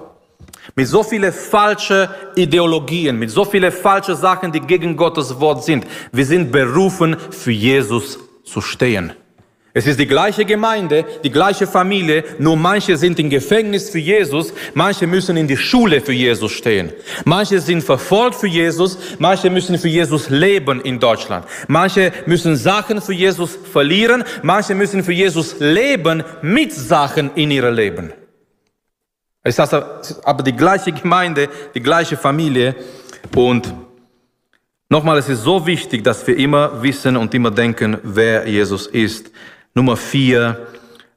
mit 0.76 0.88
so 0.88 1.04
vielen 1.04 1.32
falschen 1.32 2.10
Ideologien, 2.36 3.18
mit 3.18 3.32
so 3.32 3.46
vielen 3.46 3.72
falschen 3.72 4.16
Sachen, 4.16 4.52
die 4.52 4.60
gegen 4.60 4.98
Gottes 4.98 5.40
Wort 5.40 5.64
sind, 5.64 5.86
wir 6.12 6.26
sind 6.26 6.52
berufen, 6.52 7.16
für 7.32 7.52
Jesus 7.52 8.20
zu 8.44 8.62
stehen. 8.62 9.14
Es 9.78 9.86
ist 9.86 10.00
die 10.00 10.08
gleiche 10.08 10.46
Gemeinde, 10.46 11.04
die 11.22 11.30
gleiche 11.30 11.68
Familie, 11.68 12.24
nur 12.40 12.56
manche 12.56 12.96
sind 12.96 13.20
im 13.20 13.30
Gefängnis 13.30 13.90
für 13.90 14.00
Jesus, 14.00 14.54
manche 14.74 15.06
müssen 15.06 15.36
in 15.36 15.50
die 15.50 15.58
Schule 15.58 16.00
für 16.00 16.14
Jesus 16.14 16.54
stehen. 16.54 16.94
Manche 17.26 17.60
sind 17.60 17.84
verfolgt 17.84 18.36
für 18.36 18.48
Jesus, 18.48 18.98
manche 19.20 19.50
müssen 19.50 19.78
für 19.78 19.90
Jesus 19.90 20.30
leben 20.30 20.80
in 20.80 20.98
Deutschland. 20.98 21.46
Manche 21.68 22.14
müssen 22.26 22.56
Sachen 22.56 23.02
für 23.02 23.12
Jesus 23.12 23.60
verlieren, 23.70 24.24
manche 24.44 24.74
müssen 24.76 25.04
für 25.04 25.12
Jesus 25.12 25.58
leben 25.60 26.24
mit 26.42 26.72
Sachen 26.72 27.32
in 27.36 27.52
ihrem 27.52 27.76
Leben. 27.76 28.14
Es 29.44 29.60
ist 29.60 29.74
aber 29.74 30.42
die 30.44 30.56
gleiche 30.56 30.94
Gemeinde, 30.94 31.50
die 31.74 31.82
gleiche 31.82 32.16
Familie 32.16 32.76
und 33.36 33.74
nochmal, 34.88 35.18
es 35.18 35.28
ist 35.28 35.44
so 35.44 35.68
wichtig, 35.68 36.02
dass 36.02 36.26
wir 36.26 36.38
immer 36.38 36.82
wissen 36.82 37.18
und 37.18 37.34
immer 37.34 37.52
denken, 37.52 37.98
wer 38.04 38.48
Jesus 38.48 38.88
ist. 38.88 39.32
Nummer 39.76 39.98
vier, 39.98 40.68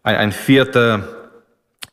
ein, 0.03 0.17
ein 0.17 0.33
vierter 0.33 1.09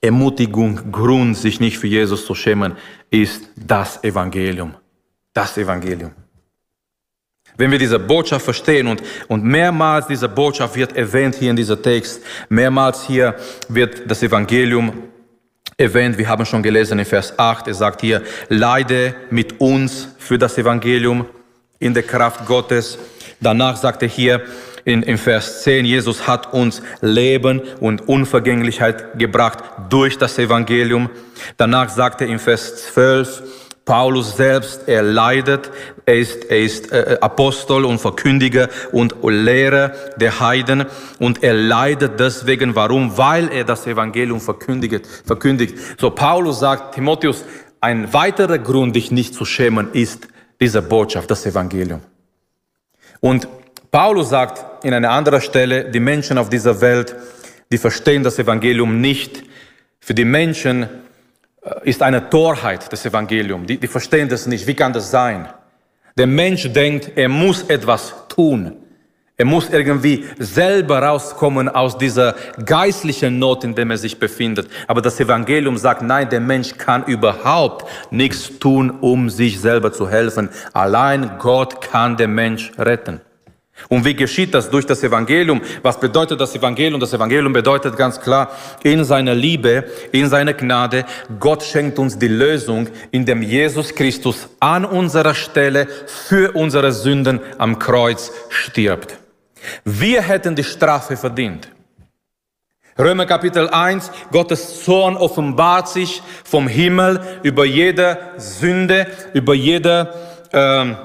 Ermutigung, 0.02 0.92
Grund, 0.92 1.38
sich 1.38 1.60
nicht 1.60 1.78
für 1.78 1.88
Jesus 1.88 2.26
zu 2.26 2.34
schämen, 2.34 2.76
ist 3.12 3.50
das 3.56 4.04
Evangelium. 4.04 4.76
Das 5.32 5.58
Evangelium. 5.58 6.12
Wenn 7.58 7.72
wir 7.72 7.80
diese 7.80 8.00
Botschaft 8.00 8.44
verstehen 8.44 8.88
und, 8.88 9.02
und 9.28 9.44
mehrmals 9.44 10.08
diese 10.08 10.28
Botschaft 10.28 10.76
wird 10.76 10.98
erwähnt 10.98 11.36
hier 11.36 11.52
in 11.52 11.56
diesem 11.56 11.82
Text, 11.82 12.22
mehrmals 12.50 13.06
hier 13.06 13.36
wird 13.70 14.10
das 14.10 14.24
Evangelium 14.24 15.04
erwähnt. 15.78 16.18
Wir 16.18 16.28
haben 16.28 16.46
schon 16.46 16.64
gelesen 16.64 17.00
in 17.00 17.06
Vers 17.06 17.38
8, 17.38 17.68
er 17.68 17.74
sagt 17.74 18.02
hier, 18.02 18.24
leide 18.50 19.16
mit 19.30 19.60
uns 19.62 20.10
für 20.18 20.38
das 20.38 20.58
Evangelium 20.58 21.26
in 21.80 21.94
der 21.94 22.04
Kraft 22.04 22.46
Gottes. 22.46 22.98
Danach 23.40 23.78
sagt 23.78 24.02
er 24.02 24.10
hier, 24.10 24.42
in, 24.86 25.02
in 25.04 25.18
Vers 25.18 25.64
10, 25.64 25.84
Jesus 25.84 26.28
hat 26.28 26.54
uns 26.54 26.82
Leben 27.02 27.62
und 27.80 28.08
Unvergänglichkeit 28.08 29.20
gebracht 29.20 29.60
durch 29.90 30.18
das 30.18 30.38
Evangelium. 30.38 31.10
Danach 31.58 31.90
sagt 31.90 32.22
er 32.22 32.28
in 32.28 32.40
Vers 32.40 32.92
12, 32.94 33.44
Paulus 33.84 34.36
selbst, 34.36 34.88
er 34.88 35.04
leidet, 35.04 35.70
er 36.06 36.18
ist, 36.18 36.46
er 36.46 36.60
ist 36.60 36.92
äh, 36.92 37.18
Apostel 37.22 37.86
und 37.86 38.00
Verkündiger 38.00 38.68
und 38.92 39.16
Lehrer 39.24 39.90
der 40.18 40.40
Heiden 40.40 40.86
und 41.20 41.44
er 41.44 41.54
leidet 41.54 42.20
deswegen, 42.20 42.76
warum? 42.76 43.16
Weil 43.16 43.52
er 43.52 43.64
das 43.64 43.86
Evangelium 43.86 44.42
verkündigt. 44.42 45.06
verkündigt. 45.26 45.78
So 46.00 46.10
Paulus 46.10 46.60
sagt, 46.60 46.96
Timotheus, 46.96 47.46
ein 47.80 48.12
weiterer 48.12 48.58
Grund, 48.58 48.96
dich 48.96 49.12
nicht 49.12 49.36
zu 49.36 49.46
schämen, 49.46 49.90
ist 49.94 50.28
diese 50.60 50.82
Botschaft, 50.82 51.30
das 51.30 51.46
Evangelium. 51.46 52.02
Und 53.20 53.48
Paulus 53.92 54.30
sagt 54.30 54.75
in 54.86 54.94
einer 54.94 55.10
anderen 55.10 55.42
Stelle, 55.42 55.86
die 55.86 56.00
Menschen 56.00 56.38
auf 56.38 56.50
dieser 56.50 56.80
Welt, 56.80 57.16
die 57.72 57.80
verstehen 57.80 58.22
das 58.22 58.38
Evangelium 58.38 59.02
nicht. 59.02 59.44
Für 60.00 60.14
die 60.14 60.26
Menschen 60.26 60.84
äh, 60.84 61.90
ist 61.90 62.04
eine 62.04 62.30
Torheit 62.30 62.94
das 62.94 63.04
Evangelium. 63.04 63.66
Die, 63.66 63.80
die 63.80 63.88
verstehen 63.88 64.30
das 64.30 64.46
nicht. 64.46 64.68
Wie 64.68 64.76
kann 64.76 64.94
das 64.94 65.10
sein? 65.10 65.50
Der 66.16 66.28
Mensch 66.28 66.72
denkt, 66.72 67.14
er 67.16 67.30
muss 67.30 67.64
etwas 67.64 68.14
tun. 68.30 68.74
Er 69.38 69.46
muss 69.46 69.72
irgendwie 69.72 70.26
selber 70.38 71.00
rauskommen 71.00 71.68
aus 71.68 71.98
dieser 71.98 72.36
geistlichen 72.64 73.40
Not, 73.40 73.64
in 73.64 73.74
der 73.74 73.90
er 73.90 73.98
sich 73.98 74.20
befindet. 74.20 74.70
Aber 74.88 75.02
das 75.02 75.20
Evangelium 75.20 75.78
sagt, 75.78 76.04
nein, 76.04 76.30
der 76.30 76.42
Mensch 76.42 76.78
kann 76.78 77.04
überhaupt 77.06 77.86
nichts 78.12 78.60
tun, 78.60 78.92
um 79.02 79.32
sich 79.32 79.60
selber 79.60 79.92
zu 79.92 80.08
helfen. 80.08 80.50
Allein 80.74 81.32
Gott 81.40 81.82
kann 81.82 82.18
den 82.18 82.36
Mensch 82.36 82.72
retten. 82.78 83.20
Und 83.90 84.06
wie 84.06 84.16
geschieht 84.16 84.54
das? 84.54 84.70
Durch 84.70 84.86
das 84.86 85.04
Evangelium. 85.04 85.62
Was 85.82 86.00
bedeutet 86.00 86.40
das 86.40 86.56
Evangelium? 86.56 87.00
Das 87.00 87.14
Evangelium 87.14 87.54
bedeutet 87.54 87.98
ganz 87.98 88.20
klar, 88.20 88.52
in 88.84 89.04
seiner 89.04 89.36
Liebe, 89.36 89.86
in 90.12 90.30
seiner 90.30 90.54
Gnade, 90.54 91.06
Gott 91.40 91.64
schenkt 91.64 92.00
uns 92.00 92.18
die 92.18 92.28
Lösung, 92.28 92.88
indem 93.12 93.42
Jesus 93.42 93.94
Christus 93.94 94.50
an 94.60 94.86
unserer 94.86 95.36
Stelle 95.36 95.88
für 96.08 96.56
unsere 96.56 96.92
Sünden 96.92 97.40
am 97.58 97.78
Kreuz 97.78 98.32
stirbt. 98.50 99.18
Wir 99.84 100.22
hätten 100.22 100.56
die 100.56 100.64
Strafe 100.64 101.18
verdient. 101.18 101.70
Römer 102.98 103.26
Kapitel 103.26 103.68
1, 103.70 104.10
Gottes 104.32 104.86
Zorn 104.86 105.18
offenbart 105.18 105.90
sich 105.90 106.22
vom 106.46 106.70
Himmel 106.70 107.20
über 107.44 107.66
jede 107.66 108.18
Sünde, 108.38 109.08
über 109.34 109.54
jede 109.54 110.14
ähm, 110.54 110.96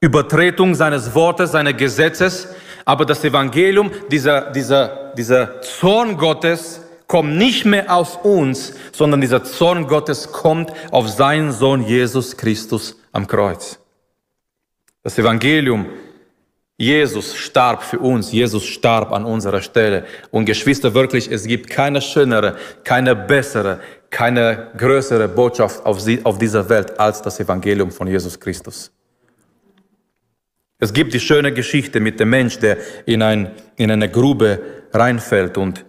Übertretung 0.00 0.74
seines 0.74 1.14
Wortes, 1.14 1.52
seines 1.52 1.76
Gesetzes. 1.76 2.48
Aber 2.84 3.04
das 3.04 3.24
Evangelium, 3.24 3.90
dieser, 4.10 4.50
dieser, 4.52 5.12
dieser 5.16 5.60
Zorn 5.60 6.16
Gottes 6.16 6.82
kommt 7.06 7.36
nicht 7.36 7.64
mehr 7.64 7.94
auf 7.94 8.24
uns, 8.24 8.74
sondern 8.92 9.20
dieser 9.20 9.44
Zorn 9.44 9.86
Gottes 9.86 10.32
kommt 10.32 10.72
auf 10.90 11.08
seinen 11.08 11.52
Sohn 11.52 11.82
Jesus 11.82 12.36
Christus 12.36 12.96
am 13.12 13.26
Kreuz. 13.26 13.78
Das 15.02 15.18
Evangelium 15.18 15.86
Jesus 16.80 17.34
starb 17.34 17.82
für 17.82 17.98
uns, 17.98 18.30
Jesus 18.30 18.64
starb 18.64 19.10
an 19.10 19.24
unserer 19.24 19.62
Stelle. 19.62 20.04
Und 20.30 20.44
Geschwister, 20.44 20.94
wirklich, 20.94 21.28
es 21.28 21.44
gibt 21.44 21.68
keine 21.68 22.00
schönere, 22.00 22.56
keine 22.84 23.16
bessere, 23.16 23.80
keine 24.10 24.70
größere 24.76 25.26
Botschaft 25.26 25.84
auf, 25.84 26.00
sie, 26.00 26.24
auf 26.24 26.38
dieser 26.38 26.68
Welt 26.68 27.00
als 27.00 27.20
das 27.20 27.40
Evangelium 27.40 27.90
von 27.90 28.06
Jesus 28.06 28.38
Christus. 28.38 28.92
Es 30.78 30.92
gibt 30.92 31.12
die 31.12 31.20
schöne 31.20 31.52
Geschichte 31.52 32.00
mit 32.00 32.20
dem 32.20 32.30
Mensch, 32.30 32.58
der 32.58 32.76
in, 33.06 33.22
ein, 33.22 33.50
in 33.76 33.90
eine 33.90 34.08
Grube 34.08 34.60
reinfällt 34.92 35.58
und 35.58 35.84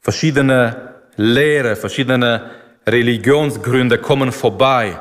verschiedene 0.00 0.94
Lehre, 1.16 1.76
verschiedene 1.76 2.50
Religionsgründe 2.86 3.98
kommen 3.98 4.32
vorbei 4.32 4.98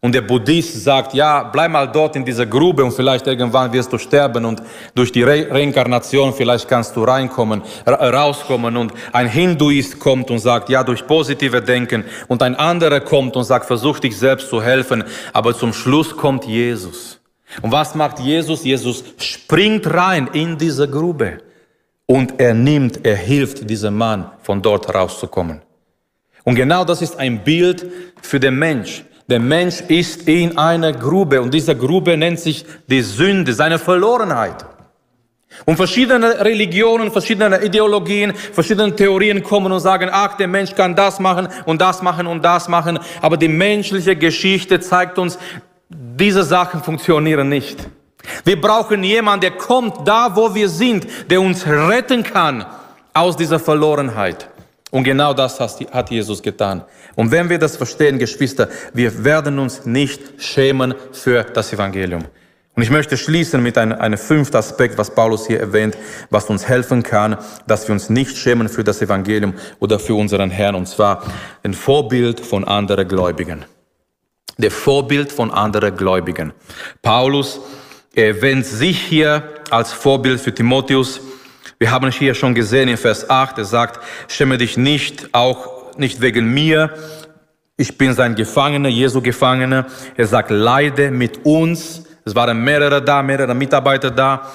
und 0.00 0.14
der 0.14 0.20
Buddhist 0.20 0.84
sagt, 0.84 1.14
ja, 1.14 1.42
bleib 1.42 1.70
mal 1.70 1.86
dort 1.86 2.16
in 2.16 2.24
dieser 2.24 2.44
Grube 2.44 2.84
und 2.84 2.92
vielleicht 2.92 3.26
irgendwann 3.26 3.72
wirst 3.72 3.92
du 3.92 3.98
sterben 3.98 4.44
und 4.44 4.62
durch 4.94 5.10
die 5.10 5.22
Re 5.22 5.48
Reinkarnation 5.50 6.34
vielleicht 6.34 6.68
kannst 6.68 6.94
du 6.96 7.02
reinkommen, 7.02 7.62
rauskommen. 7.86 8.76
Und 8.76 8.92
ein 9.12 9.28
Hinduist 9.28 9.98
kommt 9.98 10.30
und 10.30 10.38
sagt, 10.38 10.68
ja, 10.68 10.84
durch 10.84 11.06
positive 11.06 11.62
Denken. 11.62 12.04
Und 12.28 12.42
ein 12.42 12.54
anderer 12.54 13.00
kommt 13.00 13.36
und 13.36 13.44
sagt, 13.44 13.66
versuch 13.66 13.98
dich 13.98 14.16
selbst 14.16 14.50
zu 14.50 14.62
helfen. 14.62 15.02
Aber 15.32 15.54
zum 15.54 15.72
Schluss 15.72 16.14
kommt 16.14 16.44
Jesus. 16.44 17.18
Und 17.62 17.72
was 17.72 17.94
macht 17.94 18.20
Jesus? 18.20 18.64
Jesus 18.64 19.02
springt 19.18 19.92
rein 19.92 20.28
in 20.32 20.58
diese 20.58 20.88
Grube 20.88 21.38
und 22.04 22.38
er 22.38 22.54
nimmt, 22.54 23.04
er 23.04 23.16
hilft 23.16 23.68
diesem 23.68 23.96
Mann 23.96 24.30
von 24.42 24.60
dort 24.60 24.94
rauszukommen. 24.94 25.62
Und 26.44 26.54
genau 26.54 26.84
das 26.84 27.02
ist 27.02 27.18
ein 27.18 27.42
Bild 27.42 27.86
für 28.22 28.38
den 28.38 28.58
Mensch. 28.58 29.04
Der 29.28 29.40
Mensch 29.40 29.80
ist 29.88 30.28
in 30.28 30.56
einer 30.56 30.92
Grube 30.92 31.42
und 31.42 31.52
diese 31.52 31.76
Grube 31.76 32.16
nennt 32.16 32.38
sich 32.38 32.64
die 32.86 33.02
Sünde, 33.02 33.52
seine 33.52 33.78
Verlorenheit. 33.78 34.64
Und 35.64 35.76
verschiedene 35.76 36.44
Religionen, 36.44 37.10
verschiedene 37.10 37.64
Ideologien, 37.64 38.34
verschiedene 38.34 38.94
Theorien 38.94 39.42
kommen 39.42 39.72
und 39.72 39.80
sagen, 39.80 40.10
ach, 40.12 40.36
der 40.36 40.46
Mensch 40.46 40.74
kann 40.74 40.94
das 40.94 41.18
machen 41.18 41.48
und 41.64 41.80
das 41.80 42.02
machen 42.02 42.26
und 42.26 42.44
das 42.44 42.68
machen. 42.68 42.98
Aber 43.22 43.36
die 43.36 43.48
menschliche 43.48 44.14
Geschichte 44.14 44.78
zeigt 44.80 45.18
uns, 45.18 45.38
diese 45.88 46.44
Sachen 46.44 46.82
funktionieren 46.82 47.48
nicht. 47.48 47.88
Wir 48.44 48.60
brauchen 48.60 49.02
jemanden, 49.02 49.42
der 49.42 49.52
kommt 49.52 50.06
da, 50.06 50.34
wo 50.34 50.54
wir 50.54 50.68
sind, 50.68 51.06
der 51.30 51.40
uns 51.40 51.66
retten 51.66 52.22
kann 52.22 52.66
aus 53.14 53.36
dieser 53.36 53.58
Verlorenheit. 53.58 54.48
Und 54.96 55.04
genau 55.04 55.34
das 55.34 55.60
hat 55.60 56.10
Jesus 56.10 56.42
getan. 56.42 56.82
Und 57.16 57.30
wenn 57.30 57.50
wir 57.50 57.58
das 57.58 57.76
verstehen, 57.76 58.18
Geschwister, 58.18 58.70
wir 58.94 59.24
werden 59.24 59.58
uns 59.58 59.84
nicht 59.84 60.22
schämen 60.38 60.94
für 61.12 61.44
das 61.44 61.70
Evangelium. 61.70 62.24
Und 62.74 62.82
ich 62.82 62.88
möchte 62.88 63.18
schließen 63.18 63.62
mit 63.62 63.76
einem, 63.76 64.00
einem 64.00 64.16
fünften 64.16 64.56
Aspekt, 64.56 64.96
was 64.96 65.14
Paulus 65.14 65.46
hier 65.46 65.60
erwähnt, 65.60 65.98
was 66.30 66.46
uns 66.46 66.66
helfen 66.66 67.02
kann, 67.02 67.36
dass 67.66 67.86
wir 67.86 67.92
uns 67.92 68.08
nicht 68.08 68.38
schämen 68.38 68.70
für 68.70 68.84
das 68.84 69.02
Evangelium 69.02 69.52
oder 69.80 69.98
für 69.98 70.14
unseren 70.14 70.48
Herrn, 70.48 70.74
und 70.74 70.88
zwar 70.88 71.22
ein 71.62 71.74
Vorbild 71.74 72.40
von 72.40 72.64
anderen 72.64 73.06
Gläubigen. 73.06 73.66
Der 74.56 74.70
Vorbild 74.70 75.30
von 75.30 75.50
anderen 75.50 75.94
Gläubigen. 75.94 76.54
Paulus 77.02 77.60
erwähnt 78.14 78.64
sich 78.64 78.98
hier 79.02 79.42
als 79.68 79.92
Vorbild 79.92 80.40
für 80.40 80.54
Timotheus. 80.54 81.20
Wir 81.78 81.90
haben 81.90 82.10
hier 82.10 82.34
schon 82.34 82.54
gesehen 82.54 82.88
in 82.88 82.96
Vers 82.96 83.28
8, 83.28 83.58
er 83.58 83.66
sagt, 83.66 84.00
schäme 84.28 84.56
dich 84.56 84.78
nicht, 84.78 85.28
auch 85.32 85.94
nicht 85.98 86.22
wegen 86.22 86.54
mir. 86.54 86.94
Ich 87.76 87.98
bin 87.98 88.14
sein 88.14 88.34
Gefangener, 88.34 88.88
Jesu 88.88 89.20
Gefangener. 89.20 89.84
Er 90.16 90.26
sagt, 90.26 90.50
leide 90.50 91.10
mit 91.10 91.44
uns. 91.44 92.04
Es 92.24 92.34
waren 92.34 92.64
mehrere 92.64 93.02
da, 93.02 93.22
mehrere 93.22 93.54
Mitarbeiter 93.54 94.10
da, 94.10 94.50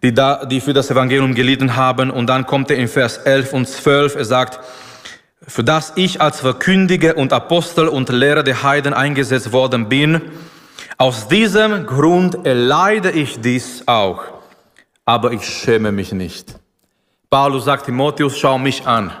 die, 0.00 0.14
da, 0.14 0.44
die 0.44 0.60
für 0.60 0.72
das 0.72 0.92
Evangelium 0.92 1.34
gelitten 1.34 1.74
haben. 1.74 2.08
Und 2.08 2.28
dann 2.28 2.46
kommt 2.46 2.70
er 2.70 2.76
in 2.76 2.86
Vers 2.86 3.18
11 3.18 3.52
und 3.52 3.68
12. 3.68 4.14
Er 4.14 4.24
sagt, 4.24 4.60
für 5.48 5.64
das 5.64 5.92
ich 5.96 6.20
als 6.20 6.38
Verkündiger 6.38 7.16
und 7.16 7.32
Apostel 7.32 7.88
und 7.88 8.10
Lehrer 8.10 8.44
der 8.44 8.62
Heiden 8.62 8.94
eingesetzt 8.94 9.52
worden 9.52 9.88
bin. 9.88 10.20
Aus 10.98 11.26
diesem 11.26 11.84
Grund 11.84 12.46
erleide 12.46 13.10
ich 13.10 13.40
dies 13.40 13.82
auch, 13.86 14.41
aber 15.04 15.32
ich 15.32 15.44
schäme 15.44 15.92
mich 15.92 16.12
nicht. 16.12 16.54
Paulus 17.30 17.64
sagt 17.64 17.86
Timotheus, 17.86 18.38
schau 18.38 18.58
mich 18.58 18.86
an. 18.86 19.12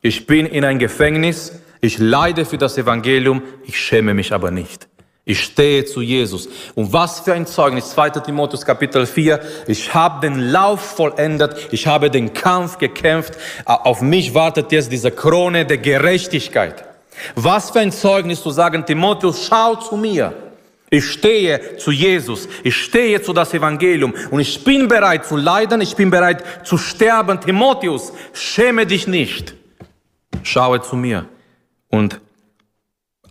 Ich 0.00 0.26
bin 0.26 0.46
in 0.46 0.64
ein 0.64 0.78
Gefängnis, 0.78 1.52
ich 1.80 1.98
leide 1.98 2.44
für 2.44 2.58
das 2.58 2.78
Evangelium, 2.78 3.42
ich 3.64 3.78
schäme 3.78 4.14
mich 4.14 4.32
aber 4.32 4.50
nicht. 4.50 4.88
Ich 5.24 5.44
stehe 5.44 5.84
zu 5.84 6.00
Jesus. 6.00 6.48
Und 6.74 6.90
was 6.92 7.20
für 7.20 7.34
ein 7.34 7.46
Zeugnis, 7.46 7.90
2. 7.90 8.10
Timotheus 8.10 8.64
Kapitel 8.64 9.04
4, 9.04 9.38
ich 9.66 9.92
habe 9.92 10.26
den 10.26 10.50
Lauf 10.50 10.80
vollendet, 10.80 11.68
ich 11.70 11.86
habe 11.86 12.10
den 12.10 12.32
Kampf 12.32 12.78
gekämpft, 12.78 13.34
auf 13.66 14.00
mich 14.00 14.32
wartet 14.32 14.72
jetzt 14.72 14.90
diese 14.90 15.10
Krone 15.10 15.66
der 15.66 15.76
Gerechtigkeit. 15.76 16.82
Was 17.34 17.70
für 17.70 17.80
ein 17.80 17.92
Zeugnis 17.92 18.42
zu 18.42 18.50
sagen, 18.50 18.86
Timotheus, 18.86 19.46
schau 19.46 19.74
zu 19.74 19.96
mir. 19.98 20.32
Ich 20.90 21.04
stehe 21.04 21.76
zu 21.76 21.90
Jesus, 21.90 22.48
ich 22.62 22.74
stehe 22.74 23.20
zu 23.20 23.32
das 23.32 23.52
Evangelium 23.52 24.14
und 24.30 24.40
ich 24.40 24.64
bin 24.64 24.88
bereit 24.88 25.26
zu 25.26 25.36
leiden, 25.36 25.80
ich 25.80 25.94
bin 25.94 26.10
bereit 26.10 26.66
zu 26.66 26.78
sterben. 26.78 27.40
Timotheus, 27.40 28.12
schäme 28.32 28.86
dich 28.86 29.06
nicht 29.06 29.54
schaue 30.42 30.82
zu 30.82 30.96
mir. 30.96 31.26
Und 31.88 32.20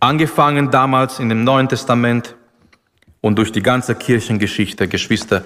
angefangen 0.00 0.70
damals 0.70 1.18
in 1.18 1.28
dem 1.28 1.44
Neuen 1.44 1.68
Testament 1.68 2.34
und 3.20 3.36
durch 3.36 3.52
die 3.52 3.62
ganze 3.62 3.94
Kirchengeschichte, 3.94 4.88
Geschwister, 4.88 5.44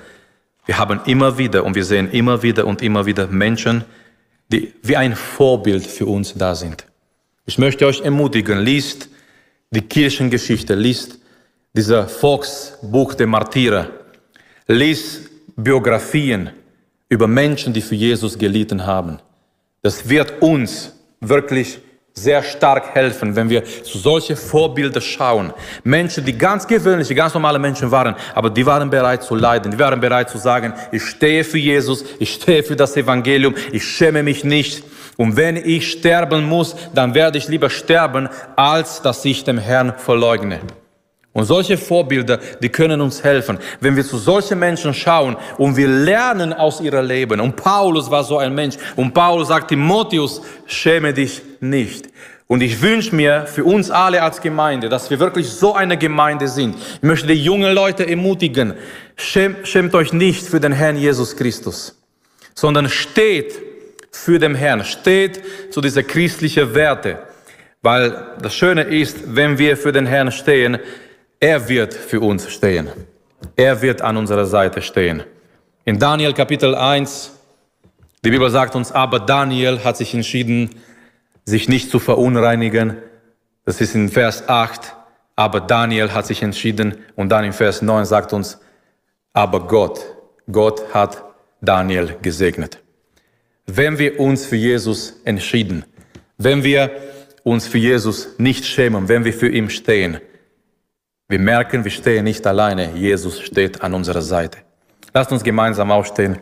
wir 0.65 0.79
haben 0.79 1.01
immer 1.07 1.39
wieder 1.39 1.65
und 1.65 1.75
wir 1.75 1.85
sehen 1.85 2.11
immer 2.11 2.43
wieder 2.43 2.67
und 2.67 2.83
immer 2.83 3.07
wieder 3.07 3.27
Menschen, 3.27 3.85
die 4.49 4.73
wie 4.83 4.97
ein 4.97 5.17
Vorbild 5.17 5.87
für 5.87 6.07
uns 6.07 6.35
da 6.35 6.55
sind. 6.55 6.87
Ich 7.47 7.59
möchte 7.59 7.87
euch 7.87 8.01
ermutigen, 8.01 8.61
liest 8.61 9.09
die 9.71 9.81
Kirchengeschichte, 9.81 10.75
liest 10.75 11.19
dieser 11.75 12.07
Volksbuch 12.07 13.15
der 13.15 13.27
Martyrer, 13.27 13.89
liest 14.67 15.31
Biografien 15.57 16.51
über 17.09 17.27
Menschen, 17.27 17.73
die 17.73 17.81
für 17.81 17.95
Jesus 17.95 18.39
gelitten 18.39 18.85
haben. 18.85 19.19
Das 19.83 20.09
wird 20.09 20.41
uns 20.43 20.93
wirklich 21.21 21.79
sehr 22.15 22.43
stark 22.43 22.95
helfen, 22.95 23.35
wenn 23.35 23.49
wir 23.49 23.65
zu 23.65 23.97
solche 23.97 24.37
Vorbilder 24.37 25.01
schauen. 25.01 25.53
Menschen, 25.83 26.25
die 26.25 26.37
ganz 26.37 26.67
gewöhnliche, 26.67 27.15
ganz 27.15 27.33
normale 27.33 27.59
Menschen 27.59 27.91
waren, 27.91 28.15
aber 28.35 28.51
die 28.51 28.67
waren 28.67 28.91
bereit 28.91 29.23
zu 29.23 29.35
leiden, 29.35 29.73
die 29.73 29.79
waren 29.79 29.99
bereit 29.99 30.29
zu 30.29 30.37
sagen, 30.37 30.75
ich 30.91 31.03
stehe 31.03 31.43
für 31.43 31.59
Jesus, 31.59 32.05
ich 32.19 32.35
stehe 32.35 32.63
für 32.63 32.77
das 32.77 32.97
Evangelium, 32.97 33.55
ich 33.73 33.85
schäme 33.85 34.23
mich 34.23 34.45
nicht. 34.45 34.85
Und 35.17 35.37
wenn 35.37 35.57
ich 35.57 35.91
sterben 35.91 36.45
muss, 36.45 36.77
dann 36.95 37.15
werde 37.15 37.39
ich 37.39 37.49
lieber 37.49 37.71
sterben, 37.71 38.29
als 38.57 39.01
dass 39.01 39.25
ich 39.25 39.45
dem 39.45 39.59
Herrn 39.59 39.95
verleugne. 39.97 40.61
Und 41.35 41.45
solche 41.47 41.79
Vorbilder, 41.79 42.39
die 42.61 42.69
können 42.69 43.01
uns 43.01 43.25
helfen, 43.25 43.59
wenn 43.81 43.97
wir 43.97 44.05
zu 44.05 44.19
solchen 44.19 44.59
Menschen 44.59 44.93
schauen 44.93 45.37
und 45.57 45.77
wir 45.77 45.89
lernen 45.89 46.53
aus 46.53 46.81
ihrem 46.81 47.07
Leben. 47.07 47.41
Und 47.41 47.57
Paulus 47.57 48.11
war 48.11 48.23
so 48.23 48.37
ein 48.37 48.55
Mensch. 48.55 48.77
Und 48.97 49.15
Paulus 49.15 49.49
sagt, 49.49 49.69
Timotheus, 49.69 50.43
schäme 50.67 51.15
dich 51.15 51.41
nicht. 51.61 52.11
Und 52.49 52.61
ich 52.61 52.83
wünsche 52.83 53.15
mir 53.15 53.47
für 53.47 53.65
uns 53.65 53.91
alle 53.91 54.23
als 54.23 54.43
Gemeinde, 54.43 54.91
dass 54.91 55.09
wir 55.09 55.19
wirklich 55.21 55.49
so 55.49 55.75
eine 55.75 55.97
Gemeinde 55.97 56.49
sind. 56.49 56.77
Ich 56.97 57.03
möchte 57.03 57.27
die 57.27 57.43
jungen 57.43 57.73
Leute 57.73 58.07
ermutigen, 58.07 58.75
schämt, 59.17 59.67
schämt 59.67 59.95
euch 59.95 60.13
nicht 60.13 60.47
für 60.47 60.61
den 60.61 60.73
Herrn 60.73 60.97
Jesus 60.97 61.35
Christus, 61.35 61.99
sondern 62.55 62.91
steht 62.91 63.59
für 64.11 64.39
den 64.39 64.55
Herrn, 64.55 64.85
steht 64.85 65.41
zu 65.73 65.81
dieser 65.81 66.03
christlichen 66.03 66.75
Werte. 66.75 67.21
Weil 67.81 68.35
das 68.43 68.55
Schöne 68.55 68.83
ist, 68.83 69.35
wenn 69.35 69.57
wir 69.57 69.79
für 69.79 69.93
den 69.93 70.05
Herrn 70.05 70.31
stehen, 70.31 70.79
er 71.43 71.69
wird 71.69 71.93
für 71.93 72.21
uns 72.21 72.49
stehen. 72.53 72.89
Er 73.57 73.83
wird 73.83 74.01
an 74.01 74.17
unserer 74.17 74.47
Seite 74.47 74.81
stehen. 74.81 75.25
In 75.85 75.99
Daniel 75.99 76.35
Kapitel 76.35 76.77
1, 76.77 77.33
die 78.25 78.31
Bibel 78.31 78.49
sagt 78.49 78.77
uns, 78.77 78.93
aber 78.93 79.19
Daniel 79.19 79.83
hat 79.83 79.97
sich 79.97 80.15
entschieden, 80.15 80.71
sich 81.45 81.69
nicht 81.69 81.91
zu 81.91 81.99
verunreinigen. 81.99 82.97
Das 83.65 83.81
ist 83.81 83.97
in 83.97 84.09
Vers 84.09 84.49
8. 84.49 84.95
Aber 85.35 85.61
Daniel 85.61 86.13
hat 86.13 86.27
sich 86.27 86.43
entschieden 86.43 86.95
und 87.17 87.31
dann 87.31 87.43
in 87.43 87.53
Vers 87.53 87.83
9 87.83 88.05
sagt 88.05 88.33
uns, 88.33 88.61
aber 89.33 89.67
Gott, 89.67 89.99
Gott 90.49 90.95
hat 90.95 91.25
Daniel 91.61 92.15
gesegnet. 92.23 92.79
Wenn 93.67 93.99
wir 93.99 94.21
uns 94.21 94.47
für 94.47 94.57
Jesus 94.57 95.15
entschieden, 95.25 95.85
wenn 96.39 96.63
wir 96.63 96.93
uns 97.43 97.67
für 97.67 97.79
Jesus 97.79 98.39
nicht 98.39 98.65
schämen, 98.65 99.09
wenn 99.09 99.25
wir 99.25 99.33
für 99.33 99.49
ihn 99.49 99.71
stehen, 99.71 100.21
wir 101.33 101.39
merken, 101.39 101.83
wir 101.83 101.91
stehen 101.91 102.25
nicht 102.25 102.47
alleine. 102.47 102.93
Jesus 102.95 103.41
steht 103.41 103.81
an 103.81 103.95
unserer 103.95 104.21
Seite. 104.21 104.59
Lasst 105.15 105.33
uns 105.33 105.43
gemeinsam 105.43 105.91
aufstehen. 105.91 106.39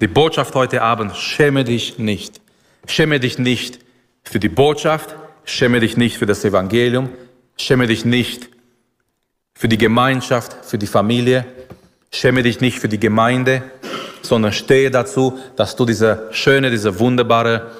Die 0.00 0.08
Botschaft 0.08 0.56
heute 0.56 0.82
Abend, 0.82 1.14
schäme 1.14 1.62
dich 1.62 1.98
nicht. 1.98 2.40
Schäme 2.88 3.20
dich 3.20 3.38
nicht 3.38 3.78
für 4.24 4.40
die 4.40 4.48
Botschaft, 4.48 5.14
schäme 5.44 5.78
dich 5.78 5.96
nicht 5.96 6.18
für 6.18 6.26
das 6.26 6.44
Evangelium, 6.44 7.10
schäme 7.56 7.86
dich 7.86 8.04
nicht 8.04 8.48
für 9.54 9.68
die 9.68 9.78
Gemeinschaft, 9.78 10.64
für 10.64 10.78
die 10.78 10.88
Familie, 10.88 11.46
schäme 12.10 12.42
dich 12.42 12.60
nicht 12.60 12.80
für 12.80 12.88
die 12.88 12.98
Gemeinde, 12.98 13.62
sondern 14.20 14.52
stehe 14.52 14.90
dazu, 14.90 15.38
dass 15.54 15.76
du 15.76 15.84
diese 15.84 16.26
schöne, 16.32 16.72
diese 16.72 16.98
wunderbare 16.98 17.70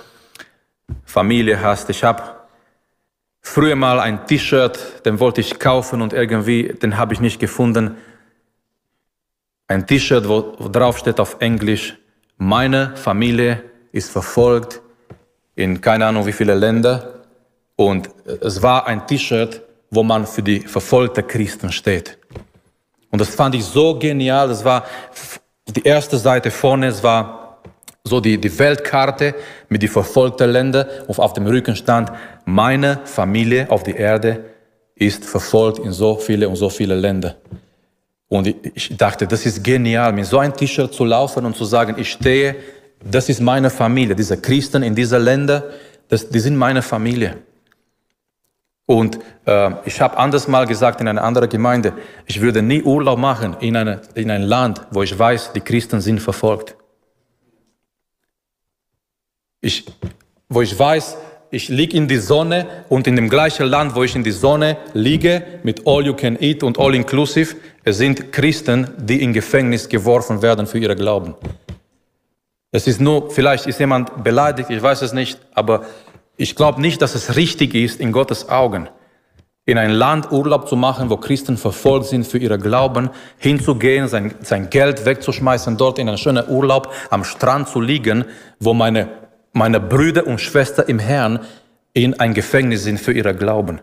Familie 1.04 1.60
hast. 1.60 1.90
Ich 1.90 2.04
habe 2.04 2.22
früher 3.44 3.76
mal 3.76 4.00
ein 4.00 4.26
T-Shirt, 4.26 5.04
den 5.04 5.20
wollte 5.20 5.40
ich 5.40 5.60
kaufen 5.60 6.02
und 6.02 6.12
irgendwie, 6.12 6.68
den 6.68 6.96
habe 6.96 7.14
ich 7.14 7.20
nicht 7.20 7.38
gefunden. 7.38 7.96
Ein 9.68 9.86
T-Shirt, 9.86 10.28
wo, 10.28 10.56
drauf 10.68 10.98
steht 10.98 11.20
auf 11.20 11.36
Englisch, 11.38 11.96
meine 12.36 12.96
Familie 12.96 13.62
ist 13.92 14.10
verfolgt 14.10 14.80
in 15.54 15.80
keine 15.80 16.06
Ahnung 16.06 16.26
wie 16.26 16.32
viele 16.32 16.54
Länder. 16.54 17.22
Und 17.76 18.10
es 18.40 18.60
war 18.60 18.86
ein 18.86 19.06
T-Shirt, 19.06 19.62
wo 19.90 20.02
man 20.02 20.26
für 20.26 20.42
die 20.42 20.60
verfolgten 20.60 21.26
Christen 21.26 21.70
steht. 21.70 22.18
Und 23.10 23.20
das 23.20 23.28
fand 23.28 23.54
ich 23.54 23.64
so 23.64 23.96
genial. 23.96 24.48
Das 24.48 24.64
war 24.64 24.84
die 25.68 25.84
erste 25.84 26.18
Seite 26.18 26.50
vorne, 26.50 26.88
es 26.88 27.02
war 27.02 27.58
so 28.02 28.20
die, 28.20 28.38
die 28.38 28.58
Weltkarte 28.58 29.34
mit 29.74 29.82
den 29.82 29.88
verfolgten 29.88 30.50
Ländern 30.50 30.86
und 31.08 31.18
auf 31.18 31.32
dem 31.32 31.46
Rücken 31.46 31.74
stand, 31.74 32.12
meine 32.44 33.00
Familie 33.06 33.68
auf 33.70 33.82
der 33.82 33.96
Erde 33.96 34.44
ist 34.94 35.24
verfolgt 35.24 35.80
in 35.80 35.90
so 35.90 36.14
viele 36.14 36.48
und 36.48 36.54
so 36.54 36.68
viele 36.68 36.94
Länder. 36.94 37.34
Und 38.28 38.54
ich 38.72 38.96
dachte, 38.96 39.26
das 39.26 39.44
ist 39.44 39.64
genial, 39.64 40.12
mit 40.12 40.26
so 40.26 40.38
ein 40.38 40.54
T-Shirt 40.54 40.94
zu 40.94 41.04
laufen 41.04 41.44
und 41.44 41.56
zu 41.56 41.64
sagen, 41.64 41.96
ich 41.98 42.12
stehe, 42.12 42.54
das 43.02 43.28
ist 43.28 43.40
meine 43.40 43.68
Familie, 43.68 44.14
diese 44.14 44.36
Christen 44.36 44.84
in 44.84 44.94
dieser 44.94 45.18
Länder, 45.18 45.64
das, 46.08 46.28
die 46.28 46.38
sind 46.38 46.56
meine 46.56 46.80
Familie. 46.80 47.38
Und 48.86 49.18
äh, 49.46 49.70
ich 49.86 50.00
habe 50.00 50.16
anders 50.18 50.46
mal 50.46 50.68
gesagt 50.68 51.00
in 51.00 51.08
einer 51.08 51.24
anderen 51.24 51.48
Gemeinde, 51.48 51.94
ich 52.26 52.40
würde 52.40 52.62
nie 52.62 52.80
Urlaub 52.80 53.18
machen 53.18 53.56
in, 53.58 53.76
eine, 53.76 54.02
in 54.14 54.30
ein 54.30 54.42
Land, 54.42 54.86
wo 54.92 55.02
ich 55.02 55.18
weiß, 55.18 55.50
die 55.52 55.62
Christen 55.62 56.00
sind 56.00 56.20
verfolgt. 56.20 56.76
Ich, 59.64 59.86
wo 60.50 60.60
ich 60.60 60.78
weiß, 60.78 61.16
ich 61.50 61.70
liege 61.70 61.96
in 61.96 62.06
die 62.06 62.18
Sonne 62.18 62.66
und 62.90 63.06
in 63.06 63.16
dem 63.16 63.30
gleichen 63.30 63.66
Land, 63.66 63.94
wo 63.94 64.02
ich 64.02 64.14
in 64.14 64.22
die 64.22 64.30
Sonne 64.30 64.76
liege, 64.92 65.42
mit 65.62 65.86
All 65.86 66.04
You 66.04 66.12
Can 66.12 66.36
Eat 66.38 66.62
und 66.62 66.78
All 66.78 66.94
Inclusive, 66.94 67.56
es 67.82 67.96
sind 67.96 68.30
Christen, 68.30 68.90
die 68.98 69.22
in 69.22 69.32
Gefängnis 69.32 69.88
geworfen 69.88 70.42
werden 70.42 70.66
für 70.66 70.78
ihre 70.78 70.94
Glauben. 70.94 71.34
Es 72.72 72.86
ist 72.86 73.00
nur, 73.00 73.30
vielleicht 73.30 73.66
ist 73.66 73.80
jemand 73.80 74.22
beleidigt, 74.22 74.68
ich 74.68 74.82
weiß 74.82 75.00
es 75.00 75.14
nicht, 75.14 75.40
aber 75.54 75.86
ich 76.36 76.56
glaube 76.56 76.82
nicht, 76.82 77.00
dass 77.00 77.14
es 77.14 77.34
richtig 77.36 77.74
ist, 77.74 78.00
in 78.00 78.12
Gottes 78.12 78.50
Augen, 78.50 78.90
in 79.64 79.78
ein 79.78 79.92
Land 79.92 80.30
Urlaub 80.30 80.68
zu 80.68 80.76
machen, 80.76 81.08
wo 81.08 81.16
Christen 81.16 81.56
verfolgt 81.56 82.08
sind 82.08 82.26
für 82.26 82.36
ihre 82.36 82.58
Glauben, 82.58 83.08
hinzugehen, 83.38 84.08
sein, 84.08 84.34
sein 84.42 84.68
Geld 84.68 85.06
wegzuschmeißen, 85.06 85.78
dort 85.78 85.98
in 85.98 86.08
einen 86.08 86.18
schönen 86.18 86.46
Urlaub 86.50 86.92
am 87.08 87.24
Strand 87.24 87.68
zu 87.68 87.80
liegen, 87.80 88.26
wo 88.60 88.74
meine, 88.74 89.23
meine 89.54 89.80
Brüder 89.80 90.26
und 90.26 90.40
Schwestern 90.40 90.86
im 90.88 90.98
Herrn 90.98 91.40
in 91.94 92.20
ein 92.20 92.34
Gefängnis 92.34 92.84
sind 92.84 93.00
für 93.00 93.12
ihre 93.12 93.34
Glauben. 93.34 93.80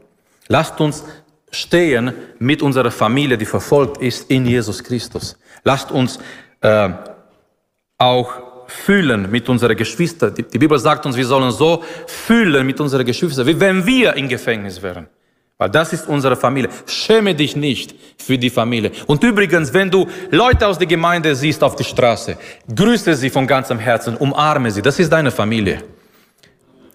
Lasst 0.48 0.80
uns 0.80 1.04
stehen 1.50 2.14
mit 2.40 2.62
unserer 2.62 2.92
Familie, 2.92 3.38
die 3.38 3.46
verfolgt 3.46 4.02
ist, 4.02 4.30
in 4.30 4.46
Jesus 4.46 4.84
Christus. 4.84 5.38
Lasst 5.64 5.92
uns 5.92 6.20
äh, 6.62 6.90
auch 7.98 8.32
fühlen 8.68 9.30
mit 9.30 9.50
unseren 9.50 9.76
Geschwistern. 9.76 10.34
Die, 10.36 10.44
die 10.44 10.58
Bibel 10.58 10.80
sagt 10.80 11.06
uns, 11.06 11.16
wir 11.16 11.26
sollen 11.26 11.52
so 11.52 11.84
fühlen 12.08 12.66
mit 12.66 12.80
unseren 12.80 13.06
Geschwistern, 13.06 13.48
wie 13.48 13.60
wenn 13.60 13.86
wir 13.86 14.14
im 14.16 14.30
Gefängnis 14.30 14.82
wären. 14.82 15.08
Weil 15.62 15.70
das 15.70 15.94
ist 15.94 16.08
unsere 16.08 16.36
Familie. 16.36 16.72
Schäme 16.88 17.36
dich 17.36 17.56
nicht 17.56 17.94
für 18.18 18.36
die 18.36 18.50
Familie. 18.50 18.92
Und 19.06 19.24
übrigens, 19.24 19.72
wenn 19.72 19.92
du 19.92 20.08
Leute 20.32 20.66
aus 20.66 20.80
der 20.80 20.88
Gemeinde 20.88 21.36
siehst 21.36 21.62
auf 21.62 21.76
der 21.76 21.84
Straße, 21.84 22.36
grüße 22.76 23.14
sie 23.14 23.30
von 23.30 23.46
ganzem 23.46 23.78
Herzen, 23.78 24.18
umarme 24.18 24.72
sie. 24.72 24.82
Das 24.82 24.98
ist 24.98 25.14
deine 25.14 25.30
Familie. 25.30 25.84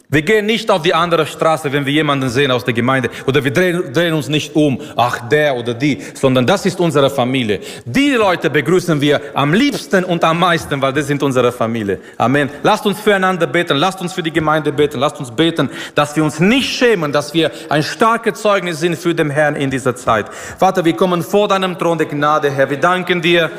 Wir 0.09 0.23
gehen 0.23 0.47
nicht 0.47 0.71
auf 0.71 0.83
die 0.83 0.95
andere 0.95 1.27
Straße, 1.27 1.73
wenn 1.73 1.85
wir 1.85 1.93
jemanden 1.93 2.29
sehen 2.29 2.53
aus 2.53 2.65
der 2.65 2.75
Gemeinde. 2.75 3.11
Oder 3.27 3.43
wir 3.43 3.53
drehen, 3.53 3.93
drehen, 3.93 4.15
uns 4.15 4.29
nicht 4.29 4.55
um, 4.55 4.81
ach 4.95 5.29
der 5.29 5.57
oder 5.57 5.75
die, 5.75 6.01
sondern 6.15 6.47
das 6.47 6.65
ist 6.65 6.79
unsere 6.79 7.11
Familie. 7.11 7.59
Die 7.85 8.11
Leute 8.13 8.49
begrüßen 8.49 9.01
wir 9.01 9.21
am 9.35 9.53
liebsten 9.53 10.05
und 10.05 10.23
am 10.23 10.39
meisten, 10.39 10.81
weil 10.81 10.93
das 10.93 11.09
sind 11.09 11.25
unsere 11.25 11.51
Familie. 11.51 11.99
Amen. 12.19 12.49
Lasst 12.63 12.87
uns 12.87 13.01
füreinander 13.01 13.49
beten, 13.49 13.77
lasst 13.79 14.01
uns 14.01 14.13
für 14.13 14.23
die 14.23 14.33
Gemeinde 14.33 14.71
beten, 14.71 15.01
lasst 15.01 15.19
uns 15.19 15.33
beten, 15.33 15.69
dass 15.97 16.15
wir 16.15 16.23
uns 16.23 16.39
nicht 16.39 16.73
schämen, 16.73 17.11
dass 17.11 17.35
wir 17.35 17.51
ein 17.69 17.83
starkes 17.83 18.41
Zeugnis 18.41 18.79
sind 18.79 18.97
für 18.97 19.13
den 19.13 19.31
Herrn 19.31 19.57
in 19.57 19.73
dieser 19.73 19.97
Zeit. 19.97 20.27
Vater, 20.57 20.85
wir 20.85 20.93
kommen 20.93 21.21
vor 21.21 21.49
deinem 21.49 21.77
Thron 21.77 21.99
der 21.99 22.07
Gnade, 22.07 22.49
Herr. 22.49 22.71
Wir 22.71 22.79
danken 22.79 23.21
dir 23.21 23.51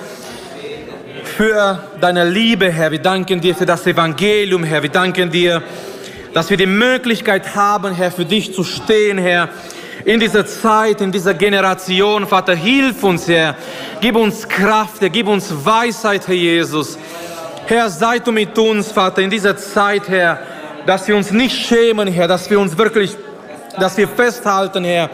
für 1.26 1.84
deine 2.00 2.24
Liebe, 2.28 2.72
Herr. 2.72 2.90
Wir 2.90 3.02
danken 3.02 3.42
dir 3.42 3.54
für 3.54 3.66
das 3.66 3.86
Evangelium, 3.86 4.64
Herr. 4.64 4.82
Wir 4.82 4.90
danken 4.90 5.30
dir, 5.30 5.62
dass 6.34 6.50
wir 6.50 6.58
die 6.58 6.66
Möglichkeit 6.66 7.56
haben, 7.56 7.94
Herr, 7.94 8.12
für 8.12 8.26
dich 8.26 8.54
zu 8.54 8.64
stehen, 8.64 9.18
Herr. 9.18 9.50
In 10.06 10.20
dieser 10.20 10.46
Zeit, 10.46 11.02
in 11.02 11.12
dieser 11.12 11.34
Generation, 11.34 12.28
Vater, 12.28 12.56
hilf 12.56 13.04
uns, 13.04 13.28
Herr. 13.28 13.56
Gib 14.00 14.16
uns 14.16 14.48
Kraft, 14.48 15.02
Herr. 15.02 15.10
Gib 15.10 15.28
uns 15.28 15.52
Weisheit, 15.66 16.28
Herr 16.28 16.36
Jesus. 16.36 16.98
Herr, 17.66 17.90
sei 17.90 18.20
du 18.20 18.32
mit 18.32 18.58
uns, 18.58 18.92
Vater, 18.92 19.22
in 19.22 19.30
dieser 19.30 19.58
Zeit, 19.58 20.08
Herr, 20.08 20.40
dass 20.86 21.08
wir 21.08 21.18
uns 21.18 21.32
nicht 21.32 21.56
schämen, 21.56 22.08
Herr, 22.08 22.28
dass 22.28 22.50
wir 22.50 22.60
uns 22.60 22.78
wirklich, 22.78 23.16
dass 23.80 23.98
wir 23.98 24.08
festhalten, 24.08 24.84
Herr, 24.86 25.10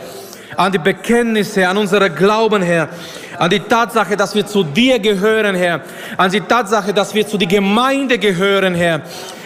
an 0.57 0.71
die 0.71 0.77
Bekenntnisse, 0.77 1.67
an 1.67 1.77
unsere 1.77 2.09
Glauben, 2.09 2.61
Herr, 2.61 2.89
an 3.37 3.49
die 3.49 3.59
Tatsache, 3.59 4.15
dass 4.15 4.35
wir 4.35 4.45
zu 4.45 4.63
dir 4.63 4.99
gehören, 4.99 5.55
Herr, 5.55 5.81
an 6.17 6.31
die 6.31 6.41
Tatsache, 6.41 6.93
dass 6.93 7.13
wir 7.13 7.25
zu 7.27 7.37
der 7.37 7.47
Gemeinde 7.47 8.17
gehören, 8.17 8.75
Herr, 8.75 9.01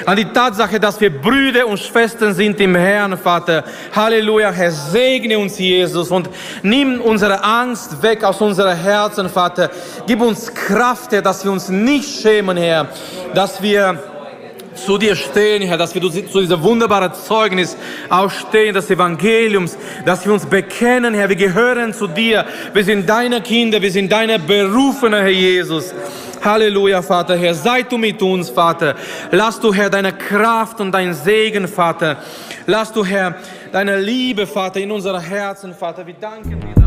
an 0.06 0.16
die 0.16 0.26
Tatsache, 0.26 0.80
dass 0.80 1.00
wir 1.00 1.10
Brüder 1.10 1.68
und 1.68 1.80
Schwestern 1.80 2.34
sind 2.34 2.60
im 2.60 2.76
Herrn, 2.76 3.18
Vater. 3.18 3.64
Halleluja, 3.96 4.52
Herr, 4.52 4.72
segne 4.72 5.40
uns, 5.40 5.58
Jesus, 5.58 6.12
und 6.12 6.30
nimm 6.64 7.02
unsere 7.02 7.44
Angst 7.44 8.02
weg 8.02 8.24
aus 8.24 8.42
unseren 8.42 8.76
Herzen, 8.76 9.30
Vater. 9.30 9.70
Gib 10.06 10.22
uns 10.22 10.54
Kraft, 10.54 11.12
Herr, 11.12 11.22
dass 11.22 11.44
wir 11.44 11.52
uns 11.52 11.70
nicht 11.70 12.22
schämen, 12.22 12.58
Herr, 12.58 12.88
dass 13.34 13.62
wir 13.62 14.17
zu 14.78 14.98
dir 14.98 15.16
stehen, 15.16 15.62
Herr, 15.64 15.78
dass 15.78 15.94
wir 15.94 16.02
zu 16.02 16.40
dieser 16.40 16.62
wunderbaren 16.62 17.14
Zeugnis 17.14 17.76
aufstehen 18.10 18.74
des 18.74 18.90
Evangeliums, 18.90 19.78
dass 20.06 20.26
wir 20.26 20.34
uns 20.34 20.46
bekennen, 20.46 21.14
Herr, 21.14 21.30
wir 21.30 21.36
gehören 21.36 21.94
zu 21.94 22.08
dir, 22.08 22.46
wir 22.74 22.84
sind 22.84 23.08
deine 23.08 23.42
Kinder, 23.42 23.82
wir 23.82 23.92
sind 23.92 24.12
deine 24.12 24.40
Berufene, 24.40 25.18
Herr 25.18 25.30
Jesus. 25.30 25.94
Halleluja, 26.44 27.02
Vater, 27.02 27.36
Herr, 27.36 27.54
sei 27.54 27.84
du 27.84 27.98
mit 27.98 28.22
uns, 28.22 28.50
Vater. 28.50 28.96
Lass 29.32 29.60
du, 29.60 29.74
Herr, 29.74 29.90
deine 29.90 30.14
Kraft 30.14 30.80
und 30.80 30.92
dein 30.92 31.14
Segen, 31.14 31.68
Vater. 31.68 32.18
Lass 32.66 32.94
du, 32.94 33.04
Herr, 33.04 33.36
deine 33.72 34.00
Liebe, 34.00 34.46
Vater, 34.46 34.80
in 34.80 34.92
unsere 34.92 35.20
Herzen, 35.20 35.74
Vater. 35.74 36.06
Wir 36.06 36.16
danken 36.16 36.60
dir. 36.60 36.87